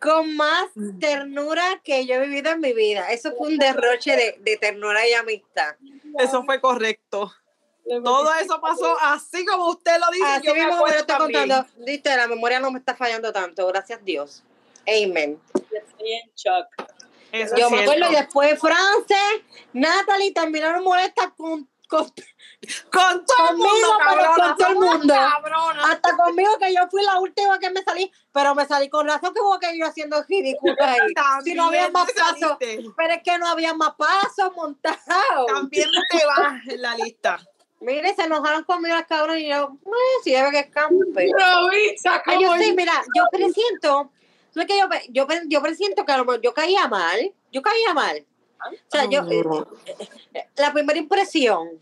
con 0.00 0.36
más 0.36 0.66
ternura 1.00 1.80
que 1.84 2.06
yo 2.06 2.14
he 2.14 2.20
vivido 2.20 2.50
en 2.52 2.60
mi 2.60 2.72
vida. 2.72 3.10
Eso 3.10 3.34
fue 3.36 3.48
un 3.48 3.58
derroche 3.58 4.16
de, 4.16 4.36
de 4.40 4.56
ternura 4.56 5.06
y 5.06 5.12
amistad. 5.14 5.76
Eso 6.18 6.44
fue 6.44 6.60
correcto. 6.60 7.32
Todo 8.04 8.32
eso 8.34 8.60
pasó 8.60 8.96
así 9.00 9.44
como 9.46 9.68
usted 9.68 9.98
lo 9.98 10.10
dice. 10.10 10.24
Así 10.26 10.46
yo 10.46 10.54
me 10.54 10.60
mismo 10.60 10.72
me 10.72 10.78
lo 10.78 10.84
acuerdo 10.86 11.00
estoy 11.00 11.16
contando. 11.18 11.66
Viste, 11.78 12.16
la 12.16 12.28
memoria 12.28 12.60
no 12.60 12.70
me 12.70 12.78
está 12.78 12.94
fallando 12.94 13.32
tanto. 13.32 13.66
Gracias 13.68 14.04
Dios. 14.04 14.42
Amen. 14.86 15.40
Estoy 15.54 16.12
en 16.12 16.30
shock. 16.34 16.66
Eso 17.32 17.56
Yo 17.56 17.68
me 17.70 17.82
acuerdo 17.82 18.10
y 18.10 18.14
después 18.14 18.58
France, 18.58 19.14
Natalie 19.74 20.32
terminaron 20.32 20.82
molestas 20.82 21.28
con, 21.36 21.68
con- 21.88 22.10
Con 22.90 23.24
todo 23.26 23.50
el 23.50 23.56
mundo, 23.58 23.98
cabrona. 23.98 24.34
con 24.34 24.56
todo 24.56 24.68
el 24.68 24.74
mundo. 24.76 25.14
hasta 25.84 26.16
conmigo 26.16 26.50
que 26.58 26.74
yo 26.74 26.88
fui 26.90 27.02
la 27.04 27.18
última 27.18 27.58
que 27.58 27.70
me 27.70 27.82
salí, 27.82 28.10
pero 28.32 28.54
me 28.54 28.66
salí 28.66 28.88
con 28.88 29.06
razón 29.06 29.32
que 29.34 29.40
hubo 29.40 29.58
que 29.58 29.78
yo 29.78 29.86
haciendo 29.86 30.22
ridículo 30.26 30.74
ahí. 30.80 30.98
si 31.44 31.54
no 31.54 31.66
había 31.66 31.90
más 31.90 32.10
pasos, 32.12 32.56
pero 32.96 33.14
es 33.14 33.22
que 33.22 33.38
no 33.38 33.46
había 33.46 33.74
más 33.74 33.94
pasos 33.94 34.52
montados. 34.56 34.98
También 35.48 35.88
te 36.10 36.26
vas 36.26 36.66
en 36.66 36.80
la 36.82 36.94
lista. 36.96 37.38
Mire, 37.80 38.14
se 38.14 38.22
enojaron 38.22 38.64
conmigo 38.64 38.94
las 38.94 39.06
cabronas 39.06 39.40
y 39.40 39.48
yo, 39.48 39.76
si 40.24 40.32
debe 40.32 40.50
que 40.50 40.68
vi, 41.70 41.96
sacó 41.96 42.30
Ay, 42.32 42.42
yo 42.42 42.56
sí, 42.56 42.74
mira, 42.76 43.04
yo 43.14 43.24
presiento, 43.30 44.10
¿sabes 44.50 44.66
qué? 44.66 44.78
Yo, 44.78 44.88
yo, 45.10 45.26
yo 45.46 45.62
presiento 45.62 46.04
que 46.04 46.12
a 46.12 46.18
lo 46.18 46.24
mejor 46.24 46.40
yo 46.40 46.52
caía 46.52 46.88
mal, 46.88 47.32
yo 47.52 47.62
caía 47.62 47.94
mal. 47.94 48.26
O 48.66 48.90
sea, 48.90 49.04
yo, 49.04 49.22
eh, 49.30 49.44
eh, 49.86 50.08
eh, 50.34 50.46
la 50.56 50.72
primera 50.72 50.98
impresión 50.98 51.80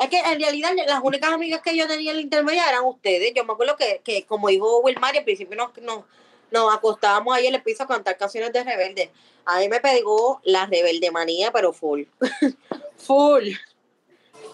es 0.00 0.08
que 0.10 0.18
en 0.18 0.38
realidad 0.38 0.72
las 0.86 1.00
únicas 1.02 1.32
amigas 1.32 1.62
que 1.62 1.76
yo 1.76 1.86
tenía 1.86 2.10
en 2.10 2.18
la 2.18 2.22
intermedia 2.22 2.68
eran 2.68 2.84
ustedes. 2.84 3.32
Yo 3.34 3.44
me 3.44 3.54
acuerdo 3.54 3.76
que, 3.76 4.02
que 4.04 4.24
como 4.26 4.48
dijo 4.48 4.80
Wilmar, 4.80 5.16
al 5.16 5.24
principio 5.24 5.56
nos, 5.56 5.76
nos, 5.78 6.04
nos 6.50 6.74
acostábamos 6.74 7.34
ahí 7.34 7.46
en 7.46 7.54
el 7.54 7.62
piso 7.62 7.84
a 7.84 7.86
cantar 7.86 8.18
canciones 8.18 8.52
de 8.52 8.62
rebelde. 8.62 9.10
A 9.46 9.60
mí 9.60 9.68
me 9.68 9.80
pegó 9.80 10.40
la 10.44 10.66
rebelde 10.66 11.10
manía, 11.10 11.50
pero 11.50 11.72
full. 11.72 12.02
full. 12.98 13.50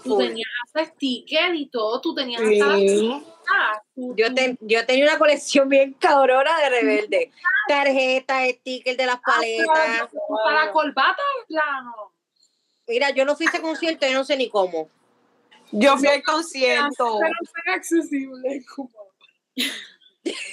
Tú 0.02 0.16
tenías 0.18 0.48
hasta 0.64 0.84
sticker 0.86 1.54
y 1.54 1.66
todo, 1.68 2.00
tú 2.00 2.14
tenías 2.14 2.40
hasta. 2.42 2.74
Ah, 3.52 3.82
tú- 3.94 4.14
Yo, 4.16 4.32
ten- 4.34 4.56
yo 4.60 4.86
tenía 4.86 5.04
una 5.04 5.18
colección 5.18 5.68
bien 5.68 5.92
cabrona 5.94 6.58
de 6.60 6.68
rebelde. 6.70 7.30
Tarjetas, 7.68 8.48
stickers 8.50 8.96
de 8.96 9.06
las 9.06 9.20
paletas. 9.20 10.08
Para 10.44 10.64
la 10.66 10.72
corbata, 10.72 11.22
plano. 11.48 12.12
Mira, 12.88 13.10
yo 13.10 13.24
no 13.24 13.36
fui 13.36 13.46
a 13.46 13.48
ese 13.50 13.60
concierto 13.60 14.06
y 14.08 14.12
no 14.12 14.24
sé 14.24 14.36
ni 14.36 14.48
cómo. 14.48 14.88
Yo 15.72 15.96
fui 15.98 16.08
al 16.08 16.22
concierto. 16.22 17.18
Pero 17.20 17.34
tan 17.64 17.74
accesible 17.74 18.64
como. 18.74 18.90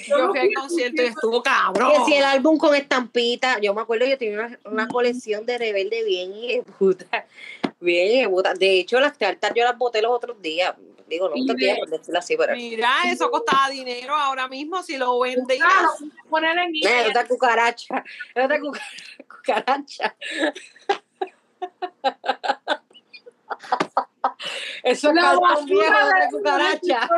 Yo 0.08 0.28
fui 0.30 0.38
al 0.38 0.48
concierto 0.54 1.02
y 1.02 1.06
estuvo 1.06 1.42
cabrón. 1.42 1.92
Que 1.92 2.04
si 2.06 2.14
el 2.16 2.24
álbum 2.24 2.56
con 2.58 2.74
estampita, 2.74 3.58
yo 3.60 3.74
me 3.74 3.82
acuerdo 3.82 4.06
yo 4.06 4.16
tenía 4.16 4.46
una, 4.46 4.58
una 4.64 4.88
colección 4.88 5.44
de 5.44 5.58
rebelde 5.58 6.04
bien 6.04 6.32
y 6.34 6.60
puta, 6.78 7.26
bien. 7.80 8.30
De 8.58 8.80
hecho, 8.80 9.00
las 9.00 9.16
cartas 9.16 9.52
yo 9.54 9.64
las 9.64 9.76
boté 9.76 10.02
los 10.02 10.12
otros 10.12 10.40
días. 10.40 10.74
Digo, 11.06 11.28
no 11.30 11.36
Y 11.36 11.42
otros 11.44 11.56
días, 11.56 11.78
por 11.78 11.88
decirlo 11.88 12.18
así, 12.18 12.36
pero. 12.36 12.54
Mira, 12.54 12.90
eso 13.06 13.30
costaba 13.30 13.70
dinero 13.70 14.14
ahora 14.14 14.46
mismo 14.46 14.82
si 14.82 14.96
lo 14.98 15.18
vendías. 15.20 15.58
Claro, 15.58 15.90
poner 16.30 16.58
en 16.58 16.70
eBay. 16.74 17.08
otra 17.08 17.26
cucaracha, 17.26 18.04
otra 18.36 18.60
cuca- 18.60 18.82
cucaracha. 19.28 20.14
Eso 24.82 25.08
es 25.08 25.14
La 25.14 25.22
cartón 25.22 25.66
viejo 25.66 25.82
de 25.92 26.04
otra 26.04 26.28
cucaracha. 26.30 27.08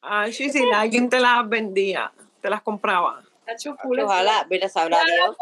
Ay, 0.00 0.32
sí, 0.32 0.50
si 0.50 0.62
alguien 0.72 1.08
te 1.08 1.20
las 1.20 1.48
vendía, 1.48 2.12
te 2.40 2.50
las 2.50 2.62
compraba. 2.62 3.22
Ojalá, 4.06 4.46
mira, 4.48 4.68
sabrá 4.68 4.98
Dios. 5.04 5.36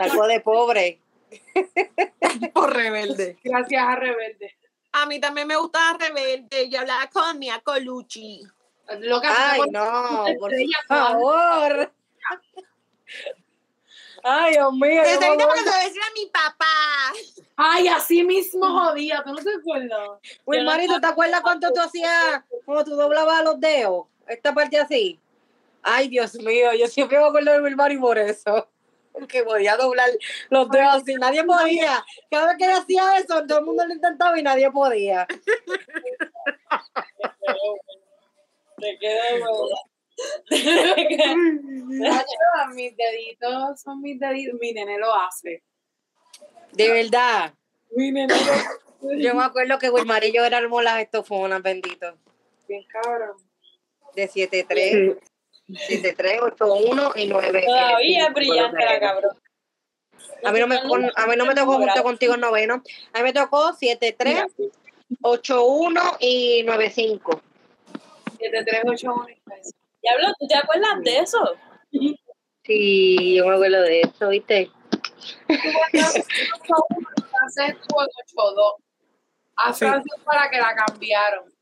Algo 0.00 0.26
de 0.26 0.40
pobre. 0.40 0.98
Por 2.54 2.74
rebelde. 2.74 3.38
Gracias 3.42 3.82
a 3.82 3.96
Rebelde. 3.96 4.54
A 4.92 5.06
mí 5.06 5.20
también 5.20 5.46
me 5.48 5.56
gustaba 5.56 5.96
rebelde. 5.98 6.68
Yo 6.68 6.80
hablaba 6.80 7.06
con 7.08 7.38
Mia 7.38 7.60
Colucci. 7.60 8.42
Loca, 9.00 9.28
Ay, 9.52 9.60
no, 9.70 10.26
por 10.38 10.52
estrella, 10.52 10.76
favor. 10.86 11.92
Ay, 14.24 14.52
Dios 14.52 14.72
mío. 14.74 15.02
yo 15.04 15.16
acuerdo- 15.16 15.72
decir 15.84 16.00
a 16.02 16.12
mi 16.14 16.26
papá. 16.26 17.12
Ay, 17.56 17.88
así 17.88 18.22
mismo 18.22 18.66
jodía, 18.68 19.22
¿tú 19.24 19.32
no 19.32 19.42
te 19.42 19.50
acuerdas? 19.54 20.10
Wilmary, 20.46 20.86
¿tú 20.86 21.00
te 21.00 21.06
acuerdas 21.06 21.40
cuánto 21.40 21.72
tú 21.72 21.80
hacías 21.80 22.42
cuando 22.64 22.84
tú 22.84 22.96
doblabas 22.96 23.42
los 23.44 23.58
dedos? 23.60 24.06
Esta 24.26 24.54
parte 24.54 24.78
así. 24.78 25.18
Ay, 25.82 26.08
Dios 26.08 26.34
mío, 26.34 26.72
yo 26.74 26.86
siempre 26.86 27.18
me 27.18 27.24
acuerdo 27.26 27.52
de 27.52 27.62
Wilmary 27.62 27.98
por 27.98 28.16
eso. 28.18 28.68
Que 29.28 29.42
podía 29.42 29.76
doblar 29.76 30.10
los 30.50 30.68
dedos 30.70 30.94
así, 30.94 31.14
nadie 31.14 31.44
podía. 31.44 32.04
Cada 32.30 32.48
vez 32.48 32.56
que 32.58 32.64
hacía 32.66 33.18
eso, 33.18 33.46
todo 33.46 33.58
el 33.58 33.64
mundo 33.64 33.86
lo 33.86 33.94
intentaba 33.94 34.38
y 34.38 34.42
nadie 34.42 34.70
podía. 34.70 35.26
Te 38.78 38.98
Tacho, 42.02 42.68
mis 42.74 42.96
deditos 42.96 43.80
son 43.80 44.00
mis 44.00 44.18
deditos. 44.18 44.58
Mi 44.60 44.72
nene 44.72 44.98
lo 44.98 45.14
hace. 45.14 45.62
De 46.72 46.90
verdad. 46.90 47.54
Mi 47.90 48.10
nene 48.10 48.34
lo 48.34 48.52
hace. 48.52 48.82
Yo 49.18 49.34
me 49.34 49.44
acuerdo 49.44 49.78
que 49.78 49.90
Wilmary 49.90 50.28
y 50.28 50.32
yo 50.32 50.44
éramos 50.44 50.82
las 50.82 51.00
estofonas, 51.00 51.60
bendito. 51.62 52.16
Bien 52.68 52.84
cabrón. 52.84 53.36
De 54.14 54.28
7-3, 54.28 55.18
7-3, 55.72 56.40
8-1 56.56 57.12
y 57.16 57.26
9. 57.26 57.62
Todavía 57.66 58.26
es 58.26 58.34
brillante 58.34 58.84
la 58.84 59.00
cabrón. 59.00 59.36
A 60.44 60.52
mí 60.52 60.60
no 60.60 60.66
me, 60.66 60.82
con- 60.82 61.10
a 61.14 61.26
mí 61.26 61.36
no 61.36 61.46
me 61.46 61.54
tocó 61.54 61.76
junto 61.78 62.02
contigo 62.02 62.34
el 62.34 62.40
noveno. 62.40 62.82
A 63.12 63.18
mí 63.18 63.24
me 63.24 63.32
tocó 63.32 63.72
7-3, 63.72 64.46
8-1 65.22 66.16
y 66.20 66.62
9-5. 66.64 67.40
7381 68.38 69.26
Diablo, 70.02 70.34
¿tú 70.38 70.46
te 70.48 70.56
acuerdas 70.56 71.00
de 71.02 71.18
eso? 71.18 71.38
Sí, 72.64 73.36
yo 73.36 73.46
me 73.46 73.54
acuerdo 73.54 73.82
de 73.82 74.00
eso, 74.00 74.28
¿viste? 74.28 74.70
Francés 75.46 76.24
estuvo 77.80 78.02
en 78.02 78.08
8-2. 78.36 78.74
A 79.56 79.72
Francia 79.72 80.14
para 80.24 80.50
que 80.50 80.58
la 80.58 80.74
cambiaron. 80.74 81.52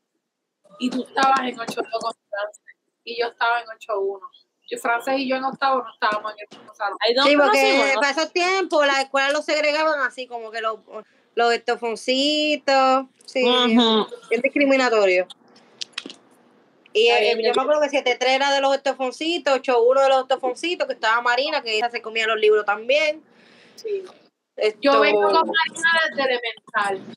Y 0.79 0.89
tú 0.89 1.03
estabas 1.03 1.39
en 1.41 1.55
8-2 1.57 1.75
con 1.75 2.13
Francia. 2.29 2.63
Y 3.03 3.19
yo 3.19 3.27
estaba 3.27 3.59
en 3.61 3.67
8-1. 3.67 4.19
Yo, 4.69 4.77
Francés 4.77 5.15
y 5.17 5.27
yo 5.27 5.35
en 5.35 5.43
octavo 5.43 5.83
no 5.83 5.93
estábamos 5.93 6.33
en 6.33 6.39
el 6.49 6.57
mismo 6.57 6.73
salón. 6.73 6.97
Sí, 7.25 7.35
porque 7.35 7.91
¿no? 7.95 7.99
para 8.01 8.11
esos 8.11 8.31
tiempos 8.31 8.87
las 8.87 8.99
escuelas 8.99 9.33
los 9.33 9.43
segregaban 9.43 9.99
así, 10.01 10.27
como 10.27 10.49
que 10.51 10.61
los, 10.61 10.79
los 11.35 11.53
estofoncitos, 11.53 13.05
sí, 13.25 13.43
Ujú. 13.43 14.07
es 14.29 14.41
discriminatorio. 14.41 15.27
Y 16.93 17.07
Está 17.07 17.21
eh, 17.23 17.31
yo 17.43 17.53
me 17.55 17.61
acuerdo 17.61 17.81
que 17.89 18.03
7-3 18.03 18.17
era 18.27 18.51
de 18.51 18.61
los 18.61 18.75
estofoncitos, 18.75 19.59
8-1 19.61 20.03
de 20.03 20.09
los 20.09 20.21
estofoncitos, 20.21 20.87
que 20.87 20.93
estaba 20.93 21.21
Marina, 21.21 21.61
que 21.61 21.77
ella 21.77 21.89
se 21.89 22.01
comía 22.01 22.27
los 22.27 22.37
libros 22.37 22.65
también. 22.65 23.23
Sí. 23.75 24.03
Esto- 24.57 24.79
Yo 24.81 24.99
vengo 24.99 25.21
con 25.21 25.33
Marina 25.33 25.89
desde 26.09 26.23
elemental. 26.23 27.15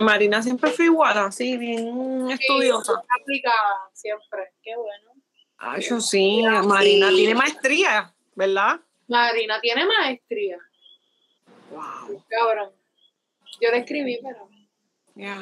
Marina 0.00 0.42
siempre 0.42 0.70
fue 0.70 0.86
igual, 0.86 1.16
así, 1.18 1.56
bien 1.58 2.30
estudiosa. 2.30 2.94
Sí, 2.94 3.08
aplicada 3.20 3.90
siempre. 3.92 4.52
Qué 4.62 4.74
bueno. 4.74 5.12
Ay, 5.58 5.82
yo 5.82 6.00
sí. 6.00 6.42
Marina 6.64 7.10
Sí. 7.10 7.16
tiene 7.16 7.34
maestría, 7.34 8.14
¿verdad? 8.34 8.80
Marina 9.08 9.60
tiene 9.60 9.84
maestría. 9.84 10.58
Wow. 11.70 12.24
Cabrón. 12.28 12.72
Yo 13.60 13.70
le 13.70 13.78
escribí, 13.78 14.18
pero. 14.22 14.48
Ya. 15.14 15.36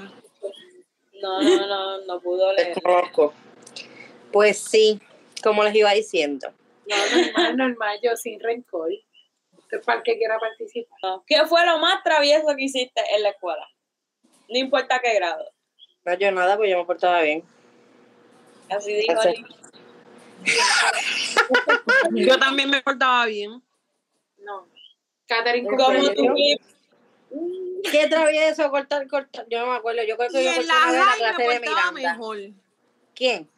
No, 1.23 1.41
no, 1.43 1.67
no, 1.67 2.01
no 2.05 2.21
pudo 2.21 2.53
leer. 2.53 2.75
Desconozco. 2.75 3.33
Pues 4.33 4.59
sí, 4.59 5.01
como 5.43 5.63
les 5.63 5.75
iba 5.75 5.93
diciendo. 5.93 6.53
No, 6.87 6.97
normal, 7.23 7.57
normal. 7.57 7.99
Yo 8.03 8.17
sin 8.17 8.41
rencor. 8.41 8.91
Para 9.85 9.99
el 9.99 10.05
que 10.05 10.17
quiera 10.17 10.39
participar. 10.39 11.21
¿Qué 11.27 11.45
fue 11.47 11.65
lo 11.67 11.79
más 11.79 12.03
travieso 12.03 12.47
que 12.57 12.65
hiciste 12.65 13.03
en 13.15 13.23
la 13.23 13.29
escuela? 13.31 13.69
No 14.49 14.59
importa 14.59 15.01
qué 15.01 15.15
grado. 15.15 15.45
No 16.05 16.15
yo 16.15 16.33
nada, 16.33 16.57
pues 16.57 16.71
yo 16.71 16.79
me 16.79 16.85
portaba 16.85 17.23
bien. 17.23 17.45
Así 18.71 18.93
dijo. 18.95 19.21
Yo 22.13 22.39
también 22.39 22.71
me 22.71 22.81
portaba 22.83 23.27
bien. 23.27 23.63
No. 24.39 24.69
Catherine 25.27 25.69
¿En 25.69 25.77
Como 25.77 26.01
serio? 26.01 26.15
tú 26.15 26.35
¿Qué 27.91 28.07
travieso 28.09 28.71
cortar, 28.71 29.07
cortar? 29.09 29.47
Yo 29.51 29.61
no 29.61 29.67
me 29.73 29.77
acuerdo, 29.77 30.03
yo 30.03 30.17
creo 30.17 30.31
que 30.31 30.45
yo 30.45 30.51
corté 30.51 30.67
la 30.67 30.75
una 30.75 30.93
vez 30.93 31.01
la 31.01 31.15
clase 31.17 31.47
me 31.47 31.55
de 31.55 31.61
Miranda. 31.61 31.93
mejor. 31.93 32.39
¿Quién? 33.15 33.51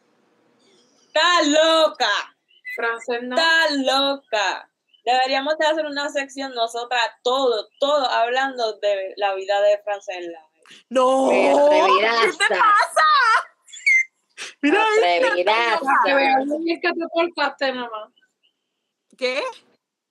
estás 1.13 1.47
loca. 1.47 2.37
Francés 2.77 3.23
no. 3.23 3.37
Estás 3.37 3.77
loca. 3.79 4.71
Deberíamos 5.05 5.59
de 5.59 5.67
hacer 5.67 5.87
una 5.87 6.09
sección 6.09 6.55
nosotras, 6.55 7.01
todo, 7.23 7.69
todo, 7.79 8.07
hablando 8.09 8.75
de 8.75 9.15
la 9.17 9.35
vida 9.35 9.61
de 9.63 9.79
Francela. 9.79 10.47
No. 10.89 11.29
Me 11.29 11.53
¿Qué 11.53 12.33
te 12.33 12.49
pasa? 12.49 13.07
Mira 14.63 14.85
Atrevirasta. 14.85 15.93
Que 16.05 16.15
veas 16.15 16.47
lo 16.47 16.59
bien 16.59 16.81
que 16.81 16.89
te 16.93 17.73
mamá. 17.73 18.13
¿Qué? 19.17 19.43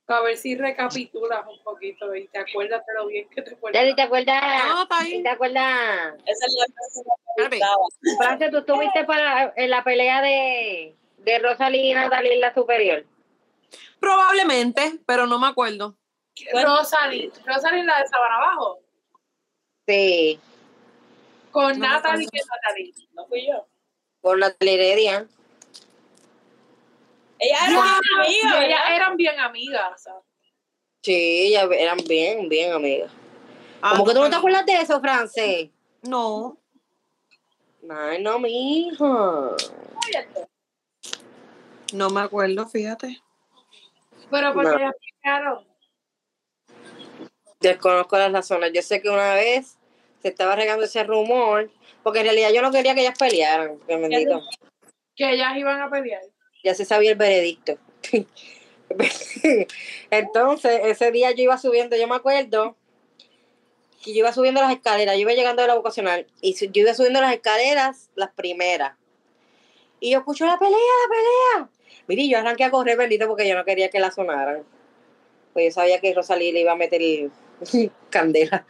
Para 0.05 0.21
ver 0.21 0.37
si 0.37 0.55
recapitulas 0.55 1.45
un 1.47 1.63
poquito 1.63 2.15
y 2.15 2.27
te 2.27 2.39
acuerdas 2.39 2.83
de 2.85 2.93
lo 2.95 3.07
bien 3.07 3.29
que 3.29 3.41
te 3.43 3.55
portaste. 3.55 3.93
¿te 3.93 4.01
acuerdas? 4.01 4.65
No, 4.67 4.83
está 4.83 5.03
bien. 5.03 5.23
¿Te 5.23 5.29
acuerdas? 5.29 6.15
Esa 6.25 6.45
es 6.45 6.55
la 6.57 6.65
frase 6.73 7.03
que. 7.37 7.59
Francia, 8.17 8.51
tú 8.51 8.57
estuviste 8.57 9.03
para, 9.05 9.53
en 9.55 9.69
la 9.69 9.83
pelea 9.83 10.21
de, 10.21 10.95
de 11.17 11.39
Natalia 11.39 12.33
en 12.33 12.41
la 12.41 12.53
superior. 12.53 13.05
Probablemente, 13.99 14.99
pero 15.05 15.27
no 15.27 15.37
me 15.37 15.47
acuerdo. 15.47 15.95
Rosalind, 16.53 17.33
la 17.45 17.99
de 17.99 18.07
Sabana 18.07 18.37
Abajo. 18.37 18.79
Sí, 19.89 20.39
Con 21.49 21.79
No 21.79 21.87
Natalie. 21.87 22.27
¿Qué 22.31 22.41
Natalie? 22.47 22.93
No 23.13 23.25
fui 23.25 23.47
yo. 23.47 23.65
con 24.21 24.39
Natalia 24.39 24.73
Heredia. 24.75 25.27
Ella 27.39 27.57
era 27.67 27.79
Ah, 27.81 27.99
mi 27.99 28.25
sí, 28.27 28.39
amiga, 28.43 28.65
ellas 28.65 28.79
¿verdad? 28.81 28.95
eran 28.95 29.17
bien 29.17 29.39
amigas. 29.39 29.91
o 29.95 29.97
sea. 29.97 30.13
Sí, 31.01 31.47
ellas 31.47 31.67
eran 31.71 31.97
bien, 32.07 32.47
bien 32.49 32.71
amigas. 32.73 33.11
Ah, 33.81 33.91
¿Cómo 33.93 34.05
que 34.05 34.13
tú 34.13 34.19
no 34.19 34.29
te 34.29 34.35
acuerdas 34.35 34.65
de 34.67 34.73
eso, 34.75 35.01
France? 35.01 35.71
No. 36.03 36.55
Ay, 37.89 38.21
no, 38.21 38.37
mi 38.37 38.89
hija. 38.89 39.55
No 41.93 42.11
me 42.11 42.21
acuerdo, 42.21 42.67
fíjate. 42.67 43.19
Pero 44.29 44.53
porque 44.53 44.69
No. 44.69 44.77
ellas 44.77 44.93
pelearon. 45.23 45.67
Desconozco 47.59 48.17
las 48.19 48.31
razones. 48.31 48.71
Yo 48.71 48.83
sé 48.83 49.01
que 49.01 49.09
una 49.09 49.33
vez 49.33 49.78
se 50.21 50.27
estaba 50.29 50.55
regando 50.55 50.85
ese 50.85 51.03
rumor, 51.03 51.69
porque 52.03 52.19
en 52.19 52.25
realidad 52.25 52.51
yo 52.53 52.61
no 52.61 52.71
quería 52.71 52.93
que 52.95 53.01
ellas 53.01 53.17
pelearan, 53.17 53.79
que 53.87 53.95
bendito. 53.95 54.41
Que 55.15 55.33
ellas 55.33 55.57
iban 55.57 55.81
a 55.81 55.89
pelear. 55.89 56.21
Ya 56.63 56.73
se 56.73 56.85
sabía 56.85 57.11
el 57.11 57.17
veredicto. 57.17 57.77
Entonces, 60.09 60.81
ese 60.83 61.11
día 61.11 61.31
yo 61.31 61.43
iba 61.43 61.57
subiendo, 61.57 61.95
yo 61.95 62.07
me 62.07 62.15
acuerdo 62.15 62.75
que 64.03 64.13
yo 64.13 64.19
iba 64.19 64.33
subiendo 64.33 64.61
las 64.61 64.71
escaleras, 64.71 65.15
yo 65.15 65.21
iba 65.21 65.33
llegando 65.33 65.61
de 65.61 65.67
la 65.67 65.75
vocacional, 65.75 66.25
y 66.41 66.53
yo 66.53 66.81
iba 66.81 66.93
subiendo 66.93 67.21
las 67.21 67.33
escaleras, 67.33 68.09
las 68.15 68.31
primeras. 68.31 68.93
Y 69.99 70.11
yo 70.11 70.19
escucho 70.19 70.45
la 70.45 70.57
pelea, 70.57 70.77
la 70.77 71.09
pelea. 71.09 71.69
Mire, 72.07 72.27
yo 72.27 72.39
arranqué 72.39 72.63
a 72.63 72.71
correr, 72.71 72.97
bendito, 72.97 73.27
porque 73.27 73.47
yo 73.47 73.55
no 73.55 73.65
quería 73.65 73.89
que 73.89 73.99
la 73.99 74.11
sonaran. 74.11 74.63
Pues 75.53 75.65
yo 75.65 75.71
sabía 75.81 75.99
que 75.99 76.13
Rosalía 76.13 76.53
le 76.53 76.61
iba 76.61 76.71
a 76.71 76.75
meter 76.75 77.01
candela. 78.09 78.65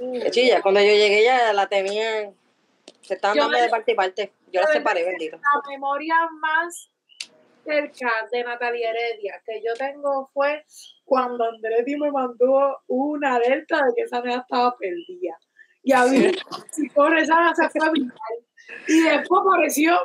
Hecho, 0.00 0.40
ya 0.40 0.62
cuando 0.62 0.80
yo 0.80 0.86
llegué 0.92 1.24
ya 1.24 1.52
la 1.52 1.68
tenían 1.68 2.34
Se 3.02 3.14
estaban 3.14 3.36
Yo 3.36 3.42
dando 3.44 3.56
me- 3.58 3.62
de 3.64 3.68
parte 3.68 3.92
y 3.92 3.94
parte. 3.94 4.32
Yo 4.52 4.60
las 4.60 4.72
separé, 4.72 5.04
bendito. 5.04 5.36
la 5.36 5.70
memoria 5.70 6.14
más 6.40 6.90
cerca 7.64 8.10
de 8.32 8.42
Natalia 8.44 8.90
Heredia 8.90 9.42
que 9.44 9.60
yo 9.64 9.74
tengo 9.74 10.30
fue 10.32 10.64
cuando 11.04 11.44
Andretti 11.44 11.96
me 11.96 12.10
mandó 12.10 12.78
una 12.86 13.34
alerta 13.36 13.76
de 13.84 13.94
que 13.96 14.02
esa 14.02 14.20
nena 14.22 14.40
estaba 14.40 14.76
perdida. 14.76 15.38
Y 15.82 15.92
había 15.92 16.30
si 16.70 16.88
corre, 16.90 17.22
esa 17.22 17.54
se 17.54 17.68
fue 17.70 17.90
viral. 17.92 18.12
Y 18.86 19.02
después 19.02 19.42
apareció. 19.46 19.98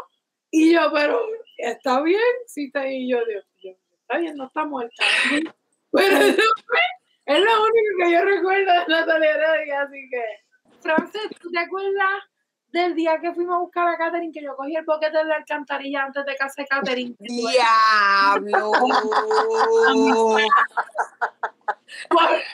Y 0.52 0.74
yo, 0.74 0.90
pero 0.94 1.20
está 1.58 2.02
bien, 2.02 2.22
sí 2.48 2.66
está 2.68 2.88
y 2.90 3.10
yo, 3.10 3.24
Dios 3.26 3.46
mío, 3.64 3.76
está 4.02 4.18
bien, 4.18 4.36
no 4.38 4.48
está 4.48 4.66
muerta. 4.66 5.04
Pero 5.92 6.18
fue, 6.18 6.80
es 7.26 7.40
lo 7.40 7.64
único 7.64 7.98
que 8.00 8.12
yo 8.12 8.26
recuerdo 8.26 8.72
de 8.72 8.86
Natalia 8.88 9.32
Heredia, 9.32 9.82
así 9.82 10.10
que. 10.10 10.24
Frances, 10.82 11.30
¿tú 11.42 11.50
te 11.50 11.60
acuerdas 11.60 12.24
del 12.76 12.94
día 12.94 13.18
que 13.20 13.34
fuimos 13.34 13.56
a 13.56 13.60
buscar 13.60 13.88
a 13.88 13.98
Catherine, 13.98 14.34
que 14.34 14.44
yo 14.44 14.56
cogí 14.56 14.76
el 14.76 14.84
boquete 14.84 15.18
de 15.18 15.24
la 15.24 15.38
alcantarilla 15.38 16.04
antes 16.04 16.26
de 16.26 16.36
casa 16.36 16.62
de 16.62 16.68
Catherine. 16.68 17.16
¡Diablo! 17.20 18.72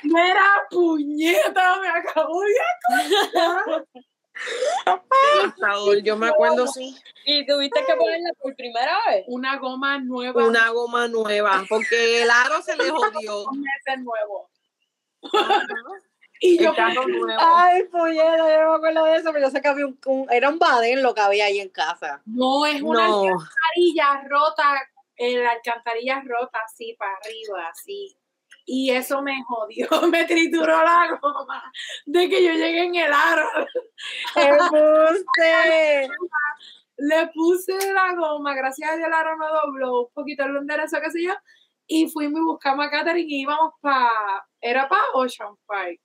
Primera 0.01 0.67
puñeta 0.69 1.79
me 1.79 1.87
acabo 1.87 2.41
de 2.41 2.55
acordar. 3.33 3.85
Saúl, 5.59 6.03
yo 6.03 6.15
me 6.17 6.27
acuerdo, 6.27 6.67
sí. 6.67 6.95
Y 7.25 7.45
tuviste 7.45 7.83
que 7.85 7.95
ponerla 7.95 8.29
por 8.39 8.55
primera 8.55 8.97
vez. 9.09 9.25
Una 9.27 9.57
goma 9.57 9.97
nueva. 9.99 10.45
Una 10.45 10.69
goma 10.69 11.07
nueva, 11.07 11.63
porque 11.67 12.21
el 12.21 12.29
aro 12.29 12.61
se 12.61 12.77
le 12.77 12.89
jodió. 12.89 13.45
un 13.49 13.65
nuevo. 14.03 14.50
y 16.41 16.57
yo 16.63 16.73
El. 16.73 17.35
Ay, 17.39 17.83
puñera, 17.85 18.37
yo 18.37 18.63
no 18.63 18.69
me 18.71 18.75
acuerdo 18.77 19.05
de 19.05 19.15
eso, 19.17 19.31
pero 19.31 19.45
yo 19.45 19.51
sé 19.51 19.61
que 19.61 19.67
había 19.67 19.85
un, 19.85 19.99
un- 20.05 20.27
era 20.31 20.49
un 20.49 20.59
badén 20.59 21.03
lo 21.03 21.13
que 21.13 21.21
había 21.21 21.45
ahí 21.45 21.59
en 21.59 21.69
casa. 21.69 22.21
no 22.25 22.65
es 22.65 22.81
una 22.81 23.07
No, 23.07 23.21
alcantarilla 23.23 24.27
rota, 24.29 24.63
eh, 25.15 25.37
la 25.43 25.51
alcantarilla 25.51 26.21
rota 26.25 26.59
así 26.65 26.95
para 26.97 27.11
arriba, 27.17 27.67
así. 27.69 28.17
Y 28.65 28.91
eso 28.91 29.21
me 29.21 29.43
jodió, 29.43 29.87
me 30.11 30.25
trituró 30.25 30.83
la 30.83 31.19
goma 31.21 31.71
de 32.05 32.29
que 32.29 32.43
yo 32.45 32.53
llegué 32.53 32.83
en 32.85 32.95
el 32.95 33.11
aro. 33.13 33.47
¡Embuste! 34.35 36.09
Le 36.97 37.27
puse 37.33 37.93
la 37.93 38.13
goma, 38.15 38.53
gracias 38.53 38.91
a 38.91 38.95
Dios 38.95 39.07
el 39.07 39.13
aro 39.13 39.35
no 39.35 39.47
dobló, 39.51 40.01
un 40.03 40.13
poquito 40.13 40.47
lo 40.47 40.59
enderezó, 40.59 40.99
qué 41.01 41.09
sé 41.09 41.23
yo, 41.23 41.33
y 41.87 42.07
fuimos 42.09 42.39
y 42.39 42.43
buscamos 42.43 42.85
a 42.85 42.89
Catherine 42.91 43.27
y 43.27 43.41
íbamos 43.41 43.73
para, 43.81 44.09
era 44.61 44.87
para 44.87 45.01
Ocean 45.13 45.55
Park. 45.65 45.99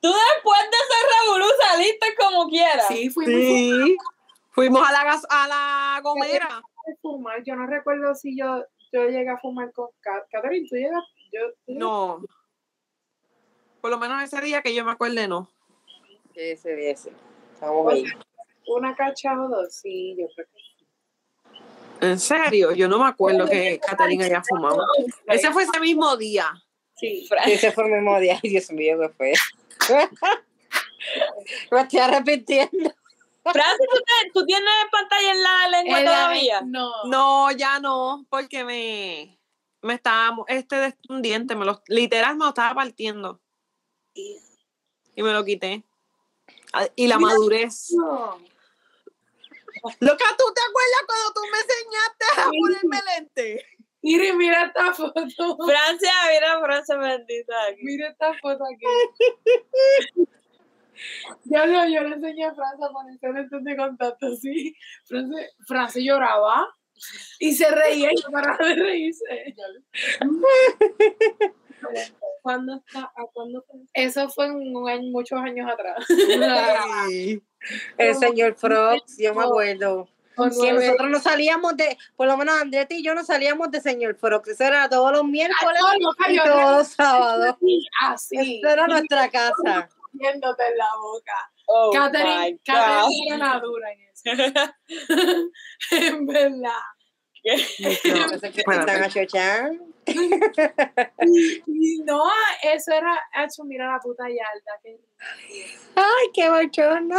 Tú 0.00 0.08
después 0.08 0.60
de 0.62 0.76
ese 0.76 1.24
revolú 1.24 1.46
saliste 1.60 2.06
como 2.18 2.48
quieras. 2.48 2.88
Sí, 2.88 3.08
fuimos 3.10 3.34
sí. 3.40 3.96
Fuimos 4.50 4.86
a 4.86 4.92
la, 4.92 5.04
gas- 5.04 5.26
a 5.30 5.46
la 5.48 6.00
gomera. 6.02 6.60
fumar, 7.00 7.42
yo 7.44 7.54
no 7.54 7.66
recuerdo 7.66 8.14
si 8.14 8.36
yo, 8.36 8.64
yo 8.92 9.06
llegué 9.08 9.30
a 9.30 9.38
fumar 9.38 9.72
con 9.72 9.88
Cat- 10.00 10.26
Catherine, 10.30 10.66
tú 10.68 10.76
llegas, 10.76 11.02
yo, 11.32 11.40
tú 11.64 11.72
No. 11.74 12.24
Por 13.80 13.90
lo 13.90 13.98
menos 13.98 14.22
ese 14.22 14.40
día 14.40 14.60
que 14.62 14.74
yo 14.74 14.84
me 14.84 14.92
acuerde, 14.92 15.26
no. 15.28 15.48
Ese, 16.34 16.90
ese. 16.90 17.12
Estamos 17.54 17.92
ahí. 17.92 18.04
una 18.66 18.94
cacha 18.94 19.40
o 19.40 19.48
dos, 19.48 19.74
sí, 19.74 20.16
yo 20.18 20.26
creo 20.34 20.46
que 20.52 22.06
En 22.06 22.18
serio, 22.18 22.72
yo 22.72 22.88
no 22.88 22.98
me 22.98 23.06
acuerdo 23.08 23.46
que 23.48 23.78
Catalina 23.78 24.24
haya 24.26 24.42
fumado. 24.42 24.84
Ese 25.26 25.50
fue 25.52 25.62
ese 25.62 25.80
mismo 25.80 26.16
día. 26.16 26.52
Sí. 27.02 27.26
Fue 27.72 27.84
el 27.84 27.90
mismo 27.92 28.18
día. 28.20 28.40
Ay, 28.42 28.50
Dios 28.50 28.70
mío, 28.70 28.96
¿qué 29.00 29.08
fue? 29.10 29.32
Me 31.70 31.80
estoy 31.80 31.98
arrepintiendo. 31.98 32.94
Francis, 33.44 33.86
¿tú, 33.92 33.98
te- 33.98 34.30
tú 34.32 34.46
tienes 34.46 34.68
pantalla 34.90 35.32
en 35.32 35.42
la 35.42 35.68
lengua 35.68 35.98
En 35.98 36.04
la- 36.04 36.10
todavía? 36.12 36.60
No. 36.64 36.92
No, 37.06 37.50
ya 37.50 37.80
no, 37.80 38.24
porque 38.30 38.62
me, 38.64 39.36
me 39.80 39.94
estaba, 39.94 40.36
este 40.46 40.76
de 40.76 40.94
un 41.08 41.22
diente, 41.22 41.56
me 41.56 41.64
lo, 41.64 41.82
literal 41.88 42.36
me 42.36 42.44
lo 42.44 42.50
estaba 42.50 42.72
partiendo. 42.74 43.40
Y 44.14 45.22
me 45.22 45.32
lo 45.32 45.44
quité. 45.44 45.82
Ah, 46.72 46.86
Y 46.94 47.08
la 47.08 47.18
madurez. 47.18 47.88
No. 47.90 48.38
Loca, 49.98 50.24
¿tú 50.38 50.44
te 50.54 50.60
acuerdas 50.60 51.02
cuando 51.06 51.32
tú 51.34 51.40
me 51.50 51.58
enseñaste 51.58 52.24
a 52.40 52.50
ponerme 52.50 53.00
lente? 53.16 53.66
Mire, 54.02 54.32
mira 54.34 54.66
esta 54.66 54.92
foto. 54.92 55.20
Francia, 55.66 56.12
mira, 56.32 56.60
Francia 56.60 56.96
bendita 56.96 57.54
aquí. 57.70 57.82
Mira 57.84 58.08
esta 58.08 58.34
foto 58.34 58.64
aquí. 58.64 60.26
Yo, 61.44 61.66
lo, 61.66 61.86
yo 61.88 62.02
le 62.02 62.14
enseñé 62.16 62.44
a 62.44 62.54
Francia 62.54 62.86
a 62.86 62.92
ponerse 62.92 63.32
lentes 63.32 63.64
de 63.64 63.76
contacto, 63.76 64.36
sí. 64.36 64.74
Francia, 65.04 65.46
Francia 65.66 66.02
lloraba 66.04 66.66
y 67.38 67.52
se 67.54 67.70
reía 67.70 68.10
y 68.12 68.14
no 68.22 68.30
paraba 68.30 68.64
de 68.68 68.74
reírse. 68.74 69.54
¿Cuándo 72.42 72.76
está? 72.76 73.04
¿A 73.16 73.24
cuándo? 73.32 73.64
Eso 73.94 74.28
fue 74.30 74.50
un 74.50 74.88
año- 74.88 75.10
muchos 75.10 75.38
años 75.40 75.68
atrás. 75.70 76.04
Sí. 77.08 77.42
El 77.98 78.14
señor 78.16 78.54
Frogs, 78.56 79.16
yo 79.18 79.34
me 79.34 79.42
acuerdo. 79.42 80.08
Que 80.36 80.72
nosotros 80.72 81.10
no 81.10 81.20
salíamos 81.20 81.76
de, 81.76 81.96
por 82.16 82.26
lo 82.26 82.36
menos 82.36 82.60
Andrés 82.60 82.86
y 82.90 83.02
yo 83.02 83.14
no 83.14 83.24
salíamos 83.24 83.70
de 83.70 83.80
señor 83.80 84.14
Frogs. 84.16 84.48
Eso 84.48 84.64
era 84.64 84.88
todos 84.88 85.12
los 85.12 85.24
miércoles 85.24 85.80
Ah, 85.84 85.92
no, 85.98 86.08
loca, 86.08 86.30
y 86.30 86.36
yo 86.36 86.44
todos 86.44 86.76
los 86.78 86.88
sábados. 86.88 87.56
Así, 88.02 88.60
Esa 88.60 88.72
era 88.72 88.86
nuestra 88.86 89.28
casa. 89.30 89.88
viéndote 90.12 90.66
en 90.66 90.78
la 90.78 90.88
boca. 91.00 91.52
Oh, 91.66 91.90
Catherine, 91.92 92.58
Catherine 92.64 93.26
era 93.26 93.36
una 93.36 93.60
dura 93.60 93.92
en 93.92 94.00
eso. 94.00 94.22
en 95.90 96.26
verdad. 96.26 96.70
Y 101.66 101.98
no, 102.04 102.24
eso 102.62 102.92
era, 102.92 103.20
hecho, 103.44 103.64
mira 103.64 103.92
la 103.92 103.98
puta 104.00 104.24
yarda. 104.28 104.80
qué 104.82 104.98
Ay, 105.96 106.30
qué 106.32 106.48
bochorno. 106.50 107.16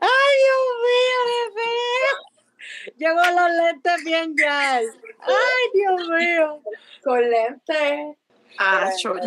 Ay, 0.00 0.32
Dios 0.44 0.64
mío, 0.84 1.54
feo. 1.54 2.94
Llegó 2.96 3.40
los 3.40 3.50
lentes 3.50 4.04
bien 4.04 4.34
ya. 4.36 4.76
Ay, 4.78 5.70
Dios 5.72 6.08
mío. 6.08 6.62
Con 7.02 7.30
lentes. 7.30 8.16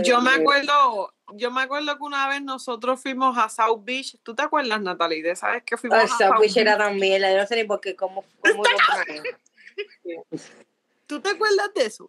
Yo 0.03 0.21
me 0.21 0.31
acuerdo, 0.31 1.13
yo 1.33 1.51
me 1.51 1.61
acuerdo 1.61 1.97
que 1.97 2.03
una 2.03 2.27
vez 2.29 2.41
nosotros 2.41 3.01
fuimos 3.01 3.37
a 3.37 3.49
South 3.49 3.81
Beach. 3.83 4.17
¿Tú 4.23 4.33
te 4.35 4.43
acuerdas, 4.43 4.81
Natalie? 4.81 5.21
De 5.21 5.31
esa 5.31 5.51
vez 5.51 5.63
que 5.63 5.77
fuimos 5.77 5.97
Ay, 5.97 6.03
a 6.03 6.05
esa 6.05 6.17
South 6.29 6.39
Beach. 6.39 6.57
era 6.57 6.77
también. 6.77 7.21
Yo 7.21 7.37
no 7.37 7.45
sé 7.45 7.55
ni 7.55 7.63
por 7.65 7.81
qué, 7.81 7.95
cómo, 7.95 8.23
cómo. 8.41 8.63
¿Tú 11.05 11.21
te 11.21 11.29
acuerdas 11.29 11.73
de 11.75 11.85
eso? 11.85 12.07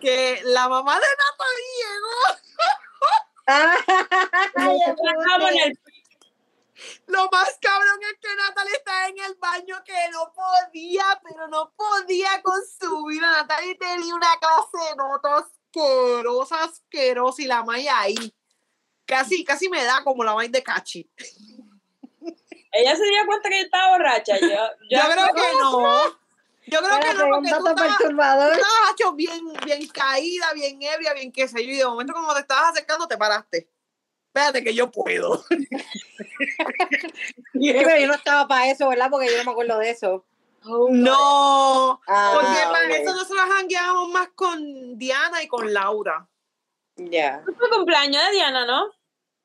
Que 0.00 0.40
la 0.44 0.68
mamá 0.68 0.98
de 0.98 1.06
Natalie 1.06 1.66
llegó. 1.82 2.40
Ay, 4.56 4.78
Estamos 4.86 5.50
en 5.50 5.70
el 5.70 5.78
Lo 7.06 7.28
más 7.30 7.58
cabrón 7.60 8.00
es 8.02 8.18
que 8.20 8.36
Natalie 8.36 8.74
está 8.74 9.08
en 9.08 9.18
el 9.18 9.34
baño 9.34 9.82
que 9.84 10.08
no 10.12 10.32
podía, 10.32 11.20
pero 11.22 11.48
no 11.48 11.72
podía 11.76 12.42
con 12.42 12.60
su 12.80 13.04
vida. 13.06 13.30
Natalie 13.30 13.74
tenía 13.76 14.14
una 14.14 14.38
clase 14.38 14.90
de 14.90 14.96
notas 14.96 15.44
asquerosa, 15.70 16.64
asquerosa 16.64 17.42
y 17.42 17.46
la 17.46 17.62
maya 17.62 18.00
ahí. 18.00 18.34
Casi, 19.06 19.44
casi 19.44 19.68
me 19.68 19.82
da 19.84 20.02
como 20.04 20.24
la 20.24 20.34
maíz 20.34 20.52
de 20.52 20.62
Cachi. 20.62 21.10
Ella 22.72 22.96
se 22.96 23.02
dio 23.02 23.26
cuenta 23.26 23.48
que 23.48 23.58
yo 23.58 23.64
estaba 23.64 23.96
borracha. 23.96 24.38
Yo, 24.38 24.46
yo, 24.48 24.56
Yo 24.90 25.00
creo 25.10 25.26
que 25.34 25.52
no. 25.60 26.20
Yo 26.66 26.78
creo 26.78 27.00
que 27.00 27.14
no, 27.14 27.28
porque 27.30 27.50
tú 27.50 27.68
estabas, 27.68 27.98
tú 27.98 28.04
estabas, 28.04 29.16
bien, 29.16 29.40
bien 29.64 29.88
caída, 29.88 30.52
bien 30.52 30.80
ebria, 30.80 31.14
bien 31.14 31.32
qué 31.32 31.48
sé 31.48 31.66
yo, 31.66 31.72
y 31.72 31.76
de 31.78 31.84
momento 31.84 32.12
como 32.12 32.32
te 32.32 32.40
estabas 32.40 32.70
acercando 32.70 33.08
te 33.08 33.16
paraste. 33.16 33.68
Espérate 34.32 34.62
que 34.64 34.74
yo 34.74 34.90
puedo. 34.90 35.44
Sí, 37.52 37.72
pero 37.74 37.98
yo 37.98 38.06
no 38.06 38.14
estaba 38.14 38.48
para 38.48 38.70
eso, 38.70 38.88
¿verdad? 38.88 39.08
Porque 39.10 39.26
yo 39.30 39.36
no 39.38 39.44
me 39.44 39.50
acuerdo 39.50 39.78
de 39.78 39.90
eso. 39.90 40.24
No, 40.64 42.00
Ah, 42.06 42.32
porque 42.34 42.60
para 42.72 42.86
ok. 42.86 42.92
eso 42.92 43.12
nosotros 43.14 43.40
jangueábamos 43.54 44.08
más 44.10 44.28
con 44.34 44.98
Diana 44.98 45.42
y 45.42 45.48
con 45.48 45.72
Laura. 45.72 46.26
Ya. 46.96 47.42
fue 47.58 47.70
cumpleaños 47.70 48.22
de 48.26 48.32
Diana, 48.32 48.64
¿no? 48.66 48.90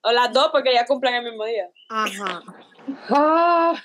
O 0.02 0.12
las 0.12 0.32
dos, 0.32 0.50
porque 0.52 0.74
ya 0.74 0.86
cumplen 0.86 1.16
el 1.16 1.24
mismo 1.26 1.46
día. 1.46 1.70
Ajá. 1.90 2.42
Ah, 3.10 3.82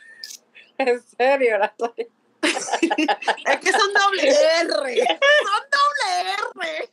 en 0.78 1.02
serio, 1.02 1.58
la 1.58 1.74
Es 2.42 3.58
que 3.60 3.72
son 3.72 3.92
doble 3.92 4.28
R. 4.28 4.68
Son 4.68 5.64
doble 5.76 6.34
R. 6.54 6.90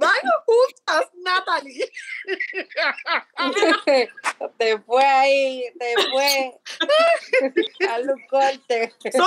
Van 0.00 0.16
juntas, 0.46 1.10
Natalie. 1.22 1.92
te 4.58 4.78
fue 4.80 5.04
ahí, 5.04 5.70
te 5.78 5.94
fue. 6.10 6.58
Hazle 7.86 8.14
un 8.14 8.26
corte. 8.28 8.94
Pero 9.02 9.18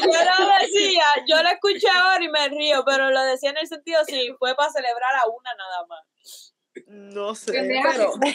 yo 0.00 0.06
lo 0.06 0.48
decía, 0.60 1.04
yo 1.28 1.40
lo 1.40 1.50
escuché 1.50 1.88
ahora 1.88 2.24
y 2.24 2.28
me 2.28 2.48
río, 2.48 2.84
pero 2.84 3.10
lo 3.10 3.22
decía 3.22 3.50
en 3.50 3.58
el 3.58 3.68
sentido 3.68 4.04
si 4.04 4.34
fue 4.40 4.56
para 4.56 4.72
celebrar 4.72 5.14
a 5.14 5.28
una 5.28 5.54
nada 5.54 5.86
más. 5.86 6.00
No 6.86 7.36
sé, 7.36 7.80
pero... 7.82 8.14
No 8.16 8.26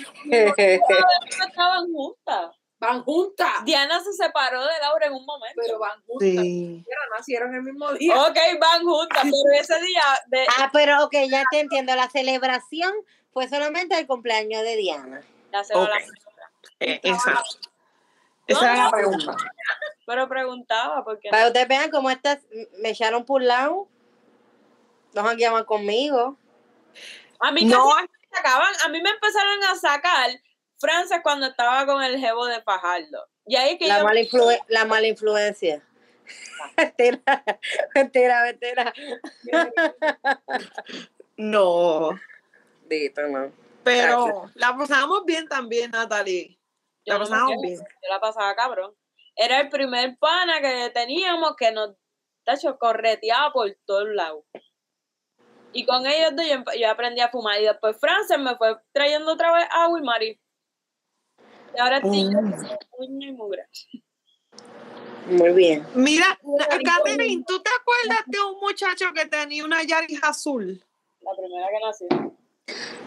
estaban 1.46 1.92
juntas. 1.92 2.56
Van 2.80 3.03
juntas. 3.03 3.65
Diana 3.65 3.99
se 4.03 4.13
separó 4.13 4.61
de 4.63 4.80
Laura 4.82 5.07
en 5.07 5.13
un 5.13 5.25
momento. 5.25 5.61
Pero 5.65 5.80
van 5.80 5.99
juntas. 6.05 6.28
Sí. 6.30 6.84
Pero 6.88 7.01
nacieron 7.17 7.55
el 7.55 7.63
mismo 7.63 7.91
día. 7.93 8.21
Ok, 8.21 8.38
van 8.61 8.84
juntas, 8.84 9.23
pero 9.23 9.59
ese 9.59 9.80
día 9.82 10.03
de, 10.28 10.45
Ah, 10.59 10.69
pero 10.71 11.03
ok, 11.05 11.13
ya 11.30 11.43
te 11.49 11.59
entiendo. 11.59 11.95
La 11.95 12.07
celebración 12.09 12.93
fue 13.34 13.47
solamente 13.49 13.97
el 13.97 14.05
cumpleaños 14.05 14.61
de 14.61 14.75
Diana. 14.75 15.21
ya 15.51 15.63
se 15.63 15.73
va 15.73 15.84
Ok. 15.84 15.89
la 15.89 15.99
Eh, 16.80 16.99
exacto. 17.03 17.57
No, 17.63 18.55
Esa 18.55 18.65
era 18.65 18.75
la 18.78 18.84
no. 18.86 18.91
pregunta. 18.91 19.36
Pero 20.05 20.30
preguntaba 20.30 21.03
porque 21.03 21.30
Para 21.30 21.43
que 21.43 21.47
ustedes 21.47 21.67
vean 21.67 21.89
cómo 21.89 22.09
estas 22.11 22.39
me 22.80 22.89
echaron 22.89 23.25
por 23.25 23.41
un 23.41 23.47
lado. 23.47 23.88
No 25.13 25.28
han 25.28 25.38
llamado 25.38 25.65
conmigo. 25.65 26.38
a 27.39 27.51
mí 27.51 27.65
No, 27.65 27.89
casi 27.89 28.07
me 28.07 28.38
sacaban, 28.38 28.73
a 28.86 28.88
mí 28.89 29.01
me 29.01 29.09
empezaron 29.09 29.63
a 29.63 29.75
sacar 29.75 30.30
Frances 30.80 31.19
cuando 31.23 31.47
estaba 31.47 31.86
con 31.86 32.03
el 32.03 32.17
jevo 32.19 32.45
de 32.45 32.61
Fajardo. 32.61 33.28
Y 33.45 33.55
ahí 33.55 33.78
que 33.78 33.88
La 33.88 33.99
yo 33.99 34.03
mala, 34.03 34.19
influ- 34.19 34.63
la 34.67 34.86
mala 34.86 35.07
influencia. 35.07 35.82
Mentira, 36.78 37.21
mentira, 37.95 38.43
mentira. 38.43 38.93
no. 41.38 42.09
Dito, 42.89 43.21
no. 43.28 43.51
Pero 43.84 44.49
la 44.55 44.75
pasamos 44.75 45.23
bien 45.25 45.47
también, 45.47 45.91
Natalie. 45.91 46.59
yo 47.05 47.13
La 47.13 47.19
no 47.19 47.25
pasamos 47.25 47.51
quedo, 47.51 47.61
bien. 47.61 47.78
yo 47.80 48.09
la 48.09 48.19
pasaba 48.19 48.55
cabrón. 48.55 48.93
Era 49.36 49.61
el 49.61 49.69
primer 49.69 50.17
pana 50.17 50.59
que 50.61 50.89
teníamos 50.93 51.55
que 51.55 51.71
nos 51.71 51.95
tacho, 52.43 52.78
correteaba 52.78 53.51
por 53.53 53.73
todos 53.86 54.09
lados. 54.09 54.43
Y 55.73 55.86
con 55.86 56.05
ellos 56.07 56.36
dos 56.36 56.45
yo, 56.47 56.63
yo 56.80 56.89
aprendí 56.89 57.21
a 57.21 57.30
fumar. 57.30 57.59
Y 57.61 57.65
después 57.65 57.97
Frances 57.99 58.39
me 58.39 58.55
fue 58.57 58.75
trayendo 58.93 59.34
otra 59.34 59.53
vez 59.53 59.67
agua 59.71 59.99
y 59.99 60.03
Mari. 60.03 60.41
Y 61.78 61.80
ahora 61.80 61.97
estoy 61.97 62.23
yo 62.23 62.41
Mm. 62.41 62.51
con 62.89 63.11
uña 63.11 63.28
y 63.28 63.32
mugre. 63.34 63.67
Muy 65.28 65.51
bien. 65.53 65.86
Mira, 65.93 66.39
Catherine, 66.84 67.43
¿tú 67.45 67.61
te 67.61 67.69
acuerdas 67.69 68.23
de 68.25 68.39
un 68.41 68.59
muchacho 68.59 69.05
que 69.13 69.25
tenía 69.28 69.63
una 69.63 69.84
Yaris 69.84 70.23
azul? 70.23 70.82
La 71.21 71.32
primera 71.38 71.67
que 71.67 71.86
nací. 71.86 72.07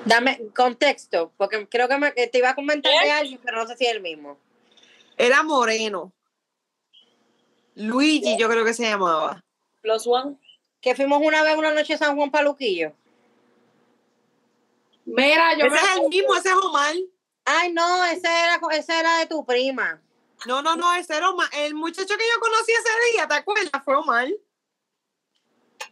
Dame 0.04 0.40
contexto, 0.54 1.32
porque 1.36 1.66
creo 1.68 1.88
que, 1.88 1.98
me- 1.98 2.14
que 2.14 2.26
te 2.28 2.38
iba 2.38 2.50
a 2.50 2.54
comentar 2.54 2.92
de 3.02 3.10
alguien, 3.10 3.40
pero 3.42 3.56
no 3.58 3.66
sé 3.66 3.76
si 3.76 3.86
es 3.86 3.92
el 3.92 4.00
mismo. 4.02 4.38
Era 5.16 5.42
moreno. 5.42 6.12
Luigi, 7.74 8.36
yo 8.38 8.48
creo 8.48 8.64
que 8.64 8.74
se 8.74 8.84
llamaba. 8.84 9.42
Plus 9.80 10.06
one. 10.06 10.36
Que 10.80 10.94
fuimos 10.94 11.20
una 11.22 11.42
vez 11.42 11.56
una 11.56 11.72
noche 11.74 11.94
a 11.94 11.98
San 11.98 12.16
Juan 12.16 12.30
Paluquillo. 12.30 12.92
Mira, 15.04 15.56
yo 15.58 15.66
ese 15.66 15.74
me 15.74 15.80
es 15.80 15.96
el 15.96 16.08
mismo, 16.08 16.34
ese 16.36 16.48
es 16.50 16.54
Omar. 16.54 16.94
Ay, 17.52 17.72
no, 17.72 18.04
ese 18.04 18.28
era, 18.28 18.60
ese 18.72 18.98
era 18.98 19.18
de 19.18 19.26
tu 19.26 19.44
prima. 19.44 20.00
No, 20.46 20.62
no, 20.62 20.76
no, 20.76 20.94
ese 20.94 21.16
era 21.16 21.30
Omar. 21.30 21.48
El 21.52 21.74
muchacho 21.74 22.16
que 22.16 22.24
yo 22.34 22.40
conocí 22.40 22.72
ese 22.72 23.12
día, 23.12 23.26
¿te 23.26 23.34
acuerdas? 23.34 23.70
Fue 23.84 23.96
Omar. 23.96 24.28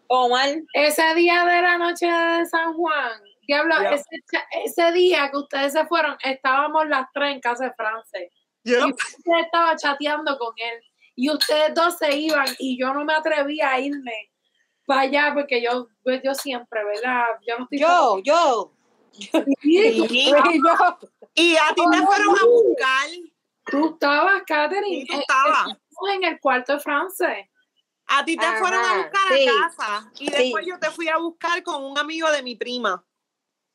Omar. 0.06 0.48
ese 0.72 1.14
día 1.14 1.44
de 1.44 1.62
la 1.62 1.78
noche 1.78 2.06
de 2.06 2.46
San 2.46 2.74
Juan, 2.74 3.20
diablo, 3.46 3.74
Ya. 3.82 4.00
ese, 4.64 4.92
día 4.92 5.30
que 5.30 5.36
ustedes 5.36 5.72
se 5.72 5.86
fueron, 5.86 6.16
estábamos 6.22 6.88
las 6.88 7.06
tres 7.12 7.34
en 7.34 7.40
casa 7.40 7.64
de 7.64 7.74
France. 7.74 8.32
Yo 8.64 8.86
Y 8.86 8.92
usted 8.92 9.32
estaba 9.44 9.76
chateando 9.76 10.38
con 10.38 10.54
él. 10.56 10.80
Y 11.14 11.30
ustedes 11.30 11.74
dos 11.74 11.98
se 11.98 12.16
iban 12.16 12.46
y 12.58 12.78
yo 12.78 12.94
no 12.94 13.04
me 13.04 13.12
atrevía 13.12 13.72
a 13.72 13.80
irme 13.80 14.30
para 14.86 15.02
allá 15.02 15.32
porque 15.34 15.60
yo, 15.60 15.88
pues, 16.04 16.22
yo 16.22 16.32
siempre, 16.34 16.84
¿verdad? 16.84 17.24
Yo 17.46 17.58
no 17.58 17.64
estoy 17.64 17.78
Yo, 17.78 18.18
yo. 18.22 18.72
Yo. 19.62 20.98
Y 21.38 21.56
a 21.56 21.74
ti 21.74 21.82
te 21.90 22.02
fueron 22.02 22.36
a 22.38 22.44
buscar. 22.44 23.08
Tú 23.64 23.88
estabas, 23.92 24.42
Catherine. 24.46 25.02
Sí, 25.02 25.06
tú 25.06 25.20
estabas. 25.20 25.68
en 26.14 26.24
el 26.24 26.40
cuarto 26.40 26.74
de 26.74 26.80
France. 26.80 27.50
A 28.06 28.24
ti 28.24 28.36
te 28.36 28.44
Ajá, 28.46 28.58
fueron 28.58 28.82
a 28.84 28.96
buscar 28.98 29.36
sí. 29.36 29.48
a 29.48 29.52
casa. 29.68 30.12
Y 30.18 30.30
después 30.30 30.64
Sí. 30.64 30.70
yo 30.70 30.78
te 30.78 30.90
fui 30.90 31.08
a 31.08 31.18
buscar 31.18 31.62
con 31.62 31.84
un 31.84 31.98
amigo 31.98 32.30
de 32.30 32.42
mi 32.42 32.56
prima. 32.56 33.04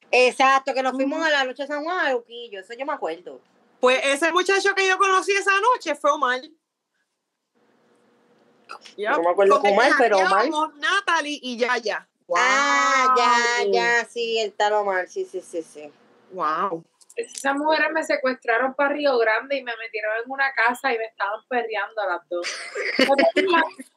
Exacto, 0.09 0.74
que 0.74 0.82
nos 0.84 0.93
fuimos 0.93 1.24
a 1.24 1.30
la 1.30 1.43
noche 1.43 1.64
de 1.64 1.68
San 1.68 1.84
Juan 1.84 1.99
a 1.99 2.03
Paluquillo. 2.03 2.59
Eso 2.59 2.74
yo 2.74 2.86
me 2.86 2.93
acuerdo. 2.93 3.39
Pues 3.80 3.99
ese 4.03 4.32
muchacho 4.32 4.74
que 4.76 4.88
yo 4.88 4.97
conocí 4.97 5.32
esa 5.34 5.51
noche 5.59 5.95
fue 5.95 6.11
Omar. 6.11 6.41
No 8.97 9.22
me 9.22 9.30
acuerdo 9.30 9.59
con 9.59 9.72
Omar, 9.72 9.91
pero 9.97 10.18
Omar. 10.18 10.47
Natalie 10.76 11.39
y 11.41 11.57
Yaya. 11.57 12.07
Ah, 12.36 13.14
ya, 13.18 13.64
Wow. 13.66 13.74
ya, 13.74 14.05
sí, 14.05 14.39
el 14.39 14.53
tal 14.53 14.74
Omar, 14.74 15.07
sí, 15.09 15.26
sí, 15.26 15.41
sí, 15.41 15.61
sí. 15.61 15.91
Wow. 16.32 16.84
Esas 17.16 17.55
mujeres 17.55 17.88
me 17.91 18.03
secuestraron 18.03 18.74
para 18.74 18.93
Río 18.93 19.18
Grande 19.18 19.57
y 19.57 19.64
me 19.64 19.76
metieron 19.78 20.11
en 20.24 20.32
una 20.32 20.51
casa 20.53 20.93
y 20.93 20.97
me 20.97 21.05
estaban 21.05 21.39
perreando 21.47 22.01
a 22.01 22.07
las 22.07 22.30
dos. 22.30 22.47
Yo 22.97 23.45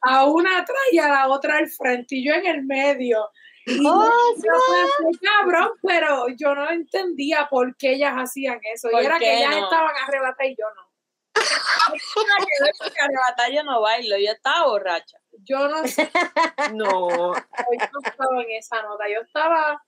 a 0.03 0.25
una 0.25 0.59
atrás 0.59 0.79
y 0.91 0.99
a 0.99 1.07
la 1.09 1.27
otra 1.27 1.57
al 1.57 1.67
frente 1.69 2.15
y 2.15 2.25
yo 2.25 2.33
en 2.33 2.45
el 2.45 2.63
medio. 2.63 3.29
Y 3.65 3.85
Oh, 3.85 4.33
yo 4.37 4.53
fue 4.97 5.11
cabrón, 5.21 5.71
pero 5.81 6.27
yo 6.29 6.55
no 6.55 6.69
entendía 6.69 7.47
por 7.49 7.75
qué 7.75 7.93
ellas 7.93 8.13
hacían 8.15 8.59
eso. 8.63 8.89
¿Por 8.89 9.01
Y 9.01 9.05
era 9.05 9.19
que 9.19 9.37
ellas 9.39 9.51
no? 9.57 9.63
estaban 9.65 9.95
arrebatadas 10.07 10.51
y 10.51 10.55
yo 10.55 10.65
no. 10.75 10.87
Que 11.33 11.41
arrebatar 13.01 13.51
yo 13.51 13.63
no 13.63 13.81
bailo, 13.81 14.17
yo 14.17 14.31
estaba 14.31 14.67
borracha. 14.67 15.17
Yo 15.43 15.67
no 15.67 15.85
sé, 15.87 16.09
No. 16.73 17.33
yo 17.33 17.87
no 17.91 17.99
estaba 18.03 18.41
en 18.41 18.51
esa 18.51 18.81
nota. 18.83 19.03
Yo 19.09 19.21
estaba, 19.21 19.83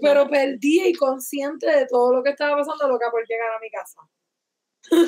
pero 0.00 0.28
perdida 0.28 0.86
y 0.86 0.94
consciente 0.94 1.66
de 1.66 1.86
todo 1.86 2.14
lo 2.16 2.22
que 2.22 2.30
estaba 2.30 2.56
pasando, 2.56 2.88
loca 2.88 3.10
por 3.10 3.26
llegar 3.26 3.50
a 3.52 3.58
mi 3.60 3.70
casa. 3.70 4.00
Yo, 4.90 5.06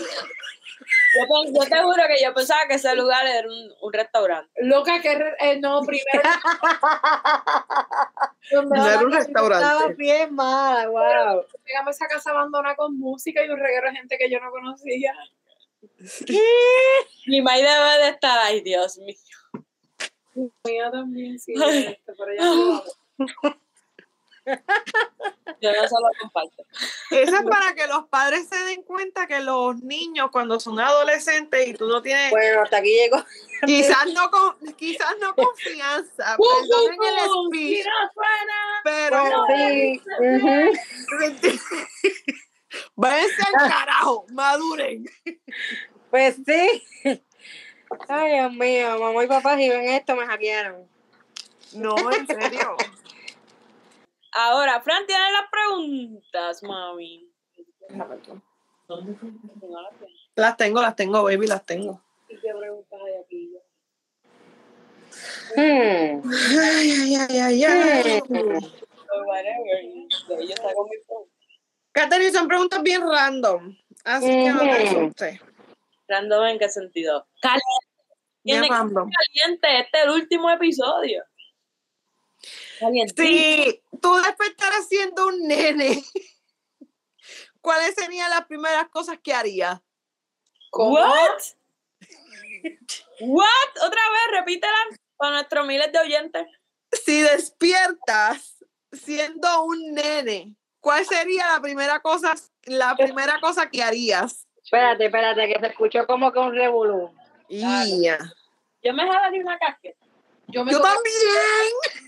te 1.69 1.83
juro 1.83 2.03
que 2.09 2.23
yo 2.23 2.35
pensaba 2.35 2.67
que 2.69 2.75
ese 2.75 2.95
lugar 2.97 3.25
era 3.27 3.47
un, 3.49 3.73
un 3.81 3.93
restaurante. 3.93 4.51
Loca 4.63 5.01
que 5.01 5.15
re- 5.15 5.37
eh, 5.41 5.61
no, 5.61 5.81
primero. 5.83 6.05
donde 8.51 8.77
No 8.77 8.87
era 8.87 8.99
un 8.99 9.15
Estaba 9.15 9.49
restaurante. 9.49 9.95
bien 9.95 10.35
mala, 10.35 10.89
wow. 10.89 11.45
llegamos 11.67 11.89
a 11.89 11.91
esa 11.91 12.07
casa 12.09 12.31
abandonada 12.31 12.77
con 12.77 12.99
música 12.99 13.45
y 13.45 13.49
un 13.49 13.59
reguero 13.59 13.89
de 13.91 13.97
gente 13.97 14.19
que 14.19 14.31
yo 14.31 14.39
no 14.41 14.51
conocía. 14.51 15.15
Mi 17.27 17.43
madre 17.43 17.63
debe 17.63 18.05
de 18.05 18.09
estar, 18.11 18.39
ay 18.43 18.61
Dios 18.63 18.99
mío. 18.99 19.17
Mía 20.65 20.91
también, 20.91 21.39
sí, 21.39 21.55
este, 21.57 22.01
pero 22.19 22.35
ya 22.35 22.45
no. 22.45 22.83
Yo 24.47 25.73
no 25.73 25.89
se 25.89 25.95
lo 25.95 26.09
comparto. 26.21 26.63
Eso 27.11 27.37
es 27.37 27.45
para 27.45 27.75
que 27.75 27.87
los 27.87 28.07
padres 28.09 28.49
se 28.49 28.57
den 28.65 28.83
cuenta 28.83 29.27
que 29.27 29.41
los 29.41 29.77
niños 29.83 30.31
cuando 30.31 30.61
son 30.61 30.79
adolescentes 30.81 31.69
y 31.69 31.75
tú 31.75 31.87
no 31.87 32.03
tienes 32.03 32.31
Bueno, 32.31 32.63
hasta 32.63 32.79
aquí 32.79 32.91
llegó. 32.91 33.25
quizás 33.67 34.07
no 34.13 34.31
con, 34.31 34.57
quizás 34.75 35.17
no 35.21 35.35
confianza, 35.35 36.37
¡Pum, 36.37 36.47
perdonen 36.49 36.97
pum, 36.97 37.07
el 37.07 37.53
speech, 37.53 37.87
pero 38.85 39.25
Sí, 39.49 40.03
ujú. 40.19 40.73
váyanse 42.97 43.43
al 43.53 43.69
carajo, 43.71 44.27
maduren. 44.33 45.05
Pues 46.11 46.37
sí. 46.47 46.85
Ay, 48.09 48.33
Dios 48.35 48.53
mío, 48.53 49.01
mamá 49.01 49.25
y 49.25 49.27
papá, 49.27 49.57
si 49.57 49.69
ven 49.69 49.89
esto, 49.89 50.15
me 50.15 50.25
hackearon. 50.27 50.89
No, 51.73 51.97
en 52.13 52.25
serio. 52.25 52.77
Ahora, 54.35 54.81
Fran 54.83 55.07
tiene 55.07 55.31
las 55.31 55.49
preguntas, 55.51 56.63
mami. 56.63 57.31
Las 60.35 60.57
tengo, 60.57 60.83
las 60.83 60.97
tengo, 60.97 61.23
baby, 61.23 61.47
las 61.47 61.65
tengo. 61.65 62.03
¿Y 62.29 62.37
qué 62.39 62.53
preguntas 62.53 63.01
hay 63.05 63.15
aquí? 63.23 63.57
Hmm. 65.57 66.29
Ay, 66.61 66.91
ay, 66.91 67.15
ay, 67.15 67.39
ay, 67.39 67.65
ay. 67.65 68.21
Phone. 71.07 71.29
Catherine, 71.93 72.33
son 72.33 72.49
preguntas 72.49 72.83
bien 72.83 73.03
random. 73.09 73.77
Así 74.05 74.27
que 74.27 74.51
no 74.51 74.61
te 74.61 74.71
asustes. 74.71 75.41
Random 76.09 76.45
en 76.47 76.59
qué 76.59 76.69
sentido. 76.69 77.27
Caliente. 77.41 77.63
Bien 78.43 78.63
Tiene 78.63 78.67
que 78.67 78.95
caliente. 78.95 79.81
Este 79.81 79.99
es 79.99 80.05
el 80.05 80.11
último 80.11 80.51
episodio. 80.51 81.23
Si 83.17 83.83
tú 84.01 84.15
despertaras 84.17 84.89
siendo 84.89 85.27
un 85.29 85.47
nene, 85.47 86.03
¿cuáles 87.61 87.95
serían 87.95 88.31
las 88.31 88.47
primeras 88.47 88.89
cosas 88.89 89.19
que 89.23 89.33
harías? 89.33 89.81
What? 90.73 91.43
What? 93.21 93.71
Otra 93.87 94.01
vez, 94.11 94.41
repítela 94.41 94.77
para 95.17 95.33
nuestros 95.35 95.67
miles 95.67 95.93
de 95.93 95.99
oyentes. 95.99 96.47
Si 96.93 97.23
despiertas 97.23 98.65
siendo 98.93 99.65
un 99.65 99.95
nene, 99.95 100.55
¿cuál 100.81 101.05
sería 101.05 101.53
la 101.53 101.61
primera 101.61 102.01
cosa, 102.01 102.35
la 102.65 102.95
primera 102.97 103.41
cosa 103.41 103.69
que 103.71 103.83
harías? 103.83 104.47
Espérate, 104.63 105.07
espérate, 105.07 105.49
que 105.49 105.61
se 105.61 105.67
escuchó 105.67 106.07
como 106.07 106.33
que 106.33 106.39
un 106.39 106.55
revolú. 106.55 107.15
Ia. 107.49 108.19
Yo 108.83 108.93
me 108.93 109.07
jalaría 109.07 109.43
una 109.43 109.59
casqueta. 109.59 110.04
Yo 110.55 110.65
me 110.65 110.71
Yo 110.71 110.81
también. 110.81 111.15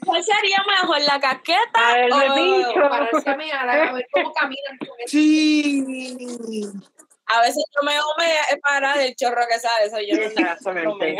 ¿Cuál 0.04 0.22
sería 0.22 0.58
mejor, 0.66 1.00
la 1.00 1.18
casqueta 1.18 1.58
A 1.74 1.94
ver, 1.94 2.12
o 2.12 2.34
bicho. 2.34 2.88
Pararse 2.88 3.30
a 3.30 3.36
mirar, 3.36 3.68
a 3.68 3.92
ver 3.92 4.06
cómo 4.12 4.32
caminan 4.32 4.78
con 4.78 4.88
eso. 5.00 5.08
Sí. 5.08 6.62
A 7.26 7.40
veces 7.40 7.64
yo 7.74 7.82
me 7.82 7.94
me 8.18 8.60
para 8.60 8.96
del 8.98 9.16
chorro 9.16 9.42
que 9.50 9.58
sale, 9.58 9.86
eso 9.86 9.98
yo 10.00 10.14
no 10.14 10.22
Exactamente. 10.22 11.18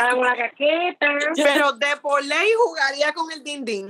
Hago 0.00 0.20
una 0.20 0.36
casqueta. 0.36 1.06
Pero 1.36 1.72
de 1.74 1.96
por 2.02 2.24
ley 2.24 2.50
jugaría 2.56 3.12
con 3.12 3.30
el 3.30 3.44
din 3.44 3.64
din. 3.64 3.88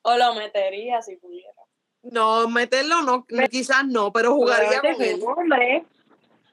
O 0.00 0.16
lo 0.16 0.34
metería 0.34 1.02
si 1.02 1.16
pudiera. 1.16 1.52
No, 2.02 2.48
meterlo 2.48 3.02
no, 3.02 3.26
quizás 3.50 3.84
no, 3.84 4.10
pero 4.10 4.34
jugaría 4.34 4.80
con 4.80 5.02
él. 5.02 5.20
Hombre. 5.22 5.84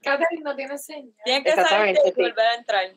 Catherine 0.01 0.43
no 0.43 0.53
tiene 0.55 0.77
señal. 0.77 1.13
Tiene 1.23 1.43
que 1.43 1.51
saber 1.51 1.63
Exactamente, 1.63 2.01
que 2.03 2.11
sí. 2.11 2.21
volver 2.21 2.45
a 2.45 2.55
entrar. 2.55 2.95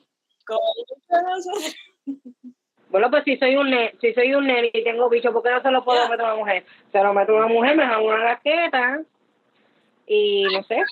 Bueno, 2.90 3.08
pues 3.08 3.22
si 3.24 3.36
soy 3.36 3.54
un 3.56 3.70
ne 3.70 3.94
si 4.00 4.12
soy 4.14 4.34
un 4.34 4.46
nene 4.46 4.70
y 4.72 4.82
tengo 4.82 5.08
bicho, 5.08 5.32
¿por 5.32 5.42
qué 5.44 5.50
no 5.50 5.62
se 5.62 5.70
lo 5.70 5.84
puedo 5.84 6.08
meter 6.08 6.26
a 6.26 6.34
una 6.34 6.40
mujer? 6.40 6.66
Se 6.90 7.02
lo 7.02 7.14
meto 7.14 7.32
a 7.32 7.36
una 7.36 7.46
mujer, 7.46 7.76
me 7.76 7.84
hago 7.84 8.08
una 8.08 8.34
casqueta 8.34 9.02
y 10.06 10.42
no 10.52 10.62
sé, 10.64 10.82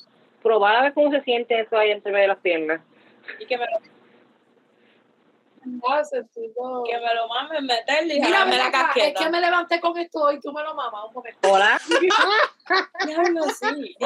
probar 0.43 0.77
a 0.77 0.83
ver 0.83 0.95
cómo 0.95 1.11
se 1.11 1.23
siente 1.23 1.59
eso 1.59 1.77
ahí 1.77 1.91
entre 1.91 2.13
medio 2.13 2.23
de 2.23 2.29
las 2.29 2.39
piernas. 2.39 2.81
Y 3.41 3.47
que 3.47 3.59
me 3.59 3.67
lo, 3.67 3.81
sentido. 6.05 6.85
que 6.85 6.99
me 6.99 7.15
lo 7.15 7.29
mamen, 7.29 7.67
meterle 7.67 8.15
y 8.15 8.21
Mira, 8.21 8.45
ven 8.45 8.59
la 8.59 8.67
acá, 8.67 8.81
es 8.81 8.87
casqueta. 8.95 9.25
que 9.25 9.31
me 9.31 9.41
levanté 9.41 9.81
con 9.81 9.99
esto 9.99 10.31
y 10.33 10.41
tú 10.41 10.53
me 10.53 10.63
lo 10.63 10.75
mamas 10.75 11.05
un 11.09 11.15
momento. 11.15 11.53
Hola. 11.53 11.81
Diablo, 13.07 13.43
sí. 13.43 13.97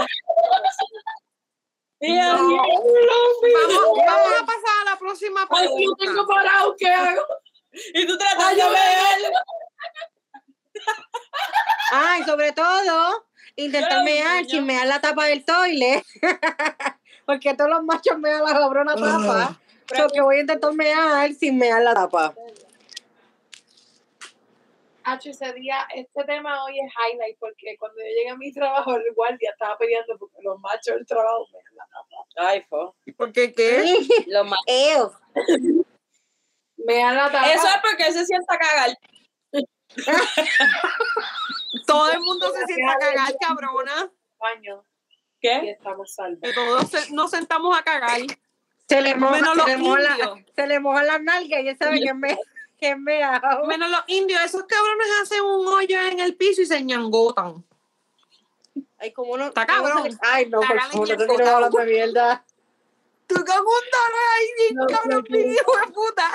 Diablo, 2.03 2.49
No. 2.49 2.63
Vamos, 2.63 3.99
vamos 4.07 4.33
a 4.41 4.45
pasar 4.47 4.75
a 4.87 4.91
la 4.91 4.99
próxima 4.99 5.47
Ay, 5.51 5.67
yo 5.69 5.75
pregunta. 5.75 6.05
tengo 6.05 6.27
parado, 6.27 6.75
¿qué 6.79 6.89
hago? 6.89 7.23
Y 7.95 8.07
tú 8.07 8.19
tratando 8.19 8.65
de 8.65 8.71
ver. 8.71 9.33
Ah, 11.93 12.19
y 12.21 12.25
sobre 12.25 12.53
todo, 12.53 13.27
intentar 13.57 14.03
mear 14.05 14.45
sin 14.47 14.67
mear 14.67 14.87
la 14.87 15.01
tapa 15.01 15.27
del 15.27 15.45
toile. 15.45 16.03
Porque 17.27 17.55
todos 17.55 17.71
los 17.71 17.85
machos 17.85 18.19
mean 18.19 18.43
la 18.45 18.53
cabrona 18.53 18.95
tapa. 18.97 19.61
Porque 19.97 20.21
voy 20.21 20.37
a 20.37 20.41
intentar 20.41 20.73
mear 20.75 21.33
sin 21.35 21.57
mear 21.57 21.83
la 21.83 21.95
tapa. 21.95 22.35
Hacho, 25.05 25.31
ese 25.31 25.53
día, 25.55 25.87
este 25.95 26.25
tema 26.25 26.65
hoy 26.65 26.79
es 26.79 26.93
highlight 26.93 27.39
porque 27.39 27.77
cuando 27.79 27.99
yo 28.01 28.07
llegué 28.07 28.29
a 28.31 28.37
mi 28.37 28.53
trabajo, 28.53 28.95
el 28.97 29.13
guardia 29.15 29.51
estaba 29.51 29.77
peleando 29.79 30.17
porque 30.19 30.37
los 30.43 30.59
machos 30.61 30.95
del 30.95 31.07
trabajo 31.07 31.47
me 31.53 31.59
la 31.77 31.87
tapa. 31.87 32.49
Ay, 32.51 32.63
fo. 32.69 32.95
Porque 33.17 33.53
qué? 33.53 33.85
Lo 34.29 34.45
más. 34.45 34.59
Ew. 34.67 35.11
Me 36.77 36.97
dan 36.99 37.17
la 37.17 37.31
tapa. 37.31 37.53
Eso 37.53 37.67
es 37.67 37.77
porque 37.83 38.05
él 38.07 38.13
se 38.13 38.27
sienta 38.27 38.55
a 38.55 38.59
cagar. 38.59 38.91
Todo 41.87 42.11
el 42.13 42.21
mundo 42.21 42.47
se 42.53 42.65
sienta 42.67 42.93
a 42.95 42.99
cagar, 42.99 43.35
cabrona. 43.41 44.13
baño 44.39 44.85
y 45.11 45.19
¿Qué? 45.49 45.71
estamos 45.71 46.15
salvos. 46.15 46.39
Que 46.41 46.53
todos 46.53 46.89
se- 46.89 47.13
nos 47.13 47.31
sentamos 47.33 47.77
a 47.77 47.83
cagar. 47.83 48.21
Se 48.89 49.01
le 49.03 49.15
moja, 49.17 49.33
Menos 49.33 49.51
se 49.51 49.57
los 49.57 49.67
le 49.67 49.77
moja 49.79 50.01
la, 50.01 50.45
se 50.55 50.67
le 50.67 50.81
moja 50.81 51.03
las 51.03 51.21
nalgas 51.23 51.61
y 51.63 51.69
él 51.69 51.77
sabe 51.79 51.99
que 52.01 52.09
es 52.11 52.15
me, 52.15 52.39
Menos 53.67 53.91
los 53.91 54.01
indios, 54.09 54.41
esos 54.43 54.65
cabrones 54.65 55.07
hacen 55.23 55.43
un 55.43 55.67
hoyo 55.67 56.01
en 56.01 56.21
el 56.21 56.35
piso 56.37 56.63
y 56.63 56.67
se 56.67 56.83
ñangotan. 56.83 57.65
Ay, 58.99 59.13
como 59.13 59.33
uno. 59.33 59.47
Está 59.47 59.67
cabrón. 59.67 60.11
se 60.11 60.19
Ay, 60.23 60.49
no, 60.49 60.61
por 60.61 60.81
favor, 60.81 61.09
no 61.09 61.17
te 61.17 61.27
botado. 61.27 61.71
de 61.71 61.85
mierda. 61.87 62.45
Tú 63.27 63.35
con 63.37 63.59
un 63.59 63.65
dolor 63.65 64.25
ahí, 64.37 64.47
bien 64.59 64.75
No, 64.75 64.87
cabrón, 64.87 65.25
no, 65.29 65.37
mi 65.37 65.53
hijo 65.53 65.77
de 65.77 65.93
puta. 65.93 66.31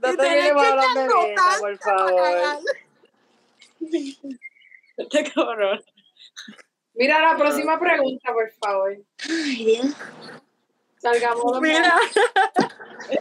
No 0.00 0.12
Y 0.12 0.16
te 0.16 0.22
que 0.22 0.50
hablar 0.50 0.94
de 0.94 1.14
mierda, 1.14 1.58
por 1.60 1.78
favor. 1.78 2.60
Este 4.96 5.32
cabrón. 5.32 5.84
Mira 6.94 7.20
la 7.20 7.36
próxima 7.38 7.78
pregunta, 7.78 8.32
por 8.32 8.50
favor. 8.52 8.96
Ay, 9.28 9.64
Dios. 9.64 9.86
Salgamos 11.00 11.52
de 11.54 11.60
Mira, 11.68 11.94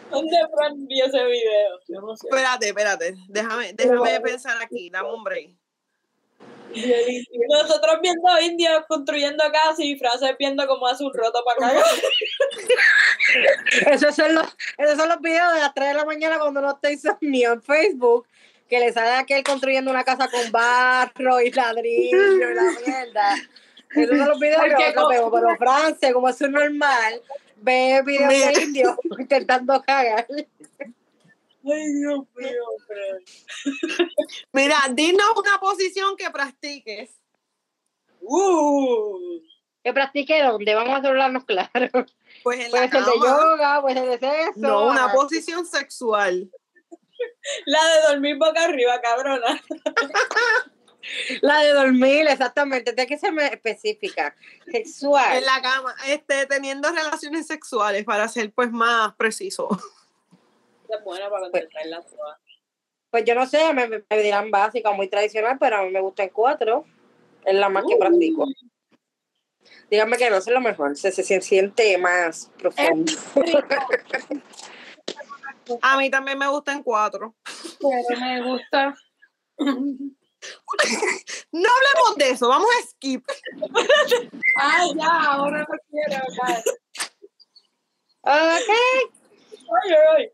¿Dónde 0.10 0.38
Fran 0.56 0.88
vio 0.88 1.06
ese 1.06 1.24
video? 1.24 1.80
Yo 1.88 2.02
no 2.02 2.16
sé. 2.18 2.28
espérate, 2.30 2.68
espérate. 2.70 3.14
Déjame, 3.30 3.74
déjame 3.74 4.20
pensar 4.22 4.58
aquí, 4.62 4.90
dame 4.90 5.14
un 5.14 5.24
break. 5.24 5.52
Nosotros 7.50 8.00
viendo 8.02 8.40
indios 8.42 8.84
construyendo 8.88 9.44
casas 9.52 9.80
y 9.80 9.98
frases 9.98 10.36
viendo 10.38 10.66
cómo 10.68 10.86
hace 10.88 11.04
un 11.04 11.14
roto 11.14 11.44
para 11.44 11.70
cagar. 11.72 11.86
Esos 13.94 14.16
son 14.16 14.36
los, 14.36 14.46
esos 14.78 14.98
son 14.98 15.10
los 15.10 15.20
videos 15.22 15.54
de 15.54 15.60
las 15.60 15.74
3 15.74 15.88
de 15.90 15.94
la 15.94 16.06
mañana 16.06 16.40
cuando 16.40 16.60
uno 16.60 16.72
está 16.72 16.92
insomnio 16.92 17.54
en 17.54 17.62
Facebook, 17.62 18.28
que 18.70 18.80
le 18.80 18.92
sale 18.94 19.12
aquel 19.12 19.44
construyendo 19.44 19.92
una 19.92 20.04
casa 20.04 20.28
con 20.28 20.52
barro 20.52 21.42
y 21.42 21.52
ladrillo 21.52 22.52
y 22.52 22.56
la 22.56 22.64
mierda. 22.86 23.36
Esos 23.96 24.18
son 24.18 24.28
los 24.30 24.40
videos 24.40 24.64
que 24.64 24.70
nosotros 24.94 25.10
vemos, 25.10 25.30
como- 25.32 25.42
pero 25.42 25.58
France, 25.58 26.14
como 26.14 26.30
es 26.30 26.42
un 26.42 26.52
normal, 26.52 27.22
ve 27.62 28.02
videos 28.06 28.34
Mira. 28.34 28.52
de 28.52 28.64
indios 28.64 28.98
intentando 29.20 29.82
cagar. 29.82 30.28
Ay, 30.30 31.94
Dios 31.94 32.26
mío, 32.36 32.64
Fran. 32.88 33.20
Mira, 34.54 34.78
dinos 34.92 35.28
una 35.36 35.60
posición 35.60 36.16
que 36.16 36.30
practiques. 36.30 37.12
Uh. 38.22 39.42
Que 39.84 39.94
practique 39.94 40.44
donde 40.44 40.76
vamos 40.76 40.94
a 40.94 41.08
hablarnos 41.08 41.46
claro. 41.46 42.06
Pues 42.44 42.60
en 42.60 42.72
Puede 42.72 42.88
la 42.88 42.92
ser 42.92 43.06
de 43.06 43.12
cama. 43.12 43.26
yoga, 43.26 43.82
puede 43.82 43.96
ser 43.96 44.20
de 44.20 44.46
sexo. 44.46 44.60
No, 44.60 44.88
una 44.88 45.06
ah, 45.06 45.12
posición 45.14 45.66
sexual. 45.66 46.50
La 47.66 47.80
de 47.86 48.02
dormir 48.10 48.38
boca 48.38 48.64
arriba, 48.64 49.00
cabrona. 49.02 49.62
La 51.42 51.60
de 51.60 51.74
dormir, 51.74 52.28
exactamente. 52.28 52.94
Tiene 52.94 53.08
que 53.08 53.18
ser 53.18 53.34
más 53.34 53.52
específica. 53.52 54.36
Sexual. 54.72 55.38
En 55.38 55.46
la 55.46 55.62
cama, 55.62 55.96
este, 56.08 56.46
teniendo 56.48 56.90
relaciones 56.92 57.48
sexuales 57.48 58.04
para 58.04 58.28
ser 58.28 58.52
pues 58.52 58.72
más 58.72 59.14
preciso. 59.16 59.68
Es 60.90 61.04
buena 61.04 61.30
para 61.30 61.44
contestar 61.44 61.84
prueba. 62.06 62.40
Pues 63.10 63.24
yo 63.26 63.36
no 63.36 63.46
sé, 63.46 63.74
me, 63.74 63.88
me 63.88 64.22
dirán 64.22 64.52
básica, 64.52 64.92
muy 64.92 65.08
tradicional, 65.08 65.58
pero 65.60 65.78
a 65.78 65.84
mí 65.84 65.92
me 65.92 66.02
gusta 66.02 66.24
el 66.24 66.32
cuatro. 66.32 66.86
Es 67.46 67.56
la 67.56 67.70
más 67.70 67.86
que 67.88 67.96
Uh. 67.96 68.00
practico. 68.00 68.46
Díganme 69.90 70.18
que 70.18 70.30
no 70.30 70.38
es 70.38 70.48
lo 70.48 70.62
mejor, 70.62 70.96
se, 70.98 71.12
se, 71.12 71.24
se 71.24 71.42
siente 71.42 71.98
más 71.98 72.52
profundo. 72.58 73.12
A 75.82 75.98
mí 75.98 76.10
también 76.10 76.38
me 76.38 76.48
gustan 76.48 76.84
cuatro. 76.84 77.36
Pero 77.80 78.20
me 78.20 78.42
gusta. 78.44 78.96
No 81.52 81.70
hablemos 81.70 82.16
de 82.18 82.30
eso, 82.30 82.48
vamos 82.48 82.70
a 82.70 82.88
skip. 82.88 83.26
Ah, 84.60 84.86
ya, 84.96 85.24
ahora 85.32 85.60
no 85.60 85.78
quiero 85.90 86.24
hablar. 86.24 86.64
Ok. 88.22 88.70
Ay, 88.72 89.92
ay, 89.92 89.94
ay. 90.18 90.32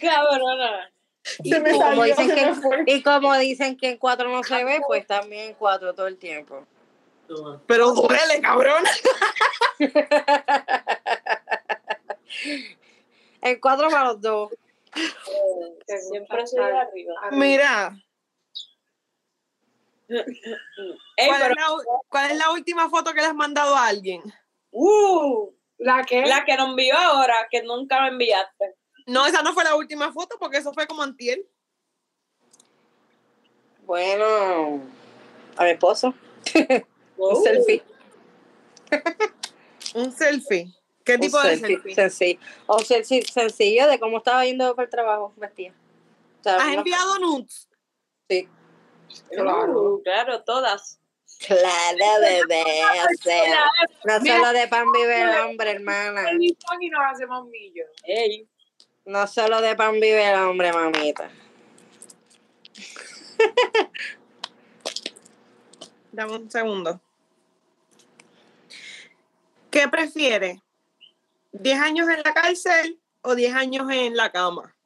Cabrona. 0.00 0.92
Se 1.22 1.60
me 1.60 1.70
como 1.72 2.02
dicen 2.02 2.28
que, 2.34 2.92
y 2.92 3.02
como 3.02 3.36
dicen 3.38 3.76
que 3.76 3.90
en 3.90 3.98
cuatro 3.98 4.28
no 4.28 4.42
se 4.42 4.64
ve, 4.64 4.80
pues 4.86 5.06
también 5.06 5.50
en 5.50 5.54
cuatro 5.54 5.94
todo 5.94 6.08
el 6.08 6.18
tiempo. 6.18 6.66
Pero 7.66 7.92
duele, 7.92 8.40
cabrón. 8.40 8.82
En 13.42 13.60
cuatro 13.60 13.90
para 13.90 14.04
los 14.04 14.20
dos. 14.20 14.50
Siempre 16.08 16.46
soy 16.46 16.60
arriba. 16.60 17.14
Mira, 17.32 17.96
Ey, 21.16 21.28
¿cuál, 21.28 21.40
pero, 21.42 21.54
es 21.54 21.56
la, 21.60 21.72
u- 21.74 22.02
cuál 22.08 22.30
es 22.30 22.36
la 22.38 22.50
última 22.52 22.88
foto 22.90 23.12
que 23.12 23.20
le 23.20 23.26
has 23.26 23.34
mandado 23.34 23.74
a 23.76 23.86
alguien? 23.86 24.22
uh, 24.70 25.50
¿La 25.78 26.02
qué? 26.04 26.24
la 26.26 26.44
que 26.44 26.56
nos 26.56 26.70
envió 26.70 26.96
ahora, 26.96 27.46
que 27.50 27.62
nunca 27.62 28.00
me 28.02 28.08
enviaste. 28.08 28.76
No, 29.06 29.26
esa 29.26 29.42
no 29.42 29.52
fue 29.52 29.64
la 29.64 29.74
última 29.74 30.12
foto 30.12 30.36
porque 30.38 30.58
eso 30.58 30.72
fue 30.72 30.86
como 30.86 31.02
antier. 31.02 31.44
Bueno, 33.84 34.80
a 35.56 35.64
mi 35.64 35.70
esposo, 35.70 36.14
un 37.16 37.36
Uh, 37.36 37.42
selfie. 37.42 37.82
Un 39.94 40.10
selfie. 40.12 40.72
¿Qué 41.04 41.14
Un 41.14 41.20
tipo 41.20 41.38
de 41.42 41.56
selfie, 41.58 41.76
selfie? 41.76 41.94
sencillo. 41.94 42.40
O 42.66 42.78
selfie 42.78 43.22
sencillo 43.24 43.86
de 43.88 43.98
cómo 43.98 44.18
estaba 44.18 44.44
yendo 44.46 44.74
para 44.74 44.84
el 44.84 44.90
trabajo 44.90 45.34
vestida. 45.36 45.74
O 46.40 46.42
sea, 46.42 46.56
¿Has 46.56 46.72
enviado 46.74 47.18
nudes? 47.18 47.68
sí. 48.30 48.48
Claro. 49.30 50.00
claro, 50.04 50.42
todas. 50.42 50.98
Claro, 51.46 52.20
bebé. 52.20 52.64
O 52.84 53.08
sea, 53.22 53.70
no 54.04 54.20
solo 54.24 54.52
de 54.52 54.68
pan 54.68 54.92
vive 54.92 55.22
el 55.22 55.30
hombre, 55.40 55.72
hermana. 55.72 56.30
Y 56.38 56.56
nos 56.90 57.00
hacemos 57.10 57.46
millos. 57.48 57.88
Ey, 58.04 58.46
No 59.04 59.26
solo 59.26 59.60
de 59.60 59.74
pan 59.74 59.94
vive 59.94 60.30
el 60.30 60.36
hombre, 60.36 60.72
mamita. 60.72 61.30
Dame 66.12 66.36
un 66.36 66.50
segundo. 66.50 67.00
¿Qué 69.70 69.88
prefiere? 69.88 70.62
¿10 71.52 71.80
años 71.80 72.08
en 72.08 72.22
la 72.22 72.34
cárcel 72.34 73.00
o 73.22 73.34
10 73.34 73.54
años 73.54 73.90
en 73.90 74.16
la 74.16 74.30
cama? 74.30 74.76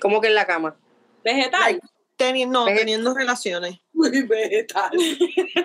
¿Cómo 0.00 0.20
que 0.20 0.28
en 0.28 0.36
la 0.36 0.46
cama? 0.46 0.76
Vegetal. 1.24 1.80
Teni- 2.22 2.48
no, 2.48 2.64
Ve- 2.66 2.74
teniendo 2.76 3.12
relaciones. 3.14 3.78
Muy 3.92 4.22
vegetal. 4.22 4.90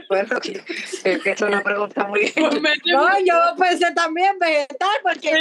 Bueno, 0.10 0.40
que, 0.42 0.64
es 1.04 1.22
que 1.24 1.32
es 1.32 1.42
una 1.42 1.62
pregunta 1.64 2.06
muy... 2.08 2.32
Pues 2.36 2.54
No, 2.86 3.20
yo 3.26 3.36
pensé 3.58 3.92
también 3.94 4.38
vegetal, 4.40 4.96
porque 5.04 5.32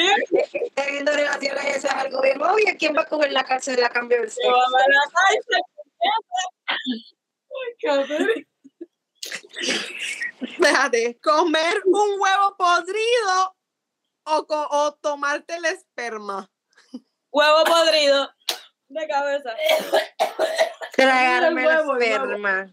teniendo 0.75 1.13
relaciones 1.13 1.65
eso 1.77 1.87
es 1.89 1.93
algo 1.95 2.23
bien 2.23 2.41
obvio. 2.41 2.67
¿Quién 2.79 2.97
va 2.97 3.03
a 3.03 3.07
coger 3.07 3.33
la 3.33 3.45
cárcel 3.45 3.83
a 3.85 3.89
cambio 3.91 4.21
del 4.21 4.31
sexo? 4.31 4.51
la 4.51 5.11
cárcel. 7.83 8.47
Espérate, 10.41 11.19
comer 11.23 11.75
un 11.87 12.21
huevo 12.21 12.57
podrido 12.57 13.57
o, 14.25 14.47
co- 14.47 14.69
o 14.71 14.95
tomarte 14.95 15.57
el 15.57 15.65
esperma. 15.67 16.51
Huevo 17.33 17.65
podrido 17.65 18.31
de 18.89 19.07
cabeza. 19.09 19.55
Tragarme 20.97 21.63
El 21.63 21.69
el 21.69 21.77
huevo, 21.77 21.97
el 21.97 21.99
huevo. 21.99 22.25
esperma. 22.25 22.71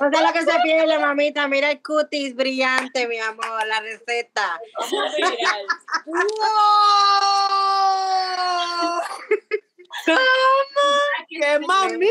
No 0.00 0.10
sé 0.10 0.22
lo 0.22 0.32
que 0.32 0.42
se 0.42 0.58
pierde, 0.62 0.98
mamita. 0.98 1.48
Mira 1.48 1.70
el 1.70 1.82
cutis 1.82 2.34
brillante, 2.34 3.06
mi 3.06 3.18
amor, 3.18 3.66
la 3.66 3.80
receta. 3.80 4.60
¡Wow! 6.06 6.18
¡Qué 11.28 11.58
mami! 11.60 12.08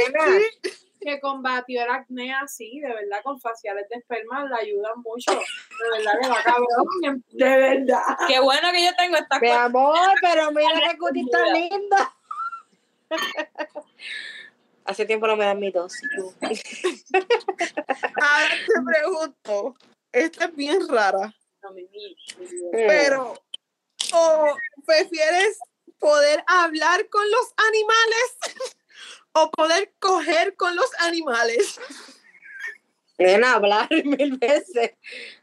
Que 1.00 1.20
combatió 1.20 1.84
el 1.84 1.90
acné 1.90 2.34
así, 2.34 2.80
de 2.80 2.90
verdad, 2.90 3.22
con 3.24 3.40
faciales 3.40 3.88
de 3.90 3.98
esperma 3.98 4.46
le 4.46 4.56
ayudan 4.56 5.00
mucho. 5.02 5.32
De 5.32 5.98
verdad 5.98 6.12
que 6.22 6.28
va 6.30 6.44
cabrón. 6.44 7.24
De 7.32 7.58
verdad. 7.58 8.02
Qué 8.28 8.40
bueno 8.40 8.72
que 8.72 8.86
yo 8.86 8.92
tengo 8.96 9.18
estas 9.18 9.42
Mi 9.42 9.50
amor, 9.50 10.10
pero 10.22 10.52
mira 10.52 10.70
qué 10.90 10.98
cutis 11.00 11.30
tan 11.30 11.54
linda. 11.54 12.14
Hace 14.86 15.06
tiempo 15.06 15.28
no 15.28 15.36
me 15.36 15.46
dan 15.46 15.60
mi 15.60 15.72
dosis. 15.72 16.02
Ahora 18.16 18.56
te 18.66 18.82
pregunto, 18.86 19.76
esta 20.12 20.46
es 20.46 20.56
bien 20.56 20.88
rara, 20.88 21.34
No, 21.62 21.72
mi 21.72 21.84
niña. 21.84 22.16
pero 22.72 23.34
¿o 24.14 24.56
prefieres 24.86 25.60
poder 26.00 26.44
hablar 26.48 27.10
con 27.10 27.30
los 27.30 27.54
animales 27.68 28.38
o 29.44 29.52
poder 29.52 29.94
coger 30.00 30.56
con 30.56 30.76
los 30.76 30.90
animales? 31.00 31.80
En 33.18 33.44
hablar 33.44 33.88
mil 34.06 34.38
veces. 34.38 34.92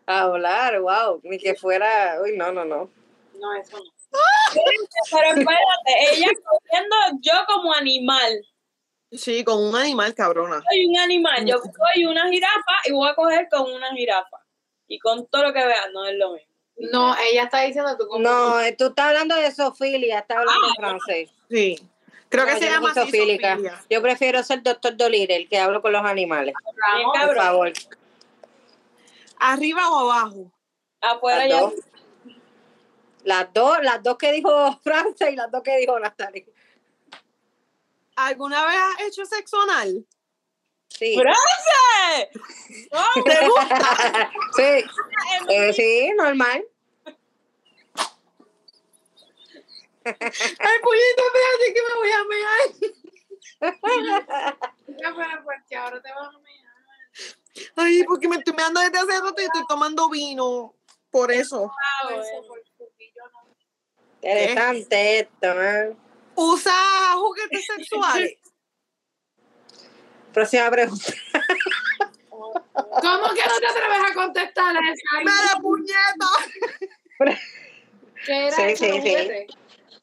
Hablar, 0.06 0.80
wow. 0.80 1.20
Ni 1.24 1.38
que 1.38 1.54
fuera. 1.54 2.20
Uy, 2.22 2.36
no, 2.36 2.52
no, 2.52 2.64
no. 2.64 2.90
No, 3.40 3.54
eso 3.60 3.78
no. 3.78 3.94
Pero 5.10 5.28
espérate, 5.28 6.12
ella 6.12 6.28
cogiendo 6.44 6.96
yo 7.20 7.32
como 7.48 7.74
animal. 7.74 8.46
Sí, 9.10 9.42
con 9.44 9.60
un 9.62 9.74
animal, 9.74 10.14
cabrona. 10.14 10.62
Soy 10.70 10.86
un 10.86 10.98
animal. 10.98 11.44
Yo 11.44 11.56
soy 11.58 12.04
una 12.04 12.28
jirafa 12.28 12.74
y 12.84 12.92
voy 12.92 13.08
a 13.08 13.14
coger 13.14 13.48
con 13.50 13.72
una 13.72 13.92
jirafa. 13.92 14.38
Y 14.86 14.98
con 14.98 15.26
todo 15.26 15.44
lo 15.44 15.52
que 15.52 15.64
vean, 15.64 15.92
no 15.92 16.04
es 16.06 16.14
lo 16.16 16.32
mismo. 16.32 16.54
No, 16.76 17.16
ella 17.30 17.44
está 17.44 17.62
diciendo 17.62 17.96
tú 17.96 18.06
como 18.06 18.22
No, 18.22 18.60
eh, 18.60 18.72
tú 18.72 18.86
estás 18.86 19.06
hablando 19.06 19.36
de 19.36 19.50
sofilia, 19.52 20.20
estás 20.20 20.38
hablando 20.38 20.66
en 20.68 20.74
francés. 20.74 21.30
Sí. 21.48 21.78
Creo 22.28 22.46
que 22.46 22.58
se 22.58 22.68
llama 22.68 22.92
así. 22.96 23.38
Yo 23.90 24.02
prefiero 24.02 24.42
ser 24.42 24.62
doctor 24.62 24.96
Dolittle, 24.96 25.36
el 25.36 25.48
que 25.48 25.58
hablo 25.58 25.80
con 25.80 25.92
los 25.92 26.04
animales. 26.04 26.54
Bien 26.96 27.26
Por 27.26 27.36
favor. 27.36 27.72
¿Arriba 29.38 29.90
o 29.90 30.10
abajo? 30.10 30.52
Afuera 31.00 31.46
Las 31.46 31.48
ya. 31.48 31.60
dos. 31.60 31.74
Las 33.24 33.52
dos, 33.52 33.78
las 33.82 34.02
dos 34.02 34.16
que 34.18 34.32
dijo 34.32 34.80
Francia 34.84 35.30
y 35.30 35.36
las 35.36 35.50
dos 35.50 35.62
que 35.62 35.76
dijo 35.78 35.98
Natalie. 35.98 36.46
¿Alguna 38.16 38.64
vez 38.66 38.76
has 38.76 39.06
hecho 39.06 39.24
sexo 39.26 39.60
anal? 39.62 40.06
Sí. 40.88 41.16
¡Frances! 41.18 42.28
No, 42.92 43.22
¿Te 43.24 43.48
gusta? 43.48 44.30
sí. 44.56 44.84
Eh, 45.48 45.72
sí, 45.72 46.10
normal. 46.16 46.64
Ay, 50.04 50.78
puñito, 50.82 51.22
espérate 51.26 51.74
que 51.74 51.82
me 51.82 51.94
voy 51.96 52.10
a 52.10 52.24
mear. 52.24 52.68
Ya, 54.86 55.14
pero 55.16 55.44
porque 55.44 55.76
ahora 55.76 56.02
te 56.02 56.12
vas 56.12 56.28
a 56.28 56.38
mirar. 56.38 56.74
Ay, 57.76 58.04
porque 58.04 58.28
me 58.28 58.36
estoy 58.36 58.54
meando 58.54 58.80
desde 58.80 58.98
hace 58.98 59.20
rato 59.20 59.40
y 59.40 59.44
estoy 59.44 59.62
tomando 59.66 60.10
vino. 60.10 60.74
Por 61.10 61.30
eso. 61.30 61.72
No. 62.10 62.22
Interesante 64.20 65.20
esto, 65.20 65.62
¿eh? 65.62 65.96
¿Usa 66.34 66.72
juguetes 67.14 67.66
sexuales? 67.66 68.38
Próxima 70.32 70.70
pregunta. 70.70 71.12
¿Cómo 72.74 73.34
que 73.34 73.42
no 73.46 73.60
te 73.60 73.66
atreves 73.66 74.10
a 74.10 74.14
contestar 74.14 74.76
esa? 74.76 75.18
¡Mira, 75.20 75.60
puñeta! 75.60 76.30
¿Qué 78.24 78.46
era 78.48 78.56
Sí, 78.56 78.62
eso, 78.62 78.84
sí, 78.84 79.00
sí. 79.02 79.46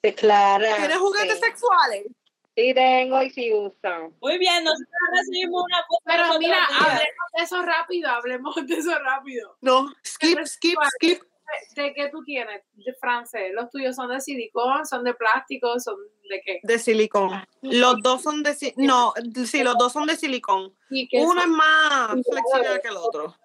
Sí, 0.03 0.13
Clara. 0.13 0.77
¿Tienes 0.77 0.97
juguetes 0.97 1.35
sí. 1.35 1.41
sexuales? 1.41 2.07
Sí, 2.55 2.73
tengo 2.73 3.21
y 3.21 3.29
sí 3.29 3.53
uso. 3.53 4.13
Muy 4.21 4.37
bien, 4.37 4.63
nosotros 4.63 4.89
recibimos 5.13 5.63
una 5.63 5.77
foto 5.87 6.01
Pero 6.05 6.39
mira, 6.39 6.57
hablemos 6.65 7.27
de 7.37 7.43
eso 7.43 7.61
rápido, 7.61 8.09
hablemos 8.09 8.55
de 8.67 8.75
eso 8.75 8.97
rápido. 8.99 9.57
No. 9.61 9.87
Skip, 10.05 10.39
skip, 10.45 10.77
skip. 10.95 11.21
¿De, 11.75 11.81
de 11.81 11.93
qué 11.93 12.09
tú 12.09 12.23
tienes? 12.23 12.61
De 12.73 12.93
francés. 12.93 13.51
¿Los 13.53 13.69
tuyos 13.69 13.95
son 13.95 14.09
de 14.09 14.19
silicón, 14.19 14.85
son 14.85 15.03
de 15.03 15.13
plástico, 15.13 15.79
son 15.79 15.95
de 16.29 16.41
qué? 16.41 16.59
De 16.63 16.77
silicón. 16.77 17.31
Los 17.61 18.01
dos 18.01 18.21
son 18.21 18.43
de 18.43 18.53
silicón. 18.53 18.85
No, 18.85 19.13
sí, 19.45 19.63
los 19.63 19.77
dos 19.77 19.93
son 19.93 20.07
de 20.07 20.17
silicón. 20.17 20.75
¿Y 20.89 21.07
qué 21.07 21.21
Uno 21.21 21.41
es 21.41 21.47
más 21.47 22.11
flexible 22.11 22.81
que 22.81 22.87
el 22.89 22.97
otro. 22.97 23.35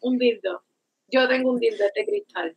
Un 0.00 0.18
dildo. 0.18 0.62
Yo 1.08 1.28
tengo 1.28 1.50
un 1.52 1.58
dildo 1.58 1.84
de 1.94 2.04
cristal. 2.06 2.56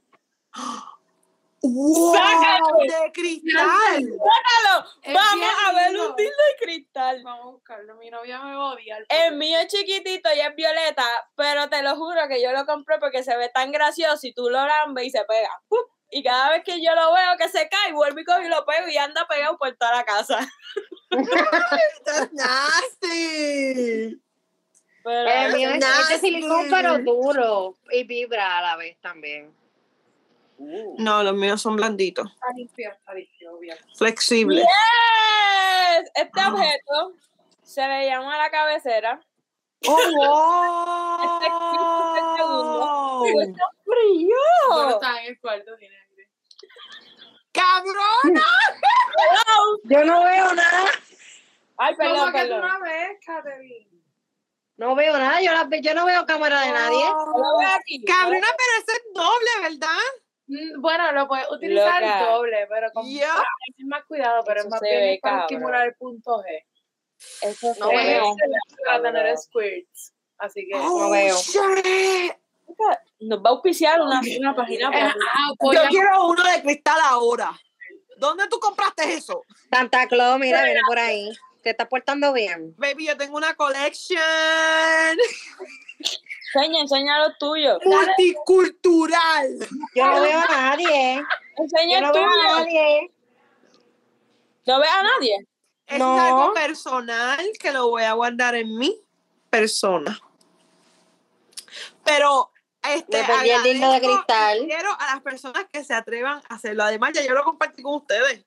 ¡Wow! 1.64 2.16
Sácalo. 2.16 2.78
¡De 2.80 3.12
cristal! 3.14 4.04
Sácalo. 4.04 4.86
Es 5.04 5.14
Vamos 5.14 5.50
a 5.68 5.74
ver 5.74 5.92
lindo. 5.92 6.10
un 6.10 6.16
dildo 6.16 6.32
de 6.32 6.66
cristal. 6.66 7.22
Vamos 7.24 7.46
a 7.46 7.50
buscarlo. 7.52 7.96
Mi 7.96 8.10
novia 8.10 8.40
me 8.42 8.56
va 8.56 8.64
a 8.70 8.74
odiar. 8.74 9.06
El 9.10 9.36
mío 9.38 9.60
es 9.60 9.68
chiquitito 9.68 10.30
y 10.36 10.40
es 10.40 10.56
violeta, 10.56 11.06
pero 11.36 11.70
te 11.70 11.84
lo 11.84 11.96
juro 11.96 12.28
que 12.28 12.42
yo 12.42 12.52
lo 12.52 12.66
compré 12.66 12.98
porque 13.00 13.24
se 13.24 13.38
ve 13.38 13.50
tan 13.50 13.72
gracioso 13.72 14.26
y 14.26 14.34
tú 14.34 14.50
lo 14.50 14.66
lambes 14.66 15.06
y 15.06 15.10
se 15.12 15.24
pega. 15.26 15.50
¡Pup! 15.68 15.88
Y 16.10 16.24
cada 16.24 16.50
vez 16.50 16.64
que 16.66 16.82
yo 16.84 16.94
lo 16.96 17.14
veo 17.14 17.38
que 17.38 17.48
se 17.48 17.70
cae, 17.70 17.94
vuelvo 17.94 18.20
y 18.20 18.26
cojo 18.26 18.42
y 18.42 18.50
lo 18.50 18.66
pego 18.66 18.88
y 18.90 18.98
anda 18.98 19.26
pegado 19.30 19.58
por 19.58 19.72
toda 19.78 19.96
la 19.98 20.04
casa. 20.04 20.40
¡That's 22.06 22.34
nasty! 22.34 24.20
Pero 25.04 25.30
El 25.30 25.54
mío 25.54 25.70
es, 25.70 25.76
es 25.76 25.80
de 25.82 25.88
Nasty. 25.88 26.20
silicón, 26.20 26.68
pero 26.70 26.98
duro. 27.00 27.78
Y 27.92 28.04
vibra 28.04 28.58
a 28.58 28.62
la 28.62 28.76
vez 28.78 28.98
también. 29.02 29.56
No, 30.98 31.24
los 31.24 31.34
míos 31.34 31.62
son 31.62 31.76
blanditos. 31.76 32.28
Flexibles. 33.98 34.64
Yes. 34.66 36.12
Este 36.16 36.40
Ah. 36.42 36.50
objeto 36.54 37.14
se 37.64 37.88
le 37.88 38.08
llama 38.08 38.38
la 38.38 38.50
cabecera. 38.50 39.22
¡Oh, 39.88 39.98
Este 41.42 41.50
wow! 41.50 43.22
¡Uy, 43.24 43.44
está 43.44 43.66
frío! 43.84 44.90
Está 44.90 45.22
en 45.22 45.26
el 45.32 45.40
cuarto, 45.40 45.76
tiene 45.78 45.96
aire. 45.96 46.30
¡Cabrón! 47.52 48.24
Yo 49.86 50.06
no 50.06 50.24
veo 50.24 50.54
nada. 50.54 50.90
Ay, 51.78 51.96
¿Cómo 51.96 52.10
perdón, 52.10 52.32
que 52.34 52.42
tú 52.42 52.48
perdón. 52.50 52.62
no 52.62 52.80
ves, 52.82 53.18
Catherine? 53.26 53.88
No 54.78 54.96
veo 54.96 55.18
nada. 55.18 55.42
Yo, 55.42 55.52
la- 55.52 55.68
yo 55.80 55.94
no 55.94 56.06
veo 56.06 56.26
cámara 56.26 56.62
de 56.62 56.72
nadie. 56.72 57.04
Veo 57.04 57.70
aquí. 57.76 58.04
Cabrona, 58.06 58.48
pero 58.58 58.72
ese 58.80 58.92
es 58.98 59.04
doble, 59.14 59.70
¿verdad? 59.70 60.00
Mm, 60.52 60.82
Bueno, 60.82 61.12
lo 61.14 61.28
puedes 61.30 61.50
utilizar 61.50 62.02
Loca. 62.02 62.26
doble, 62.26 62.68
pero 62.68 62.92
con 62.92 63.10
Ya. 63.10 63.34
es 63.78 63.86
más 63.86 64.04
cuidado, 64.06 64.44
pero 64.46 64.60
Eso 64.60 64.68
es 64.68 64.72
más 64.72 64.82
bien 64.82 65.00
ve, 65.00 65.20
para 65.22 65.32
cabrón. 65.38 65.46
estimular 65.54 65.88
el 65.88 65.96
punto 65.96 66.44
G. 66.44 66.66
Eso 67.42 67.74
No 67.80 67.92
es 67.92 68.06
veo. 68.08 68.36
para 68.86 69.02
tener 69.02 69.38
squirts. 69.38 70.14
Así 70.38 70.68
que. 70.68 70.72
Oh, 70.78 71.10
veo. 71.10 71.38
shit. 71.38 72.34
Nos 73.20 73.40
va 73.40 73.50
a 73.50 73.54
auspiciar 73.54 74.02
una, 74.02 74.20
una 74.40 74.56
página. 74.56 74.88
Eh, 74.90 74.92
para- 74.92 75.10
ah, 75.14 75.52
voy 75.60 75.76
Yo 75.76 75.82
quiero 75.90 76.28
uno 76.28 76.44
de 76.44 76.62
cristal 76.64 77.00
ahora. 77.04 77.52
¿Dónde 78.18 78.48
tú 78.50 78.60
compraste 78.60 79.14
eso? 79.14 79.44
Santa 79.72 80.08
Claus, 80.08 80.40
mira, 80.40 80.64
viene 80.64 80.82
por 80.88 80.98
ahí. 81.00 81.32
Te 81.64 81.70
estás 81.72 81.88
portando 81.88 82.34
bien. 82.34 82.74
Baby, 82.78 83.06
yo 83.08 83.16
tengo 83.18 83.38
una 83.38 83.54
collection 83.56 84.20
Enseña, 86.54 86.82
enseña 86.82 87.20
lo 87.20 87.34
tuyo. 87.38 87.80
multicultural. 87.86 89.58
Yo 89.96 90.06
no 90.06 90.22
veo 90.22 90.40
a 90.40 90.48
nadie. 90.48 91.24
Enseña 91.58 92.00
Yo 92.02 92.08
no 92.08 92.14
veo 92.14 92.26
a 92.26 92.30
tuyo. 92.32 92.44
nadie. 92.44 93.12
No 94.66 94.80
ves 94.80 94.90
a 94.92 95.04
nadie. 95.04 95.48
Es 95.88 96.00
No. 96.00 96.20
algo 96.20 96.54
personal 96.54 97.40
que 97.60 97.72
lo 97.72 97.90
voy 97.90 98.04
a 98.04 98.14
guardar 98.14 98.56
en 98.56 98.78
mí. 98.78 98.98
personas. 99.50 100.18
Pero 102.06 102.50
este, 102.84 103.20
el 103.20 103.64
dildo 103.64 103.92
de 103.92 104.00
cristal. 104.00 104.60
Quiero 104.66 104.90
a 104.98 105.14
las 105.14 105.22
personas 105.22 105.66
que 105.72 105.84
se 105.84 105.94
atrevan 105.94 106.42
a 106.50 106.56
hacerlo. 106.56 106.84
Además, 106.84 107.12
ya 107.14 107.22
yo 107.26 107.34
lo 107.34 107.44
compartí 107.44 107.82
con 107.84 107.96
ustedes. 107.96 108.46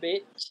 Bitch. 0.00 0.47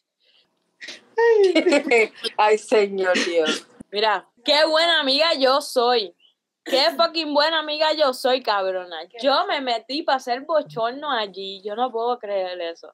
Ay, 2.37 2.57
señor 2.57 3.13
Dios. 3.25 3.67
Mira, 3.91 4.27
qué 4.43 4.65
buena 4.65 4.99
amiga 4.99 5.33
yo 5.37 5.61
soy. 5.61 6.15
Qué 6.63 6.91
fucking 6.97 7.33
buena 7.33 7.59
amiga 7.59 7.93
yo 7.93 8.13
soy, 8.13 8.41
cabrona. 8.41 8.97
Yo 9.21 9.45
me 9.47 9.61
metí 9.61 10.03
para 10.03 10.17
hacer 10.17 10.41
bochorno 10.41 11.09
allí. 11.09 11.61
Yo 11.63 11.75
no 11.75 11.91
puedo 11.91 12.19
creer 12.19 12.59
eso. 12.59 12.93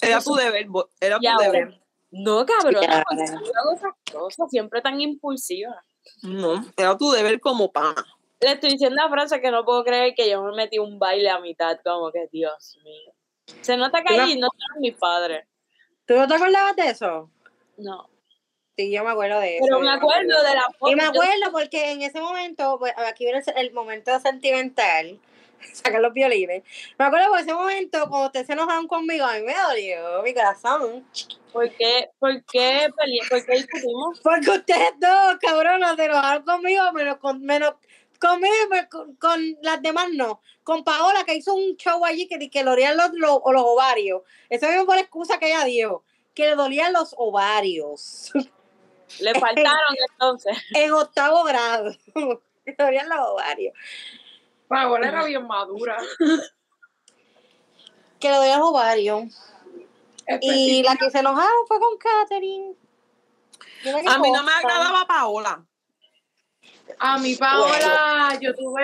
Era 0.00 0.20
tu 0.20 0.34
deber, 0.34 0.66
era 1.00 1.18
tu 1.18 1.42
deber. 1.42 1.80
no, 2.10 2.46
cabrona, 2.46 3.04
porque 3.08 3.24
yo 3.26 3.52
hago 3.60 3.72
esas 3.72 3.92
cosas 4.12 4.50
siempre 4.50 4.80
tan 4.80 5.00
impulsivas. 5.00 5.76
No, 6.22 6.64
era 6.76 6.96
tu 6.96 7.10
deber 7.10 7.40
como 7.40 7.72
pana. 7.72 8.04
Le 8.40 8.52
estoy 8.52 8.70
diciendo 8.70 9.02
a 9.02 9.08
Francia 9.08 9.40
que 9.40 9.50
no 9.50 9.64
puedo 9.64 9.84
creer 9.84 10.14
que 10.14 10.28
yo 10.28 10.42
me 10.42 10.54
metí 10.54 10.78
un 10.78 10.98
baile 10.98 11.30
a 11.30 11.40
mitad, 11.40 11.78
como 11.82 12.12
que 12.12 12.28
Dios 12.30 12.78
mío. 12.84 13.12
Se 13.62 13.76
nota 13.76 14.02
que 14.02 14.20
allí 14.20 14.38
no 14.38 14.48
están 14.52 14.80
mis 14.80 14.94
padres. 14.94 15.46
¿Tú 16.06 16.14
no 16.14 16.28
te 16.28 16.34
acordabas 16.34 16.76
de 16.76 16.88
eso? 16.88 17.30
No. 17.76 18.08
Sí, 18.76 18.90
yo 18.90 19.04
me 19.04 19.10
acuerdo 19.10 19.38
de 19.38 19.56
eso. 19.56 19.64
Pero 19.66 19.80
me 19.80 19.90
acuerdo 19.90 20.42
de 20.42 20.54
la 20.54 20.64
foto. 20.78 20.90
Y 20.90 20.96
me 20.96 21.04
acuerdo 21.04 21.52
porque 21.52 21.92
en 21.92 22.02
ese 22.02 22.20
momento, 22.20 22.76
pues, 22.78 22.92
aquí 22.96 23.24
viene 23.24 23.40
el, 23.46 23.66
el 23.66 23.72
momento 23.72 24.18
sentimental, 24.18 25.20
sacar 25.72 26.00
los 26.00 26.12
violines. 26.12 26.64
Me 26.98 27.04
acuerdo 27.04 27.28
por 27.28 27.38
ese 27.38 27.54
momento, 27.54 28.08
cuando 28.08 28.26
ustedes 28.26 28.48
se 28.48 28.54
enojaron 28.54 28.88
conmigo, 28.88 29.24
a 29.24 29.34
mí 29.34 29.42
me 29.42 29.54
dolió 29.54 30.22
mi 30.24 30.34
corazón. 30.34 31.06
¿Por 31.52 31.70
qué, 31.70 32.10
por 32.18 32.44
qué 32.46 32.88
peleé? 32.96 33.20
¿Por 33.30 33.46
qué 33.46 33.52
discutimos? 33.58 34.20
Porque 34.20 34.50
ustedes 34.50 34.90
dos, 34.98 35.36
cabronas, 35.40 35.94
se 35.94 36.04
enojaron 36.06 36.42
conmigo, 36.44 36.92
menos, 36.92 37.18
con, 37.18 37.40
menos 37.42 37.74
conmigo 38.18 38.54
y 38.66 38.68
me- 38.70 38.88
con, 38.88 39.14
con 39.16 39.56
las 39.62 39.80
demás 39.82 40.08
no. 40.12 40.40
Con 40.64 40.82
Paola, 40.82 41.22
que 41.24 41.34
hizo 41.36 41.54
un 41.54 41.76
show 41.76 42.04
allí 42.04 42.26
que, 42.26 42.50
que 42.50 42.64
le 42.64 42.70
dolían 42.70 42.96
los, 42.96 43.10
los, 43.12 43.38
los 43.52 43.62
ovarios. 43.62 44.22
Esa 44.48 44.66
misma 44.68 44.84
fue 44.84 44.96
la 44.96 45.02
excusa 45.02 45.38
que 45.38 45.46
ella 45.46 45.62
dio, 45.64 46.02
que 46.34 46.46
le 46.48 46.54
dolían 46.56 46.92
los 46.92 47.14
ovarios. 47.16 48.32
Le 49.20 49.34
faltaron 49.38 49.96
entonces. 50.10 50.56
en 50.74 50.92
octavo 50.92 51.44
grado. 51.44 51.92
Le 52.64 52.74
dolían 52.78 53.08
los 53.10 53.18
ovarios. 53.18 53.74
Paola 54.66 55.08
era 55.08 55.24
bien 55.24 55.46
madura. 55.46 55.98
Que 58.18 58.30
le 58.30 58.36
dolían 58.36 58.58
los 58.58 58.70
ovarios. 58.70 59.24
Y 60.40 60.82
la 60.82 60.96
que 60.96 61.10
se 61.10 61.18
enojaron 61.18 61.66
fue 61.68 61.78
con 61.78 61.98
Katherine. 61.98 62.74
A 64.08 64.18
mí 64.18 64.30
no 64.30 64.42
me 64.42 64.52
agradaba 64.52 65.06
Paola. 65.06 65.62
A 66.98 67.18
mi 67.18 67.36
Paola, 67.36 68.38
yo 68.40 68.54
tuve 68.54 68.82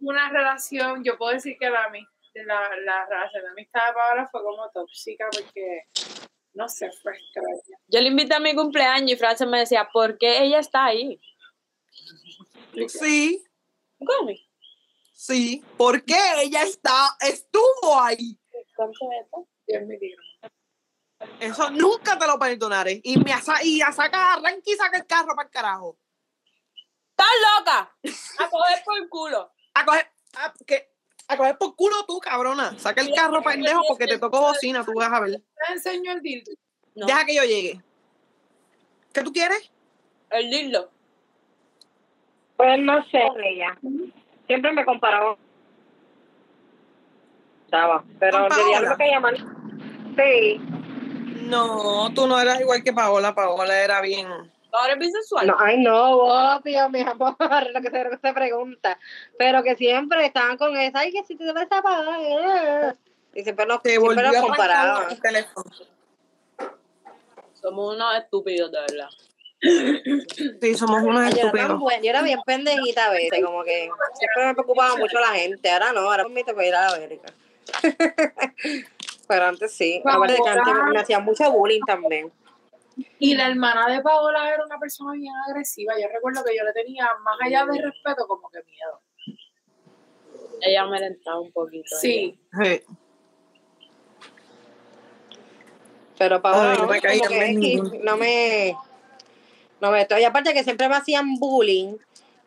una 0.00 0.30
relación, 0.30 1.02
yo 1.02 1.18
puedo 1.18 1.32
decir 1.32 1.56
que 1.58 1.68
la, 1.68 1.90
la, 2.34 2.76
la 2.84 3.06
relación 3.06 3.42
de 3.42 3.50
amistad 3.50 3.86
de 3.88 3.92
Paola 3.94 4.28
fue 4.30 4.42
como 4.42 4.70
tóxica 4.70 5.26
porque, 5.32 5.86
no 6.58 6.68
sé, 6.68 6.90
fue. 6.90 7.12
Yo 7.86 8.00
le 8.00 8.08
invité 8.08 8.34
a 8.34 8.40
mi 8.40 8.52
cumpleaños 8.54 9.12
y 9.12 9.16
Francia 9.16 9.46
me 9.46 9.60
decía, 9.60 9.88
¿por 9.92 10.18
qué 10.18 10.42
ella 10.42 10.58
está 10.58 10.86
ahí? 10.86 11.20
Sí, 12.88 13.44
¿Cómo? 13.98 14.30
sí. 15.12 15.64
¿Por 15.76 16.04
qué 16.04 16.16
ella 16.42 16.62
está, 16.64 17.16
estuvo 17.20 18.00
ahí? 18.00 18.36
Eso 21.40 21.70
nunca 21.70 22.18
te 22.18 22.26
lo 22.26 22.38
perdonaré. 22.38 23.00
Y 23.04 23.18
me 23.18 23.32
asa- 23.32 23.62
y 23.62 23.80
a 23.80 23.92
saca, 23.92 24.34
arranca 24.34 24.62
y 24.64 24.74
saca 24.74 24.96
el 24.98 25.06
carro 25.06 25.34
para 25.36 25.46
el 25.46 25.52
carajo. 25.52 25.96
¡Estás 27.10 27.26
loca! 27.58 27.96
A 28.38 28.50
coger 28.50 28.84
por 28.84 28.98
el 28.98 29.08
culo. 29.08 29.52
A 29.74 29.84
coger, 29.84 30.10
a, 30.36 30.52
que- 30.66 30.92
a 31.28 31.36
coger 31.36 31.58
por 31.58 31.76
culo 31.76 31.94
tú, 32.06 32.18
cabrona. 32.20 32.78
Saca 32.78 33.02
el 33.02 33.12
carro, 33.14 33.42
pendejo, 33.42 33.82
porque 33.88 34.06
te 34.06 34.18
tocó 34.18 34.40
bocina, 34.40 34.84
tú 34.84 34.92
vas 34.94 35.12
a 35.12 35.20
ver. 35.20 35.40
¿Te 35.66 35.72
enseño 35.74 36.12
el 36.12 36.22
dildo? 36.22 36.50
No, 36.94 37.06
Deja 37.06 37.24
que 37.24 37.34
yo 37.34 37.42
llegue. 37.44 37.80
¿Qué 39.12 39.22
tú 39.22 39.32
quieres? 39.32 39.70
el 40.30 40.50
dildo. 40.50 40.90
Pues 42.56 42.78
no 42.80 43.02
sé, 43.10 43.22
ella. 43.44 43.78
Siempre 44.46 44.72
me 44.72 44.84
comparaba. 44.84 45.36
Estaba, 47.64 48.04
pero 48.18 48.38
¿Con 48.48 48.48
diría 48.58 48.72
Paola? 48.76 48.90
lo 48.90 48.96
que 48.96 49.08
llaman. 49.08 49.34
Sí. 50.16 50.60
No, 51.46 52.12
tú 52.14 52.26
no 52.26 52.38
eras 52.40 52.60
igual 52.60 52.82
que 52.82 52.92
Paola. 52.92 53.34
Paola 53.34 53.78
era 53.82 54.00
bien. 54.00 54.26
Ahora 54.72 54.92
es 54.92 54.98
bisexual. 54.98 55.46
No, 55.46 55.56
ay, 55.58 55.78
no, 55.82 56.10
obvio, 56.18 56.88
mi 56.90 57.00
amor, 57.00 57.36
lo 57.72 57.80
que 57.80 57.90
se, 57.90 58.04
lo 58.04 58.10
que 58.10 58.18
se 58.18 58.32
pregunta. 58.34 58.98
Pero 59.38 59.62
que 59.62 59.76
siempre 59.76 60.26
estaban 60.26 60.56
con 60.58 60.76
esa, 60.76 61.00
ay, 61.00 61.12
que 61.12 61.24
si 61.24 61.36
te 61.36 61.50
ves 61.52 61.66
apagada. 61.70 62.94
Y 63.34 63.42
siempre 63.42 63.66
nos, 63.66 63.82
Te 63.82 63.90
siempre 63.90 64.22
nos 64.22 64.36
a 64.36 64.40
comparaban. 64.42 65.10
el 65.10 65.20
teléfono. 65.20 65.70
Somos 67.54 67.94
unos 67.94 68.16
estúpidos, 68.16 68.70
de 68.70 68.78
verdad. 68.80 69.08
Sí, 70.60 70.74
somos 70.76 71.02
unos 71.02 71.34
Yo 71.34 71.46
estúpidos. 71.46 71.80
buena, 71.80 72.00
yo 72.02 72.10
era 72.10 72.22
bien 72.22 72.38
pendejita 72.46 73.06
a 73.06 73.10
veces, 73.10 73.44
como 73.44 73.64
que 73.64 73.90
siempre 74.14 74.46
me 74.46 74.54
preocupaba 74.54 74.96
mucho 74.96 75.18
la 75.18 75.28
gente. 75.32 75.68
Ahora 75.70 75.92
no, 75.92 76.00
ahora 76.00 76.22
me 76.24 76.28
permite 76.44 76.54
para 76.54 76.66
ir 76.66 76.74
a 76.74 76.80
la 76.90 76.96
América. 76.96 77.32
Pero 79.28 79.44
antes 79.44 79.72
sí. 79.74 80.00
Aparte 80.04 80.34
de 80.34 80.38
que 80.42 80.48
antes 80.48 80.74
me, 80.74 80.90
me 80.92 81.00
hacían 81.00 81.24
mucho 81.24 81.50
bullying 81.50 81.80
también. 81.86 82.32
Y 83.18 83.34
la 83.34 83.48
hermana 83.48 83.88
de 83.92 84.00
Paola 84.02 84.52
era 84.52 84.64
una 84.64 84.78
persona 84.78 85.12
bien 85.12 85.32
agresiva. 85.48 85.94
Yo 86.00 86.08
recuerdo 86.12 86.44
que 86.44 86.56
yo 86.56 86.64
le 86.64 86.72
tenía, 86.72 87.08
más 87.22 87.36
allá 87.40 87.64
de 87.66 87.82
respeto, 87.82 88.26
como 88.26 88.48
que 88.50 88.62
miedo. 88.64 89.00
Ella 90.60 90.86
me 90.86 90.96
alentaba 90.96 91.40
un 91.40 91.52
poquito. 91.52 91.96
Sí. 92.00 92.38
Sí. 92.62 92.82
Pero 96.18 96.42
Paola 96.42 96.72
Ay, 96.72 96.78
no, 96.78 96.86
me 96.88 97.00
caía 97.00 97.28
que 97.28 97.76
no 98.02 98.16
me... 98.16 98.76
No 99.80 99.92
me 99.92 100.02
estoy. 100.02 100.22
Y 100.22 100.24
aparte 100.24 100.52
que 100.52 100.64
siempre 100.64 100.88
me 100.88 100.96
hacían 100.96 101.36
bullying 101.36 101.96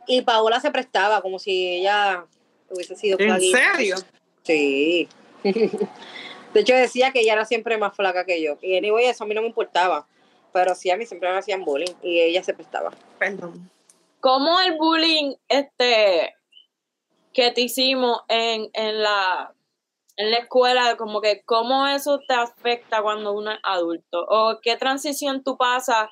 y 0.06 0.22
Paola 0.22 0.60
se 0.60 0.72
prestaba 0.72 1.22
como 1.22 1.40
si 1.40 1.76
ella 1.76 2.26
hubiese 2.70 2.96
sido 2.96 3.18
¿En 3.20 3.40
serio? 3.40 3.96
Sí. 4.44 5.08
De 5.44 6.60
hecho 6.60 6.74
decía 6.74 7.12
que 7.12 7.22
ella 7.22 7.34
era 7.34 7.46
siempre 7.46 7.78
más 7.78 7.96
flaca 7.96 8.26
que 8.26 8.42
yo. 8.42 8.58
Y 8.62 8.78
anyway, 8.78 9.06
eso 9.06 9.24
a 9.24 9.28
mí 9.28 9.34
no 9.34 9.42
me 9.42 9.48
importaba. 9.48 10.06
Pero 10.54 10.76
sí, 10.76 10.90
a 10.90 10.98
mí 10.98 11.06
siempre 11.06 11.32
me 11.32 11.38
hacían 11.38 11.64
bullying 11.64 11.94
y 12.02 12.20
ella 12.20 12.44
se 12.44 12.54
prestaba. 12.54 12.92
Perdón. 13.18 13.70
¿Cómo 14.20 14.60
el 14.60 14.78
bullying 14.78 15.36
este 15.48 16.36
que 17.34 17.52
te 17.52 17.62
hicimos 17.62 18.22
en, 18.28 18.70
en 18.74 19.02
la 19.02 19.54
en 20.18 20.32
la 20.32 20.38
escuela, 20.38 20.98
como 20.98 21.22
que 21.22 21.42
cómo 21.46 21.88
eso 21.88 22.20
te 22.28 22.34
afecta 22.34 23.02
cuando 23.02 23.34
uno 23.34 23.52
es 23.52 23.60
adulto? 23.64 24.26
¿O 24.28 24.60
qué 24.62 24.78
transición 24.78 25.44
tú 25.44 25.58
pasas 25.58 26.10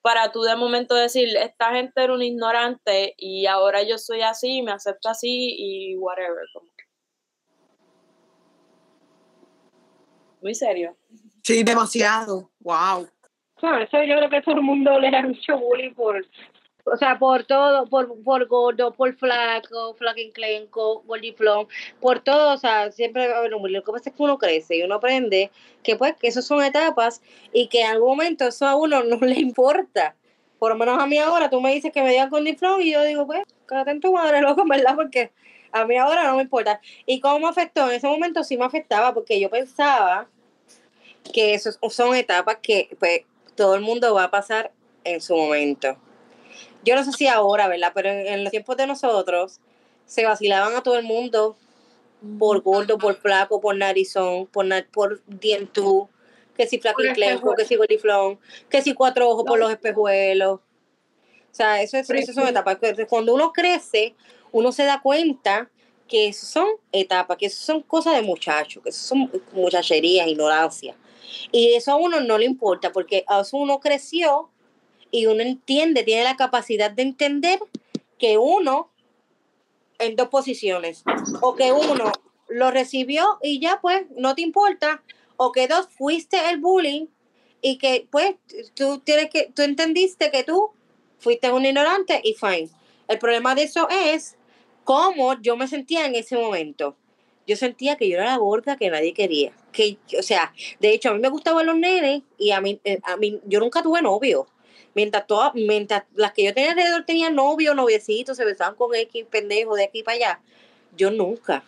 para 0.00 0.30
tú 0.30 0.42
de 0.42 0.54
momento 0.54 0.94
decir, 0.94 1.36
esta 1.36 1.72
gente 1.72 2.02
era 2.02 2.14
un 2.14 2.22
ignorante 2.22 3.14
y 3.16 3.46
ahora 3.46 3.82
yo 3.82 3.98
soy 3.98 4.22
así, 4.22 4.62
me 4.62 4.72
acepto 4.72 5.08
así 5.08 5.56
y 5.58 5.96
whatever? 5.96 6.46
como 6.52 6.70
que. 6.76 6.84
Muy 10.40 10.54
serio. 10.54 10.96
Sí, 11.42 11.64
demasiado. 11.64 12.50
Wow. 12.60 13.08
Claro, 13.58 13.82
eso 13.82 14.02
yo 14.04 14.16
creo 14.16 14.30
que 14.30 14.42
todo 14.42 14.56
el 14.56 14.62
mundo 14.62 14.98
le 15.00 15.10
da 15.10 15.22
mucho 15.22 15.58
bullying 15.58 15.92
por, 15.92 16.24
o 16.84 16.96
sea, 16.96 17.18
por 17.18 17.44
todo, 17.44 17.86
por, 17.88 18.22
por 18.22 18.46
gordo, 18.46 18.92
por 18.92 19.14
flaco, 19.16 19.94
flaquinclenco, 19.94 21.02
gordiflón, 21.02 21.66
por 22.00 22.20
todo, 22.20 22.54
o 22.54 22.58
sea, 22.58 22.92
siempre 22.92 23.28
bullying. 23.58 23.74
Lo 23.74 23.82
que 23.82 23.92
pasa 23.92 24.10
es 24.10 24.16
que 24.16 24.22
uno 24.22 24.38
crece 24.38 24.76
y 24.76 24.82
uno 24.82 24.96
aprende 24.96 25.50
que 25.82 25.96
pues 25.96 26.14
que 26.16 26.28
eso 26.28 26.40
son 26.40 26.62
etapas 26.62 27.20
y 27.52 27.66
que 27.68 27.80
en 27.80 27.88
algún 27.88 28.10
momento 28.10 28.46
eso 28.46 28.66
a 28.66 28.76
uno 28.76 29.02
no 29.02 29.16
le 29.16 29.40
importa. 29.40 30.14
Por 30.58 30.72
lo 30.72 30.78
menos 30.78 31.00
a 31.00 31.06
mí 31.06 31.18
ahora, 31.18 31.50
tú 31.50 31.60
me 31.60 31.72
dices 31.72 31.92
que 31.92 32.02
me 32.02 32.10
digas 32.10 32.30
gordiflón 32.30 32.82
y 32.82 32.92
yo 32.92 33.02
digo, 33.02 33.26
pues, 33.26 33.42
quédate 33.68 33.90
en 33.92 34.00
tu 34.00 34.12
madre, 34.12 34.40
loco, 34.40 34.64
verdad, 34.66 34.94
porque 34.94 35.32
a 35.72 35.84
mí 35.84 35.96
ahora 35.96 36.24
no 36.24 36.36
me 36.36 36.42
importa. 36.42 36.80
¿Y 37.06 37.20
cómo 37.20 37.40
me 37.40 37.48
afectó? 37.48 37.88
En 37.88 37.96
ese 37.96 38.06
momento 38.06 38.44
sí 38.44 38.56
me 38.56 38.64
afectaba 38.64 39.14
porque 39.14 39.40
yo 39.40 39.50
pensaba 39.50 40.28
que 41.32 41.54
eso 41.54 41.70
son 41.90 42.14
etapas 42.14 42.58
que 42.62 42.88
pues 42.98 43.22
todo 43.58 43.74
el 43.74 43.82
mundo 43.82 44.14
va 44.14 44.24
a 44.24 44.30
pasar 44.30 44.72
en 45.04 45.20
su 45.20 45.36
momento. 45.36 45.96
Yo 46.84 46.94
no 46.94 47.04
sé 47.04 47.12
si 47.12 47.26
ahora, 47.26 47.68
¿verdad? 47.68 47.92
Pero 47.94 48.08
en, 48.08 48.26
en 48.26 48.44
los 48.44 48.50
tiempos 48.50 48.76
de 48.78 48.86
nosotros 48.86 49.60
se 50.06 50.24
vacilaban 50.24 50.74
a 50.76 50.82
todo 50.82 50.96
el 50.96 51.04
mundo 51.04 51.56
por 52.38 52.62
gordo, 52.62 52.98
por 52.98 53.16
flaco, 53.16 53.60
por 53.60 53.76
narizón, 53.76 54.46
por, 54.46 54.64
na- 54.64 54.86
por 54.92 55.22
dientú, 55.26 56.08
que 56.56 56.66
si 56.66 56.78
flaquiclenco, 56.80 57.54
que 57.54 57.64
si 57.64 57.76
gordiflón, 57.76 58.38
que 58.70 58.82
si 58.82 58.94
cuatro 58.94 59.28
ojos 59.28 59.44
por 59.44 59.58
los 59.58 59.70
espejuelos. 59.70 60.60
O 60.60 61.54
sea, 61.58 61.82
eso, 61.82 61.96
es, 61.96 62.06
eso 62.10 62.32
son 62.32 62.48
etapas. 62.48 62.78
Cuando 63.08 63.34
uno 63.34 63.52
crece, 63.52 64.14
uno 64.52 64.72
se 64.72 64.84
da 64.84 65.00
cuenta 65.02 65.70
que 66.06 66.28
eso 66.28 66.46
son 66.46 66.66
etapas, 66.92 67.36
que 67.36 67.46
eso 67.46 67.62
son 67.64 67.82
cosas 67.82 68.14
de 68.14 68.22
muchachos, 68.22 68.82
que 68.82 68.90
eso 68.90 69.02
son 69.08 69.30
muchacherías, 69.52 70.26
ignorancia. 70.28 70.96
Y 71.52 71.74
eso 71.74 71.92
a 71.92 71.96
uno 71.96 72.20
no 72.20 72.38
le 72.38 72.44
importa, 72.44 72.92
porque 72.92 73.24
a 73.26 73.40
eso 73.40 73.56
uno 73.56 73.80
creció 73.80 74.50
y 75.10 75.26
uno 75.26 75.42
entiende, 75.42 76.04
tiene 76.04 76.24
la 76.24 76.36
capacidad 76.36 76.90
de 76.90 77.02
entender 77.02 77.60
que 78.18 78.38
uno 78.38 78.90
en 79.98 80.16
dos 80.16 80.28
posiciones, 80.28 81.02
o 81.40 81.56
que 81.56 81.72
uno 81.72 82.12
lo 82.48 82.70
recibió 82.70 83.38
y 83.42 83.60
ya 83.60 83.80
pues 83.80 84.02
no 84.16 84.34
te 84.34 84.42
importa, 84.42 85.02
o 85.36 85.52
que 85.52 85.68
dos 85.68 85.88
fuiste 85.88 86.50
el 86.50 86.58
bullying 86.58 87.06
y 87.60 87.78
que 87.78 88.06
pues 88.10 88.36
tú 88.74 88.98
tienes 89.00 89.30
que, 89.30 89.50
tú 89.54 89.62
entendiste 89.62 90.30
que 90.30 90.44
tú 90.44 90.70
fuiste 91.18 91.50
un 91.50 91.66
ignorante 91.66 92.20
y 92.22 92.34
fine. 92.34 92.70
El 93.08 93.18
problema 93.18 93.54
de 93.54 93.64
eso 93.64 93.88
es 93.90 94.36
cómo 94.84 95.40
yo 95.40 95.56
me 95.56 95.66
sentía 95.66 96.06
en 96.06 96.14
ese 96.14 96.36
momento. 96.36 96.96
Yo 97.48 97.56
sentía 97.56 97.96
que 97.96 98.06
yo 98.10 98.18
era 98.18 98.26
la 98.26 98.36
gorda 98.36 98.76
que 98.76 98.90
nadie 98.90 99.14
quería. 99.14 99.52
Que, 99.72 99.96
o 100.18 100.22
sea, 100.22 100.52
de 100.80 100.90
hecho, 100.90 101.08
a 101.08 101.14
mí 101.14 101.20
me 101.20 101.30
gustaban 101.30 101.64
los 101.64 101.78
nenes 101.78 102.20
y 102.36 102.50
a 102.50 102.60
mí, 102.60 102.78
eh, 102.84 103.00
a 103.02 103.16
mí 103.16 103.40
yo 103.46 103.58
nunca 103.58 103.82
tuve 103.82 104.02
novio. 104.02 104.46
Mientras, 104.94 105.26
todas, 105.26 105.54
mientras 105.54 106.04
las 106.14 106.32
que 106.32 106.44
yo 106.44 106.52
tenía 106.52 106.72
alrededor 106.72 107.06
tenían 107.06 107.34
novio, 107.34 107.74
noviecitos, 107.74 108.36
se 108.36 108.44
besaban 108.44 108.74
con 108.74 108.94
X 108.94 109.24
pendejo 109.30 109.76
de 109.76 109.84
aquí 109.84 110.02
para 110.02 110.16
allá. 110.16 110.40
Yo 110.94 111.10
nunca. 111.10 111.64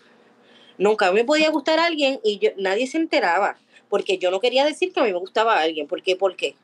Nunca. 0.76 1.06
A 1.06 1.12
me 1.12 1.24
podía 1.24 1.50
gustar 1.50 1.78
alguien 1.78 2.20
y 2.22 2.38
yo, 2.38 2.50
nadie 2.58 2.86
se 2.86 2.98
enteraba. 2.98 3.56
Porque 3.88 4.18
yo 4.18 4.30
no 4.30 4.38
quería 4.38 4.66
decir 4.66 4.92
que 4.92 5.00
a 5.00 5.04
mí 5.04 5.12
me 5.12 5.18
gustaba 5.18 5.58
alguien. 5.60 5.86
¿Por 5.86 6.02
qué? 6.02 6.14
¿Por 6.14 6.36
qué? 6.36 6.56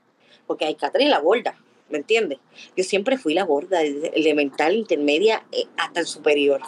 Porque 0.47 0.67
hay 0.67 0.75
Catherine 0.75 1.11
la 1.11 1.21
gorda. 1.21 1.59
¿Me 1.89 1.97
entiendes? 1.99 2.39
Yo 2.77 2.85
siempre 2.85 3.17
fui 3.17 3.33
la 3.33 3.45
gorda, 3.45 3.81
elemental, 3.81 4.75
intermedia, 4.75 5.47
eh, 5.53 5.65
hasta 5.79 6.01
el 6.01 6.07
superior. 6.07 6.61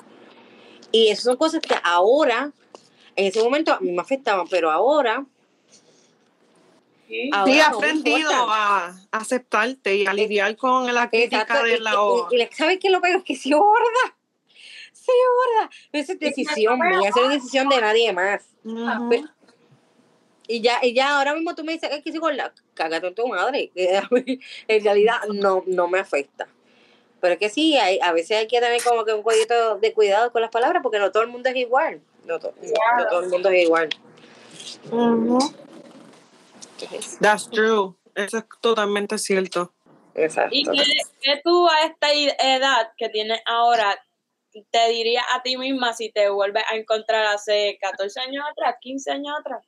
Y 0.92 1.08
esas 1.08 1.24
son 1.24 1.36
cosas 1.36 1.60
que 1.60 1.74
ahora, 1.82 2.52
en 3.16 3.26
ese 3.26 3.42
momento 3.42 3.72
a 3.72 3.80
mí 3.80 3.92
me 3.92 4.00
afectaban, 4.02 4.46
pero 4.48 4.70
ahora... 4.70 5.24
Sí. 7.08 7.30
ahora 7.32 7.52
Sí, 7.52 7.60
has 7.60 7.70
no 7.72 7.80
me 7.80 7.86
aprendido 7.86 8.30
a 8.30 8.94
aceptarte 9.12 9.96
y 9.96 10.06
a 10.06 10.12
lidiar 10.12 10.56
con 10.56 10.92
la 10.92 11.08
crítica 11.08 11.40
Exacto, 11.42 11.64
de 11.64 11.80
la 11.80 11.92
y- 12.30 12.36
y- 12.36 12.42
y 12.42 12.48
¿Sabes 12.52 12.78
qué 12.80 12.90
lo 12.90 13.00
peor? 13.00 13.16
Es 13.18 13.24
que 13.24 13.34
soy 13.36 13.52
gorda. 13.52 14.16
Soy 14.92 15.14
gorda. 15.54 15.70
Esa 15.92 16.12
es 16.12 16.18
decisión 16.18 16.78
mía, 16.78 17.08
esa 17.08 17.22
es 17.22 17.28
decisión 17.30 17.68
de 17.70 17.80
nadie 17.80 18.12
más. 18.12 18.44
Y 20.46 20.60
ya, 20.60 20.80
y 20.82 20.92
ya 20.94 21.16
ahora 21.18 21.34
mismo 21.34 21.54
tú 21.54 21.64
me 21.64 21.72
dices, 21.72 21.90
es 21.92 22.02
que 22.02 22.10
soy 22.10 22.20
gorda, 22.20 22.52
cágate 22.74 23.06
en 23.06 23.14
tu 23.14 23.26
madre. 23.26 23.70
que 23.74 23.96
a 23.96 24.06
mí, 24.10 24.38
en 24.66 24.84
realidad 24.84 25.20
no, 25.32 25.64
no 25.66 25.88
me 25.88 25.98
afecta. 26.00 26.46
Pero 27.20 27.32
es 27.34 27.38
que 27.38 27.48
sí, 27.50 27.76
hay, 27.76 27.98
a 28.00 28.12
veces 28.12 28.38
hay 28.38 28.46
que 28.46 28.60
tener 28.60 28.82
como 28.82 29.04
que 29.04 29.12
un 29.12 29.22
poquito 29.22 29.78
de 29.78 29.92
cuidado 29.92 30.30
con 30.30 30.40
las 30.42 30.50
palabras 30.50 30.82
porque 30.82 30.98
no 30.98 31.10
todo 31.10 31.22
el 31.24 31.28
mundo 31.28 31.48
es 31.48 31.56
igual. 31.56 32.00
No, 32.24 32.38
to- 32.38 32.52
no- 32.62 32.98
no 32.98 33.08
todo 33.08 33.20
el 33.20 33.28
mundo 33.28 33.48
es 33.48 33.64
igual. 33.64 33.88
That's 37.20 37.50
true. 37.50 37.94
Eso 38.14 38.38
es 38.38 38.44
totalmente 38.60 39.18
cierto. 39.18 39.72
Exacto. 40.14 40.50
¿Y 40.54 40.64
qué, 40.64 40.82
qué 41.20 41.40
tú 41.44 41.68
a 41.68 41.82
esta 41.86 42.12
edad 42.12 42.92
que 42.96 43.08
tienes 43.08 43.40
ahora 43.46 43.96
te 44.70 44.88
dirías 44.88 45.24
a 45.32 45.42
ti 45.42 45.56
misma 45.56 45.92
si 45.92 46.10
te 46.10 46.28
vuelves 46.30 46.64
a 46.70 46.76
encontrar 46.76 47.26
hace 47.26 47.78
14 47.80 48.20
años 48.20 48.44
atrás, 48.50 48.76
15 48.80 49.10
años 49.12 49.36
atrás? 49.38 49.64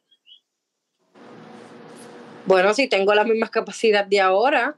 Bueno, 2.47 2.75
si 2.75 2.89
tengo 2.89 3.15
la 3.15 3.23
misma 3.25 3.49
capacidad 3.49 4.05
de 4.05 4.21
ahora, 4.21 4.77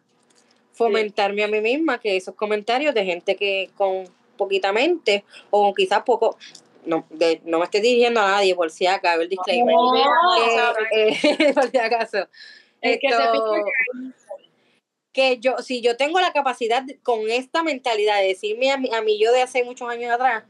fomentarme 0.85 1.45
a 1.45 1.49
mí 1.49 1.61
misma 1.61 1.99
que 1.99 2.17
esos 2.17 2.35
comentarios 2.35 2.95
de 2.95 3.05
gente 3.05 3.37
que 3.37 3.71
con 3.77 4.05
poquita 4.37 4.73
mente 4.73 5.25
o 5.51 5.73
quizás 5.75 6.03
poco, 6.03 6.37
no, 6.85 7.07
de- 7.11 7.41
no 7.45 7.59
me 7.59 7.65
estoy 7.65 7.81
dirigiendo 7.81 8.21
a 8.21 8.31
nadie 8.33 8.55
por 8.55 8.71
si 8.71 8.87
acaso 8.87 9.21
el 9.21 9.29
disclaimer. 9.29 9.75
No, 9.75 9.95
Eh, 10.93 11.19
eh, 11.21 11.53
por 11.55 11.71
si 11.71 11.79
acaso. 11.79 12.29
El 12.81 12.99
que 12.99 13.09
se 13.11 13.15
que 15.13 15.39
yo, 15.39 15.59
si 15.59 15.83
yo 15.83 15.97
tengo 15.97 16.19
la 16.21 16.33
capacidad 16.33 16.83
con 17.03 17.29
esta 17.31 17.63
mentalidad 17.63 18.21
de 18.21 18.29
decirme 18.29 18.71
a 18.71 18.79
mi, 18.79 18.93
a 18.95 19.03
mí 19.03 19.19
yo 19.19 19.31
de 19.31 19.43
hace 19.43 19.63
muchos 19.63 19.89
años 19.89 20.11
atrás, 20.11 20.45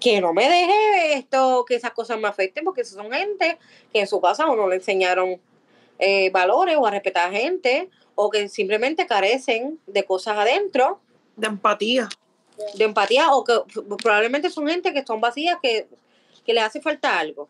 que 0.00 0.20
no 0.20 0.32
me 0.32 0.48
deje 0.48 1.14
esto, 1.14 1.64
que 1.66 1.74
esas 1.74 1.90
cosas 1.90 2.18
me 2.18 2.28
afecten, 2.28 2.64
porque 2.64 2.84
son 2.84 3.10
gente 3.10 3.58
que 3.92 4.00
en 4.00 4.06
su 4.06 4.20
casa 4.20 4.46
o 4.46 4.54
no 4.54 4.68
le 4.68 4.76
enseñaron 4.76 5.40
eh, 5.98 6.30
valores 6.30 6.76
o 6.78 6.86
a 6.86 6.90
respetar 6.90 7.28
a 7.28 7.30
gente, 7.32 7.88
o 8.14 8.30
que 8.30 8.48
simplemente 8.48 9.06
carecen 9.06 9.78
de 9.86 10.04
cosas 10.04 10.38
adentro, 10.38 11.00
De 11.36 11.46
empatía. 11.46 12.08
de 12.74 12.84
empatía, 12.84 13.32
o 13.32 13.44
que 13.44 13.54
probablemente 14.02 14.48
son 14.50 14.66
gente 14.68 14.92
que 14.92 15.04
son 15.04 15.20
vacías, 15.20 15.58
que, 15.62 15.86
que 16.44 16.54
les 16.54 16.64
hace 16.64 16.80
falta 16.80 17.18
algo. 17.18 17.48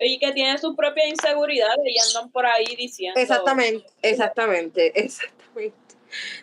Y 0.00 0.18
que 0.18 0.30
tienen 0.32 0.58
sus 0.58 0.76
propias 0.76 1.08
inseguridades 1.08 1.84
y 1.84 1.98
andan 1.98 2.30
por 2.30 2.46
ahí 2.46 2.76
diciendo. 2.76 3.18
Exactamente, 3.20 3.86
exactamente, 4.02 4.92
exactamente. 5.04 5.76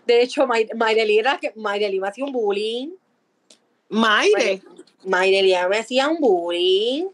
De 0.06 0.22
hecho, 0.22 0.46
May- 0.46 0.70
Mayreli 0.76 1.18
era 1.20 1.40
que 1.40 1.52
Mayreli 1.56 2.00
me 2.00 2.08
hacía 2.10 2.26
un 2.26 2.32
bullying. 2.32 2.92
Maire. 3.90 4.62
Mayreli 5.04 5.54
me 5.70 5.78
hacía 5.78 6.08
un 6.10 6.20
bullying 6.20 7.06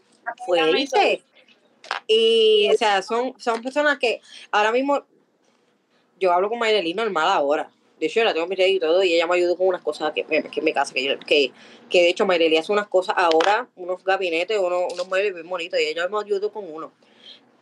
fuerte. 0.46 1.22
Y, 2.12 2.70
o 2.70 2.76
sea, 2.76 3.02
son, 3.02 3.34
son 3.38 3.62
personas 3.62 3.98
que 3.98 4.20
ahora 4.50 4.72
mismo 4.72 5.04
yo 6.18 6.32
hablo 6.32 6.48
con 6.48 6.58
Mayreli 6.58 6.94
normal 6.94 7.28
ahora. 7.28 7.70
De 7.98 8.06
hecho, 8.06 8.20
yo 8.20 8.24
la 8.24 8.34
tengo 8.34 8.46
en 8.50 8.68
y 8.68 8.80
todo, 8.80 9.02
y 9.04 9.14
ella 9.14 9.26
me 9.28 9.36
ayudó 9.36 9.56
con 9.56 9.68
unas 9.68 9.80
cosas 9.82 10.12
que, 10.12 10.24
que 10.24 10.36
en 10.60 10.64
mi 10.64 10.72
casa, 10.72 10.92
que, 10.92 11.04
yo- 11.04 11.18
que, 11.20 11.52
que 11.88 12.02
de 12.02 12.08
hecho 12.08 12.26
Mayreli 12.26 12.56
hace 12.56 12.72
unas 12.72 12.88
cosas 12.88 13.14
ahora, 13.16 13.68
unos 13.76 14.02
gabinetes, 14.04 14.58
unos, 14.58 14.92
unos 14.92 15.08
muebles 15.08 15.34
bien 15.34 15.48
bonitos, 15.48 15.78
y 15.80 15.84
ella 15.84 16.08
me 16.08 16.18
ayudó 16.18 16.52
con 16.52 16.72
uno. 16.72 16.92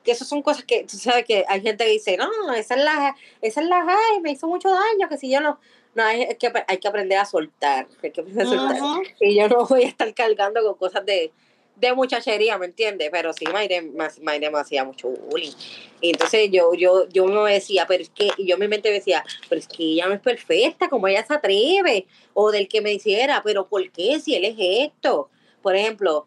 Que 0.02 0.12
esas 0.12 0.26
son 0.28 0.40
cosas 0.40 0.64
que, 0.64 0.84
tú 0.84 0.96
sabes 0.96 1.26
que 1.26 1.44
hay 1.46 1.60
gente 1.60 1.84
que 1.84 1.90
dice, 1.90 2.16
no, 2.16 2.52
esa 2.54 2.74
es 2.74 2.82
la, 2.84 3.16
esa 3.42 3.60
es 3.60 3.66
la 3.66 3.84
ay, 3.86 4.20
me 4.22 4.30
hizo 4.32 4.46
mucho 4.46 4.70
daño, 4.70 5.08
que 5.10 5.18
si 5.18 5.30
yo 5.30 5.40
no, 5.42 5.60
no, 5.94 6.02
hay, 6.04 6.22
es 6.22 6.38
que 6.38 6.50
hay 6.66 6.78
que 6.78 6.88
aprender 6.88 7.18
a 7.18 7.26
soltar, 7.26 7.86
hay 8.02 8.10
que 8.10 8.20
aprender 8.22 8.46
a 8.46 8.48
soltar. 8.48 8.78
Y 9.20 9.36
yo 9.36 9.46
no 9.48 9.66
voy 9.66 9.82
a 9.82 9.88
estar 9.88 10.12
cargando 10.14 10.62
con 10.62 10.74
cosas 10.76 11.04
de, 11.04 11.32
de 11.80 11.94
muchachería, 11.94 12.58
¿me 12.58 12.66
entiendes? 12.66 13.08
Pero 13.10 13.32
sí, 13.32 13.44
Mayre, 13.46 13.90
Mayre 14.22 14.50
me 14.50 14.58
hacía 14.58 14.84
mucho 14.84 15.08
bullying. 15.08 15.52
Y 16.00 16.10
entonces 16.10 16.50
yo, 16.50 16.74
yo, 16.74 17.08
yo 17.08 17.26
me 17.26 17.52
decía, 17.52 17.86
pero 17.86 18.02
es 18.02 18.10
que, 18.10 18.30
y 18.36 18.46
yo 18.46 18.54
en 18.54 18.60
mi 18.60 18.68
mente 18.68 18.90
decía, 18.90 19.24
pero 19.48 19.58
es 19.58 19.66
que 19.66 19.82
ella 19.82 20.06
no 20.06 20.14
es 20.14 20.20
perfecta, 20.20 20.88
como 20.88 21.08
ella 21.08 21.24
se 21.26 21.34
atreve? 21.34 22.06
O 22.34 22.50
del 22.50 22.68
que 22.68 22.80
me 22.80 22.92
hiciera, 22.92 23.42
pero 23.42 23.66
¿por 23.66 23.90
qué 23.90 24.20
si 24.20 24.34
él 24.34 24.44
es 24.44 24.56
esto? 24.58 25.30
Por 25.62 25.74
ejemplo, 25.74 26.26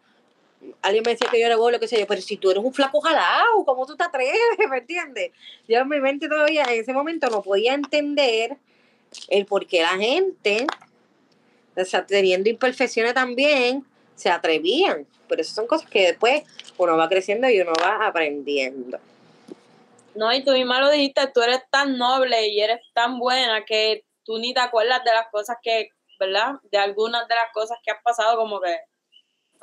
alguien 0.82 1.02
me 1.04 1.12
decía 1.12 1.28
que 1.30 1.40
yo 1.40 1.46
era 1.46 1.56
gordo, 1.56 1.78
qué 1.80 1.88
sé 1.88 1.98
yo, 1.98 2.06
pero 2.06 2.20
si 2.20 2.36
tú 2.36 2.50
eres 2.50 2.62
un 2.62 2.72
flaco 2.72 3.00
jalado, 3.00 3.64
¿cómo 3.64 3.86
tú 3.86 3.96
te 3.96 4.04
atreves? 4.04 4.38
¿Me 4.70 4.78
entiendes? 4.78 5.32
Yo 5.68 5.78
en 5.78 5.88
mi 5.88 6.00
mente 6.00 6.28
todavía 6.28 6.64
en 6.64 6.80
ese 6.80 6.92
momento 6.92 7.28
no 7.28 7.42
podía 7.42 7.74
entender 7.74 8.56
el 9.28 9.46
por 9.46 9.66
qué 9.66 9.82
la 9.82 9.96
gente, 9.96 10.66
o 11.76 11.84
sea, 11.84 12.06
teniendo 12.06 12.48
imperfecciones 12.48 13.14
también, 13.14 13.84
se 14.14 14.30
atrevían. 14.30 15.06
Pero 15.28 15.42
esas 15.42 15.54
son 15.54 15.66
cosas 15.66 15.88
que 15.88 16.08
después 16.08 16.42
uno 16.76 16.96
va 16.96 17.08
creciendo 17.08 17.48
y 17.48 17.60
uno 17.60 17.72
va 17.82 18.06
aprendiendo. 18.06 18.98
No, 20.14 20.32
y 20.32 20.44
tú 20.44 20.52
misma 20.52 20.80
lo 20.80 20.90
dijiste, 20.90 21.26
tú 21.34 21.42
eres 21.42 21.62
tan 21.70 21.98
noble 21.98 22.48
y 22.48 22.60
eres 22.60 22.80
tan 22.92 23.18
buena 23.18 23.64
que 23.64 24.04
tú 24.24 24.38
ni 24.38 24.54
te 24.54 24.60
acuerdas 24.60 25.02
de 25.04 25.12
las 25.12 25.28
cosas 25.30 25.56
que, 25.62 25.88
¿verdad? 26.20 26.54
De 26.70 26.78
algunas 26.78 27.26
de 27.26 27.34
las 27.34 27.52
cosas 27.52 27.78
que 27.82 27.90
has 27.90 28.02
pasado, 28.02 28.36
como 28.36 28.60
que 28.60 28.78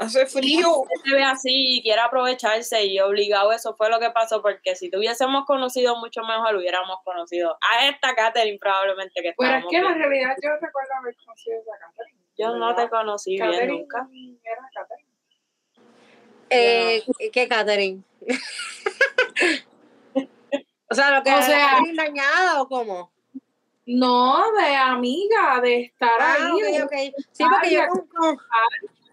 Hace 0.02 0.26
frío. 0.26 0.84
se 1.06 1.14
ve 1.14 1.24
así 1.24 1.78
y 1.78 1.82
quiere 1.84 2.02
aprovecharse 2.02 2.86
y 2.86 3.00
obligado 3.00 3.52
eso 3.52 3.76
fue 3.76 3.90
lo 3.90 4.00
que 4.00 4.10
pasó, 4.10 4.42
porque 4.42 4.76
si 4.76 4.90
te 4.90 4.98
hubiésemos 4.98 5.46
conocido 5.46 5.96
mucho 5.98 6.22
mejor, 6.22 6.56
hubiéramos 6.56 6.98
conocido 7.04 7.58
a 7.62 7.88
esta 7.88 8.16
Catherine 8.16 8.58
probablemente 8.60 9.22
que 9.22 9.34
Pero 9.38 9.58
es 9.58 9.66
que 9.70 9.78
en 9.78 10.00
realidad 10.00 10.36
yo 10.42 10.50
recuerdo 10.60 10.90
haber 11.00 11.16
conocido 11.18 11.58
a 11.72 11.78
Catherine. 11.78 12.21
Yo 12.42 12.56
no 12.58 12.76
te 12.76 12.90
conocí 12.90 13.32
bien 13.36 13.52
Catherine 13.52 13.78
nunca. 13.80 14.08
era 14.44 14.70
Catherine. 14.74 15.08
Eh, 16.50 17.04
¿Qué, 17.32 17.48
Catherine? 17.48 18.02
o 20.90 20.96
sea, 20.96 21.12
lo 21.18 21.24
que 21.24 21.32
O 21.34 21.42
sea- 21.42 21.78
dañada 21.96 22.62
o 22.62 22.68
cómo? 22.68 23.12
No, 23.86 24.52
de 24.54 24.76
amiga, 24.76 25.60
de 25.62 25.82
estar 25.82 26.10
Ah, 26.20 26.36
ahí. 26.40 27.12
Sí, 27.32 27.44
porque 27.50 27.74
yo 27.74 27.82
Ay, 27.82 27.88
con, 27.88 28.08
con- 28.08 28.38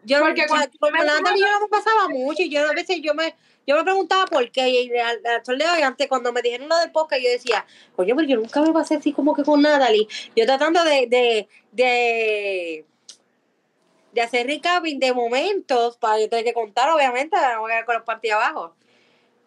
yo, 0.05 0.21
Porque 0.21 0.47
cuando 0.47 0.69
con 0.79 0.93
yo 0.95 1.47
no 1.53 1.61
me 1.61 1.69
pasaba 1.69 2.09
mucho 2.09 2.43
y 2.43 2.51
yo 2.51 2.67
a 2.69 2.73
veces 2.73 3.01
yo 3.03 3.15
me 3.15 3.35
yo 3.67 3.77
me 3.77 3.85
preguntaba 3.85 4.25
por 4.27 4.51
qué 4.51 4.69
y 4.71 4.91
al, 4.99 5.21
de 5.23 5.69
hoy, 5.69 5.83
antes 5.83 6.09
cuando 6.09 6.33
me 6.33 6.41
dijeron 6.41 6.69
lo 6.69 6.77
del 6.79 6.91
podcast 6.93 7.23
yo 7.23 7.29
decía 7.29 7.67
coño 7.95 8.15
pero 8.17 8.27
yo 8.29 8.37
nunca 8.37 8.63
me 8.63 8.73
pasé 8.73 8.97
así 8.97 9.13
como 9.13 9.35
que 9.35 9.43
con 9.43 9.61
Natalie 9.61 10.07
yo 10.35 10.47
tratando 10.47 10.83
de 10.85 11.07
de, 11.09 11.49
de 11.73 12.87
de 14.13 14.21
hacer 14.23 14.47
recapping 14.47 14.99
de 14.99 15.13
momentos 15.13 15.97
para 15.99 16.19
yo 16.21 16.29
tener 16.29 16.45
que 16.45 16.55
contar 16.55 16.91
obviamente 16.91 17.37
no 17.55 17.61
voy 17.61 17.73
a 17.73 17.85
con 17.85 17.95
los 17.97 18.05
partidos 18.05 18.43
abajo 18.43 18.75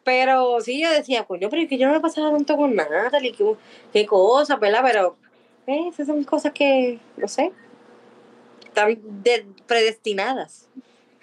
pero 0.04 0.60
sí 0.62 0.82
yo 0.82 0.90
decía 0.92 1.24
coño 1.26 1.50
pero 1.50 1.62
es 1.64 1.70
que 1.70 1.78
yo 1.78 1.88
no 1.88 1.94
me 1.94 2.00
pasaba 2.00 2.32
tanto 2.32 2.56
con 2.58 2.76
Natalie 2.76 3.34
qué, 3.34 3.56
qué 3.94 4.06
cosas 4.06 4.60
verdad 4.60 4.82
pero 4.84 5.18
eh, 5.68 5.88
esas 5.90 6.08
son 6.08 6.24
cosas 6.24 6.52
que 6.54 7.00
no 7.18 7.28
sé 7.28 7.52
están 8.66 8.98
de- 9.24 9.46
predestinadas 9.68 10.68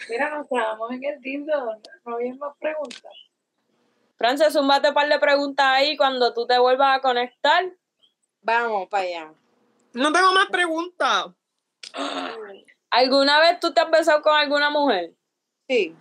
Mira, 0.09 0.31
nos 0.31 0.47
quedamos 0.47 0.93
en 0.93 1.03
el 1.03 1.21
Tinder. 1.21 1.57
No 2.05 2.15
había 2.15 2.33
más 2.37 2.55
preguntas. 2.61 3.11
Frances, 4.17 4.53
zúmbate 4.53 4.89
un 4.91 4.95
par 4.95 5.09
de 5.09 5.19
preguntas 5.19 5.67
ahí 5.67 5.97
cuando 5.97 6.33
tú 6.33 6.47
te 6.47 6.57
vuelvas 6.57 6.97
a 6.97 7.01
conectar. 7.01 7.65
Vamos 8.41 8.89
para 8.89 9.03
allá. 9.03 9.33
No 9.95 10.13
tengo 10.13 10.33
más 10.35 10.47
preguntas. 10.51 11.27
¿Alguna 12.91 13.41
vez 13.41 13.61
tú 13.61 13.73
te 13.73 13.81
has 13.81 13.91
besado 13.91 14.23
con 14.23 14.35
alguna 14.37 14.71
mujer? 14.71 15.13
Sí. 15.69 15.95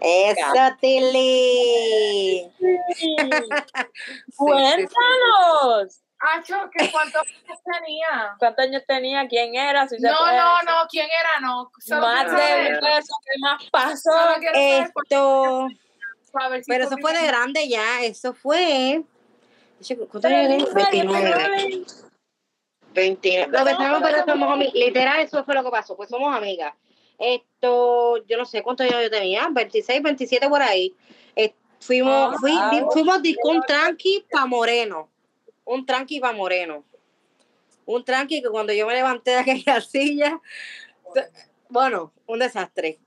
Esa 0.00 0.76
Tilly. 0.80 2.50
Cuéntanos. 4.36 6.00
Acho, 6.18 6.56
¿qué 6.76 6.90
¿cuántos 6.90 7.22
años 7.22 7.58
tenía? 7.64 8.34
¿Cuántos 8.38 8.64
años 8.64 8.82
tenía? 8.86 9.28
¿Quién 9.28 9.54
era? 9.54 9.86
Si 9.86 9.98
se 9.98 10.08
No, 10.08 10.16
puede 10.18 10.36
no, 10.38 10.52
decir. 10.54 10.68
no, 10.68 10.74
¿quién 10.90 11.06
era? 11.20 11.40
No. 11.40 11.70
Solo 11.80 12.00
Más 12.00 12.26
de 12.26 12.32
un 12.32 12.80
beso, 12.80 13.14
¿qué 13.24 13.38
más 13.40 13.62
pasó? 13.70 14.10
Esto. 14.54 15.68
si 15.68 16.62
Pero 16.66 16.84
eso 16.84 16.96
fue 16.98 17.12
de 17.12 17.26
grande 17.26 17.68
ya. 17.68 18.02
Eso 18.02 18.32
fue. 18.32 19.02
¿Cuánto 20.10 20.28
años 20.28 20.72
tenía? 20.74 20.90
29. 20.92 21.84
29. 22.94 23.52
Lo 23.58 23.64
besamos, 23.64 24.02
pero 24.02 24.24
somos 24.24 24.52
amigas. 24.52 24.74
Literal, 24.74 25.20
eso 25.20 25.44
fue 25.44 25.54
lo 25.54 25.64
que 25.64 25.70
pasó. 25.70 25.96
Pues 25.96 26.08
somos 26.08 26.34
amigas. 26.34 26.74
Esto, 27.18 28.24
yo 28.26 28.36
no 28.36 28.44
sé 28.44 28.62
cuántos 28.62 28.86
años 28.86 29.02
yo 29.02 29.10
tenía. 29.10 29.48
26, 29.50 30.02
27 30.02 30.48
por 30.48 30.62
ahí. 30.62 30.94
Eh, 31.36 31.52
fuimos, 31.80 32.34
Ah, 32.34 32.36
fui- 32.40 32.56
ah. 32.58 32.86
fuimos 32.92 33.20
un 33.44 33.60
tranqui 33.62 34.24
pa' 34.30 34.46
Moreno. 34.46 35.08
Un 35.64 35.84
tranqui 35.86 36.20
pa' 36.20 36.32
Moreno. 36.32 36.84
Un 37.86 38.04
tranqui 38.04 38.40
que 38.42 38.48
cuando 38.48 38.72
yo 38.72 38.86
me 38.86 38.94
levanté 38.94 39.32
de 39.32 39.36
aquella 39.38 39.80
silla, 39.80 40.40
bueno, 41.68 42.12
un 42.26 42.38
desastre. 42.38 42.98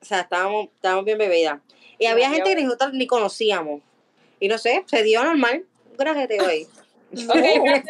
O 0.00 0.04
sea, 0.04 0.20
estábamos, 0.20 0.68
estábamos 0.74 1.04
bien 1.04 1.18
bebidas. 1.18 1.60
Y 1.98 2.06
había 2.06 2.30
gente 2.30 2.54
que 2.54 2.62
nosotros 2.62 2.92
ni 2.92 3.06
conocíamos. 3.06 3.80
Y 4.40 4.46
no 4.48 4.56
sé, 4.58 4.84
se 4.86 5.02
dio 5.02 5.22
normal. 5.24 5.64
Gracias, 5.96 6.28
te 6.28 6.40
hoy. 6.40 6.66
Ok, 7.12 7.34
mira 7.64 7.82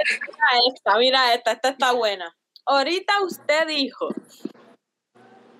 esta, 0.69 0.99
mira 0.99 1.35
esta, 1.35 1.53
esta 1.53 1.69
está 1.71 1.93
buena. 1.93 2.37
Ahorita 2.67 3.23
usted 3.23 3.67
dijo 3.67 4.09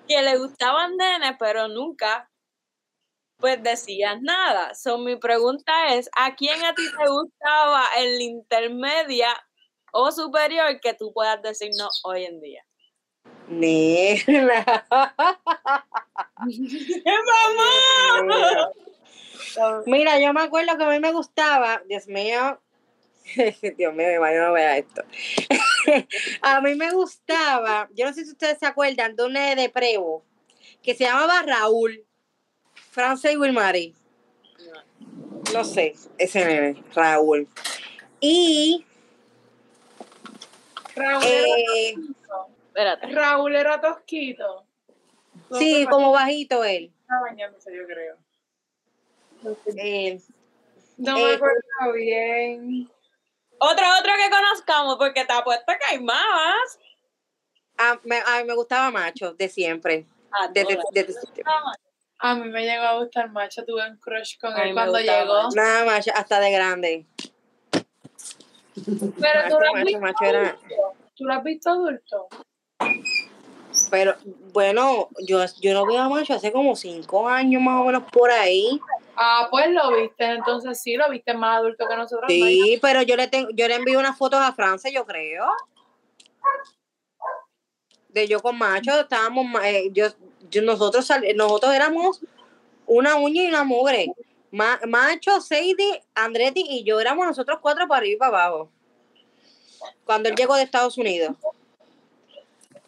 que 0.07 0.21
le 0.21 0.37
gustaban 0.37 0.95
nenes, 0.95 1.35
pero 1.39 1.67
nunca 1.67 2.29
pues 3.39 3.61
decías 3.63 4.21
nada. 4.21 4.75
So, 4.75 4.97
mi 4.97 5.15
pregunta 5.15 5.95
es, 5.95 6.09
¿a 6.15 6.35
quién 6.35 6.63
a 6.65 6.73
ti 6.75 6.83
te 6.97 7.09
gustaba 7.09 7.85
en 7.97 8.17
la 8.17 8.23
intermedia 8.23 9.29
o 9.91 10.11
superior 10.11 10.79
que 10.81 10.93
tú 10.93 11.13
puedas 11.13 11.41
decirnos 11.41 12.01
hoy 12.03 12.25
en 12.25 12.41
día? 12.41 12.63
Nena. 13.47 14.85
¡Mamá! 17.39 18.71
Mira, 19.85 20.19
yo 20.19 20.33
me 20.33 20.41
acuerdo 20.41 20.77
que 20.77 20.83
a 20.83 20.89
mí 20.89 20.99
me 20.99 21.11
gustaba, 21.11 21.81
Dios 21.87 22.07
mío, 22.07 22.61
Dios 23.77 23.93
mío, 23.93 24.07
mi 24.11 24.19
marido 24.19 24.47
no 24.47 24.53
vea 24.53 24.77
esto. 24.77 25.03
a 26.41 26.61
mí 26.61 26.75
me 26.75 26.91
gustaba, 26.91 27.89
yo 27.93 28.05
no 28.05 28.13
sé 28.13 28.25
si 28.25 28.31
ustedes 28.31 28.59
se 28.59 28.65
acuerdan 28.65 29.15
de 29.15 29.23
un 29.25 29.33
nene 29.33 29.61
de 29.61 29.69
Prevo 29.69 30.23
que 30.81 30.93
se 30.95 31.03
llamaba 31.05 31.41
Raúl, 31.43 32.05
Francis 32.91 33.37
Wilmary. 33.37 33.93
No 35.53 35.63
sé, 35.63 35.95
ese 36.17 36.45
nene, 36.45 36.83
Raúl. 36.93 37.47
Y 38.19 38.85
Raúl, 40.95 41.23
era, 41.25 41.47
eh, 41.75 41.95
Espérate. 42.67 43.07
Raúl 43.07 43.55
era 43.55 43.81
tosquito. 43.81 44.65
sí, 45.57 45.85
como 45.89 46.11
bajito 46.11 46.63
él. 46.63 46.91
Estaba 47.01 47.21
bañándose, 47.21 47.75
yo 47.75 47.85
creo. 47.85 48.17
Eh, 49.77 50.19
No 50.97 51.17
Eh, 51.17 51.23
me 51.23 51.33
acuerdo 51.33 51.93
bien. 51.95 52.89
Otro, 53.59 53.85
otro 53.99 54.11
que 54.17 54.29
conozcamos, 54.29 54.95
porque 54.97 55.25
te 55.25 55.33
apuesto 55.33 55.65
que 55.79 55.95
hay 55.95 55.99
más. 56.03 56.79
a, 57.77 57.99
me, 58.03 58.17
a 58.19 58.37
mí 58.39 58.43
me 58.45 58.55
gustaba 58.55 58.89
macho, 58.91 59.33
de 59.33 59.49
siempre. 59.49 60.05
A 60.31 60.47
Desde, 60.47 60.75
todas. 60.75 60.85
desde- 60.91 61.13
A 62.19 62.35
mí 62.35 62.49
me 62.49 62.65
llegó 62.65 62.83
a 62.83 62.99
gustar 62.99 63.31
macho, 63.31 63.63
tuve 63.65 63.89
un 63.89 63.97
crush 63.97 64.37
con 64.39 64.53
A 64.53 64.63
él 64.63 64.73
cuando 64.73 64.99
llegó. 64.99 65.49
Nada 65.55 65.85
macho, 65.85 66.11
hasta 66.13 66.39
de 66.39 66.51
grande. 66.51 67.05
Pero 68.75 69.49
tú 69.49 69.59
lo 69.59 69.65
has 69.67 69.73
macho, 69.73 69.85
visto 69.85 69.99
macho 70.01 70.25
era-. 70.25 70.57
¿Tú 71.15 71.25
lo 71.25 71.33
has 71.33 71.43
visto 71.43 71.69
adulto? 71.69 72.27
Pero 73.89 74.15
bueno, 74.53 75.09
yo, 75.25 75.39
yo 75.61 75.73
no 75.73 75.85
veo 75.85 76.01
a 76.01 76.09
Macho 76.09 76.33
hace 76.33 76.51
como 76.51 76.75
cinco 76.75 77.27
años 77.27 77.61
más 77.61 77.81
o 77.81 77.85
menos 77.85 78.03
por 78.11 78.29
ahí. 78.31 78.79
Ah, 79.15 79.47
pues 79.49 79.69
lo 79.71 79.95
viste, 79.95 80.25
entonces 80.25 80.79
sí, 80.81 80.95
lo 80.95 81.09
viste 81.09 81.33
más 81.33 81.57
adulto 81.57 81.87
que 81.87 81.95
nosotros. 81.95 82.25
¿no? 82.29 82.35
Sí, 82.35 82.77
pero 82.81 83.01
yo 83.01 83.15
le 83.15 83.27
tengo, 83.27 83.49
yo 83.51 83.67
le 83.67 83.75
envío 83.75 83.99
unas 83.99 84.17
fotos 84.17 84.39
a 84.39 84.53
Francia, 84.53 84.91
yo 84.91 85.05
creo. 85.05 85.45
De 88.09 88.27
yo 88.27 88.39
con 88.41 88.57
Macho, 88.57 88.99
estábamos, 88.99 89.45
eh, 89.63 89.89
yo, 89.91 90.07
yo- 90.49 90.61
nosotros 90.61 91.07
nosotros 91.35 91.73
éramos 91.73 92.21
una 92.85 93.15
uña 93.15 93.43
y 93.43 93.47
una 93.47 93.63
mugre. 93.63 94.07
Ma- 94.51 94.79
Macho, 94.87 95.39
Sadie, 95.41 96.01
Andretti 96.15 96.63
y 96.67 96.83
yo 96.83 96.99
éramos 96.99 97.25
nosotros 97.27 97.59
cuatro 97.61 97.87
para 97.87 97.99
arriba 97.99 98.15
y 98.15 98.17
para 98.17 98.45
abajo. 98.45 98.71
Cuando 100.05 100.29
él 100.29 100.35
llegó 100.35 100.55
de 100.55 100.63
Estados 100.63 100.97
Unidos. 100.97 101.35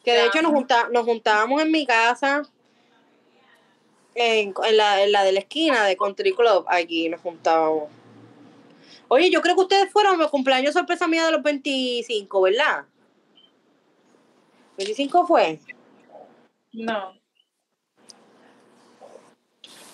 Que 0.04 0.12
de 0.14 0.26
hecho 0.26 0.42
nos, 0.42 0.52
junta- 0.52 0.90
nos 0.92 1.06
juntábamos 1.06 1.62
en 1.62 1.72
mi 1.72 1.86
casa, 1.86 2.42
en, 4.16 4.54
en 4.66 4.78
la, 4.78 5.04
en 5.04 5.12
la 5.12 5.24
de 5.24 5.32
la 5.32 5.40
esquina 5.40 5.86
de 5.86 5.96
Country 5.96 6.34
Club, 6.34 6.66
allí 6.68 7.08
nos 7.10 7.22
juntábamos. 7.22 7.90
Oye, 9.08 9.30
yo 9.30 9.42
creo 9.42 9.56
que 9.56 9.62
ustedes 9.62 9.92
fueron 9.92 10.18
mi 10.18 10.28
cumpleaños 10.30 10.74
sorpresa 10.74 11.08
mía 11.08 11.26
de 11.26 11.34
los 11.34 11.44
25, 11.44 12.42
¿verdad? 12.42 12.86
¿25 14.78 15.28
fue? 15.28 15.60
No. 16.74 17.14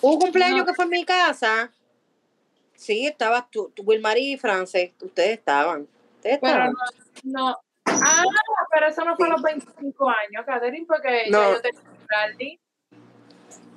Hubo 0.00 0.14
un 0.14 0.20
cumpleaños 0.20 0.58
No. 0.60 0.66
que 0.66 0.74
fue 0.74 0.84
en 0.84 0.90
mi 0.90 1.04
casa. 1.04 1.72
Sí, 2.74 3.06
estabas 3.06 3.50
tú, 3.50 3.72
tú 3.74 3.82
Wilmary 3.82 4.34
y 4.34 4.38
Frances. 4.38 4.92
Ustedes 5.02 5.30
estaban. 5.38 5.88
Ustedes 6.16 6.36
estaban. 6.36 6.72
no, 7.24 7.48
no. 7.50 7.56
Ah, 8.04 8.24
pero 8.72 8.86
eso 8.88 9.04
no 9.04 9.16
fue 9.16 9.26
a 9.26 9.30
los 9.30 9.42
25 9.42 10.08
años, 10.08 10.44
Catherine, 10.46 10.86
porque 10.86 11.24
No. 11.30 11.40
ya 11.40 11.50
yo 11.54 11.60
tenía. 11.62 12.58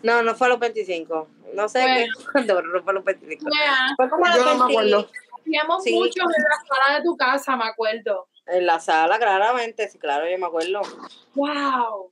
No, 0.04 0.24
no 0.24 0.36
fue 0.36 0.48
a 0.48 0.50
los 0.52 0.60
25. 0.60 1.28
No 1.54 1.70
sé 1.70 1.82
Bueno. 1.82 1.96
qué 2.16 2.32
cuándo, 2.32 2.62
no 2.62 2.82
fue 2.84 2.92
a 2.92 2.94
los 2.96 3.04
25. 3.04 3.46
Mira, 3.52 3.94
Fue 3.96 4.10
como 4.10 4.26
a 4.26 4.30
los 4.30 4.38
Yo 4.38 4.46
no 4.46 4.54
me 4.54 4.66
20 4.66 4.74
acuerdo. 4.74 5.12
hacíamos 5.40 5.84
Sí. 5.84 5.94
mucho 5.94 6.22
en 6.24 6.44
la 6.44 6.64
sala 6.68 6.98
de 6.98 7.04
tu 7.04 7.18
casa, 7.18 7.56
me 7.56 7.66
acuerdo. 7.66 8.28
En 8.48 8.66
la 8.66 8.80
sala, 8.80 9.20
claramente. 9.20 9.88
Sí, 9.90 10.00
claro, 10.00 10.28
yo 10.30 10.38
me 10.38 10.46
acuerdo. 10.48 10.82
¡Wow! 11.36 12.12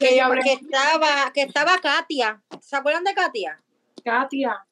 Yo 0.00 0.30
que 0.42 0.52
estaba, 0.52 1.32
que 1.32 1.42
estaba 1.42 1.78
Katia. 1.78 2.40
¿Se 2.60 2.76
acuerdan 2.76 3.04
de 3.04 3.14
Katia? 3.14 3.60
Katia. 4.04 4.64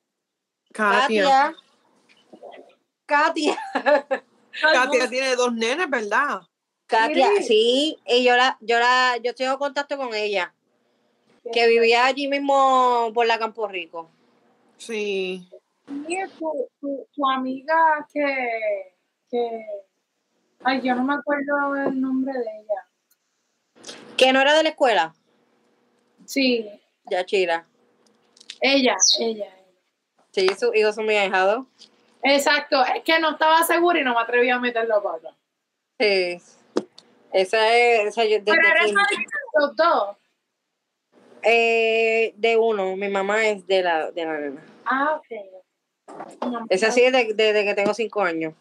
Katia. 0.72 1.54
Katia. 3.06 3.56
Katia 3.56 3.56
tiene 5.10 5.36
dos 5.36 5.52
nenes, 5.52 5.88
¿verdad? 5.88 6.40
Katia, 6.86 7.30
Mire. 7.30 7.42
sí, 7.42 7.98
y 8.06 8.24
yo 8.24 8.36
la, 8.36 8.56
yo 8.60 8.78
la, 8.78 9.16
yo 9.22 9.34
tengo 9.34 9.58
contacto 9.58 9.96
con 9.96 10.14
ella, 10.14 10.54
que 11.52 11.66
vivía 11.66 12.06
allí 12.06 12.28
mismo 12.28 13.10
por 13.12 13.26
la 13.26 13.38
Campo 13.38 13.66
Rico. 13.66 14.08
Sí. 14.78 15.48
Mira, 15.88 16.28
tu, 16.38 16.68
tu, 16.80 17.06
tu 17.12 17.28
amiga 17.30 18.06
que, 18.12 18.94
que... 19.30 19.66
Ay, 20.62 20.80
yo 20.82 20.94
no 20.94 21.04
me 21.04 21.14
acuerdo 21.14 21.74
el 21.88 22.00
nombre 22.00 22.32
de 22.32 22.40
ella. 22.40 23.94
Que 24.16 24.32
no 24.32 24.40
era 24.40 24.54
de 24.54 24.62
la 24.62 24.68
escuela, 24.70 25.14
Sí, 26.24 26.68
ya 27.08 27.24
chira. 27.24 27.66
ella, 28.60 28.96
ella. 29.20 29.44
ella. 29.46 29.56
Sí, 30.32 30.48
sus 30.58 30.74
hijos 30.74 30.94
son 30.94 31.06
mis 31.06 31.16
ahijados. 31.18 31.66
Exacto, 32.22 32.82
es 32.84 33.02
que 33.04 33.18
no 33.20 33.30
estaba 33.32 33.62
segura 33.62 34.00
y 34.00 34.04
no 34.04 34.14
me 34.14 34.20
atreví 34.20 34.50
a 34.50 34.58
meter 34.58 34.86
la 34.88 35.00
pata. 35.02 35.34
Sí. 35.98 36.40
Esa 37.32 37.76
es, 37.76 38.06
esa 38.08 38.24
yo- 38.24 38.38
Pero 38.44 38.56
desde 38.56 38.68
eres 38.70 38.94
de 38.94 39.26
los 39.60 39.76
dos. 39.76 40.16
eh, 41.42 42.32
de 42.36 42.56
uno, 42.56 42.96
mi 42.96 43.08
mamá 43.08 43.46
es 43.46 43.66
de 43.66 43.82
la, 43.82 44.10
de 44.10 44.24
la 44.24 44.38
nena. 44.38 44.64
Ah, 44.84 45.20
ok. 45.20 46.66
Esa 46.70 46.90
sí 46.90 47.02
es 47.04 47.12
de- 47.12 47.34
desde 47.34 47.64
que 47.64 47.74
tengo 47.74 47.94
cinco 47.94 48.22
años. 48.22 48.54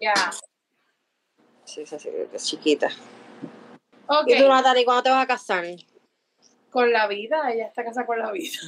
Ya. 0.00 0.14
Sí, 1.64 1.82
esa 1.82 1.98
sí, 1.98 2.10
desde 2.10 2.38
chiquita. 2.38 2.88
Ok, 4.06 4.24
¿Y 4.28 4.38
tú, 4.38 4.48
Natalie, 4.48 4.84
cuándo 4.84 5.02
te 5.02 5.10
vas 5.10 5.24
a 5.24 5.26
casar? 5.26 5.64
con 6.70 6.92
la 6.92 7.06
vida, 7.06 7.50
ella 7.50 7.66
está 7.66 7.82
casada 7.82 8.06
con 8.06 8.18
la 8.18 8.30
vida. 8.30 8.58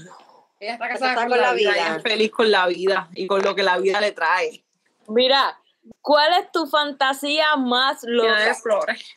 Ella 0.60 0.74
está 0.74 0.88
casada 0.88 1.26
con 1.26 1.30
la 1.40 1.54
vida. 1.54 1.72
Ella 1.72 1.96
es 1.96 2.02
feliz 2.02 2.30
con 2.30 2.50
la 2.50 2.66
vida 2.66 3.08
y 3.14 3.26
con 3.26 3.42
lo 3.42 3.54
que 3.54 3.62
la 3.62 3.78
vida 3.78 3.98
le 3.98 4.12
trae. 4.12 4.62
Mira, 5.08 5.58
¿cuál 6.02 6.34
es 6.34 6.52
tu 6.52 6.66
fantasía 6.66 7.56
más 7.56 8.02
de 8.02 8.12
loca? 8.12 8.54
flores. 8.54 9.14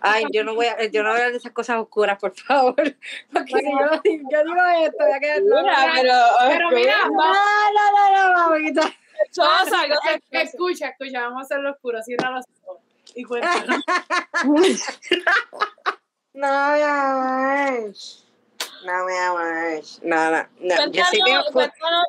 Ay, 0.00 0.24
yo 0.32 0.42
no 0.42 0.54
voy 0.54 0.66
a, 0.66 0.82
yo 0.86 1.02
no 1.02 1.10
voy 1.10 1.18
a 1.18 1.18
hablar 1.18 1.32
de 1.32 1.36
esas 1.38 1.52
cosas 1.52 1.76
oscuras, 1.78 2.18
por 2.18 2.34
favor. 2.34 2.74
Porque 3.32 3.52
si 3.52 3.70
yo, 3.70 4.02
yo 4.30 4.44
digo 4.44 4.62
esto, 4.80 4.96
voy 4.98 5.12
a 5.12 5.20
quedar 5.20 5.42
Mira, 5.42 5.92
pero, 5.94 6.14
Pero 6.48 6.70
mira, 6.70 6.96
No, 7.04 7.12
no, 7.12 8.10
no, 8.10 8.32
no, 8.32 8.50
mamita. 8.50 8.92
Chosa, 9.30 9.76
se- 10.30 10.42
escucha, 10.42 10.88
escucha, 10.88 11.20
vamos 11.20 11.42
a 11.42 11.42
hacerlo 11.42 11.70
oscuro, 11.70 12.02
cierra 12.02 12.30
los 12.30 12.44
ojos. 12.64 12.80
Y 13.14 13.22
cuenta. 13.24 13.64
No, 16.32 16.48
amor. 16.48 17.92
No, 18.84 19.04
mi 19.04 19.16
amor. 19.16 19.82
No, 20.02 20.30
no, 20.30 20.46
no. 20.60 20.92
Yo 20.92 21.04
soy 21.04 21.22
bien, 21.22 21.40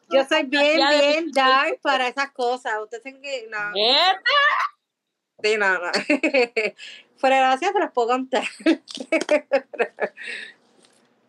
yo 0.09 0.25
soy 0.25 0.43
bien, 0.43 0.89
bien 0.89 1.31
dark 1.31 1.79
para 1.81 2.07
esas 2.07 2.31
cosas. 2.31 2.73
Ustedes 2.81 3.03
saben 3.03 3.21
que 3.21 3.47
no. 3.49 3.71
neta. 3.71 4.19
Sí, 5.41 5.57
no, 5.57 5.73
no. 5.73 5.91
Fuera 7.17 7.35
de 7.35 7.41
gracia 7.41 7.73
te 7.73 7.79
las 7.79 7.91
puedo 7.91 8.09
contar. 8.09 8.43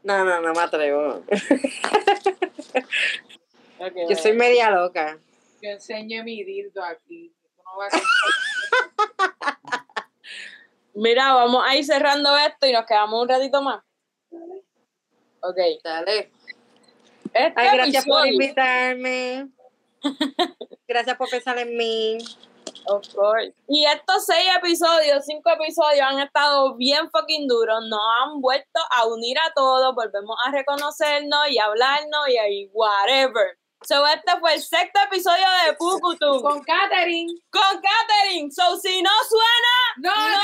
No, 0.05 0.23
no, 0.23 0.41
no 0.43 0.53
me 0.53 0.61
atrevo. 0.61 1.25
Yo 4.07 4.17
soy 4.17 4.35
media 4.35 4.71
loca. 4.71 5.17
Yo 5.63 5.71
enseñé 5.71 6.23
mi 6.23 6.45
dildo 6.45 6.85
aquí. 6.85 7.35
No 7.57 7.81
a 7.81 7.89
Mira, 10.95 11.33
vamos 11.33 11.65
a 11.67 11.75
ir 11.75 11.87
cerrando 11.87 12.37
esto 12.37 12.67
y 12.67 12.73
nos 12.73 12.85
quedamos 12.85 13.23
un 13.23 13.31
ratito 13.31 13.63
más. 13.63 13.83
Ok. 15.45 15.59
Dale. 15.83 16.31
Este 17.33 17.53
Ay, 17.57 17.77
gracias 17.77 18.05
por 18.07 18.27
invitarme. 18.27 19.49
Gracias 20.87 21.17
por 21.17 21.29
pensar 21.29 21.59
en 21.59 21.77
mí. 21.77 22.19
Of 22.87 23.09
course. 23.15 23.53
Y 23.69 23.85
estos 23.87 24.27
seis 24.27 24.47
episodios, 24.57 25.25
cinco 25.25 25.51
episodios 25.51 26.03
han 26.03 26.21
estado 26.21 26.75
bien 26.77 27.11
fucking 27.11 27.47
duros, 27.49 27.81
nos 27.89 28.01
han 28.23 28.41
vuelto 28.41 28.81
a 28.91 29.07
unir 29.07 29.39
a 29.39 29.53
todos, 29.55 29.95
volvemos 29.95 30.37
a 30.45 30.51
reconocernos 30.51 31.49
y 31.51 31.59
hablarnos 31.59 32.29
y 32.29 32.37
ahí, 32.39 32.71
whatever. 32.73 33.59
So, 33.87 34.07
este 34.07 34.39
fue 34.41 34.55
el 34.55 34.63
sexto 34.63 35.01
episodio 35.07 35.45
de 35.67 35.75
Pucutum 35.75 36.41
con, 36.41 36.43
Con 36.43 36.65
Katherine. 36.65 37.33
con 37.51 37.83
Katherine. 37.83 38.51
So, 38.51 38.77
si 38.79 39.03
no 39.03 39.11
suena, 39.29 39.75
No, 39.99 40.11
No. 40.29 40.39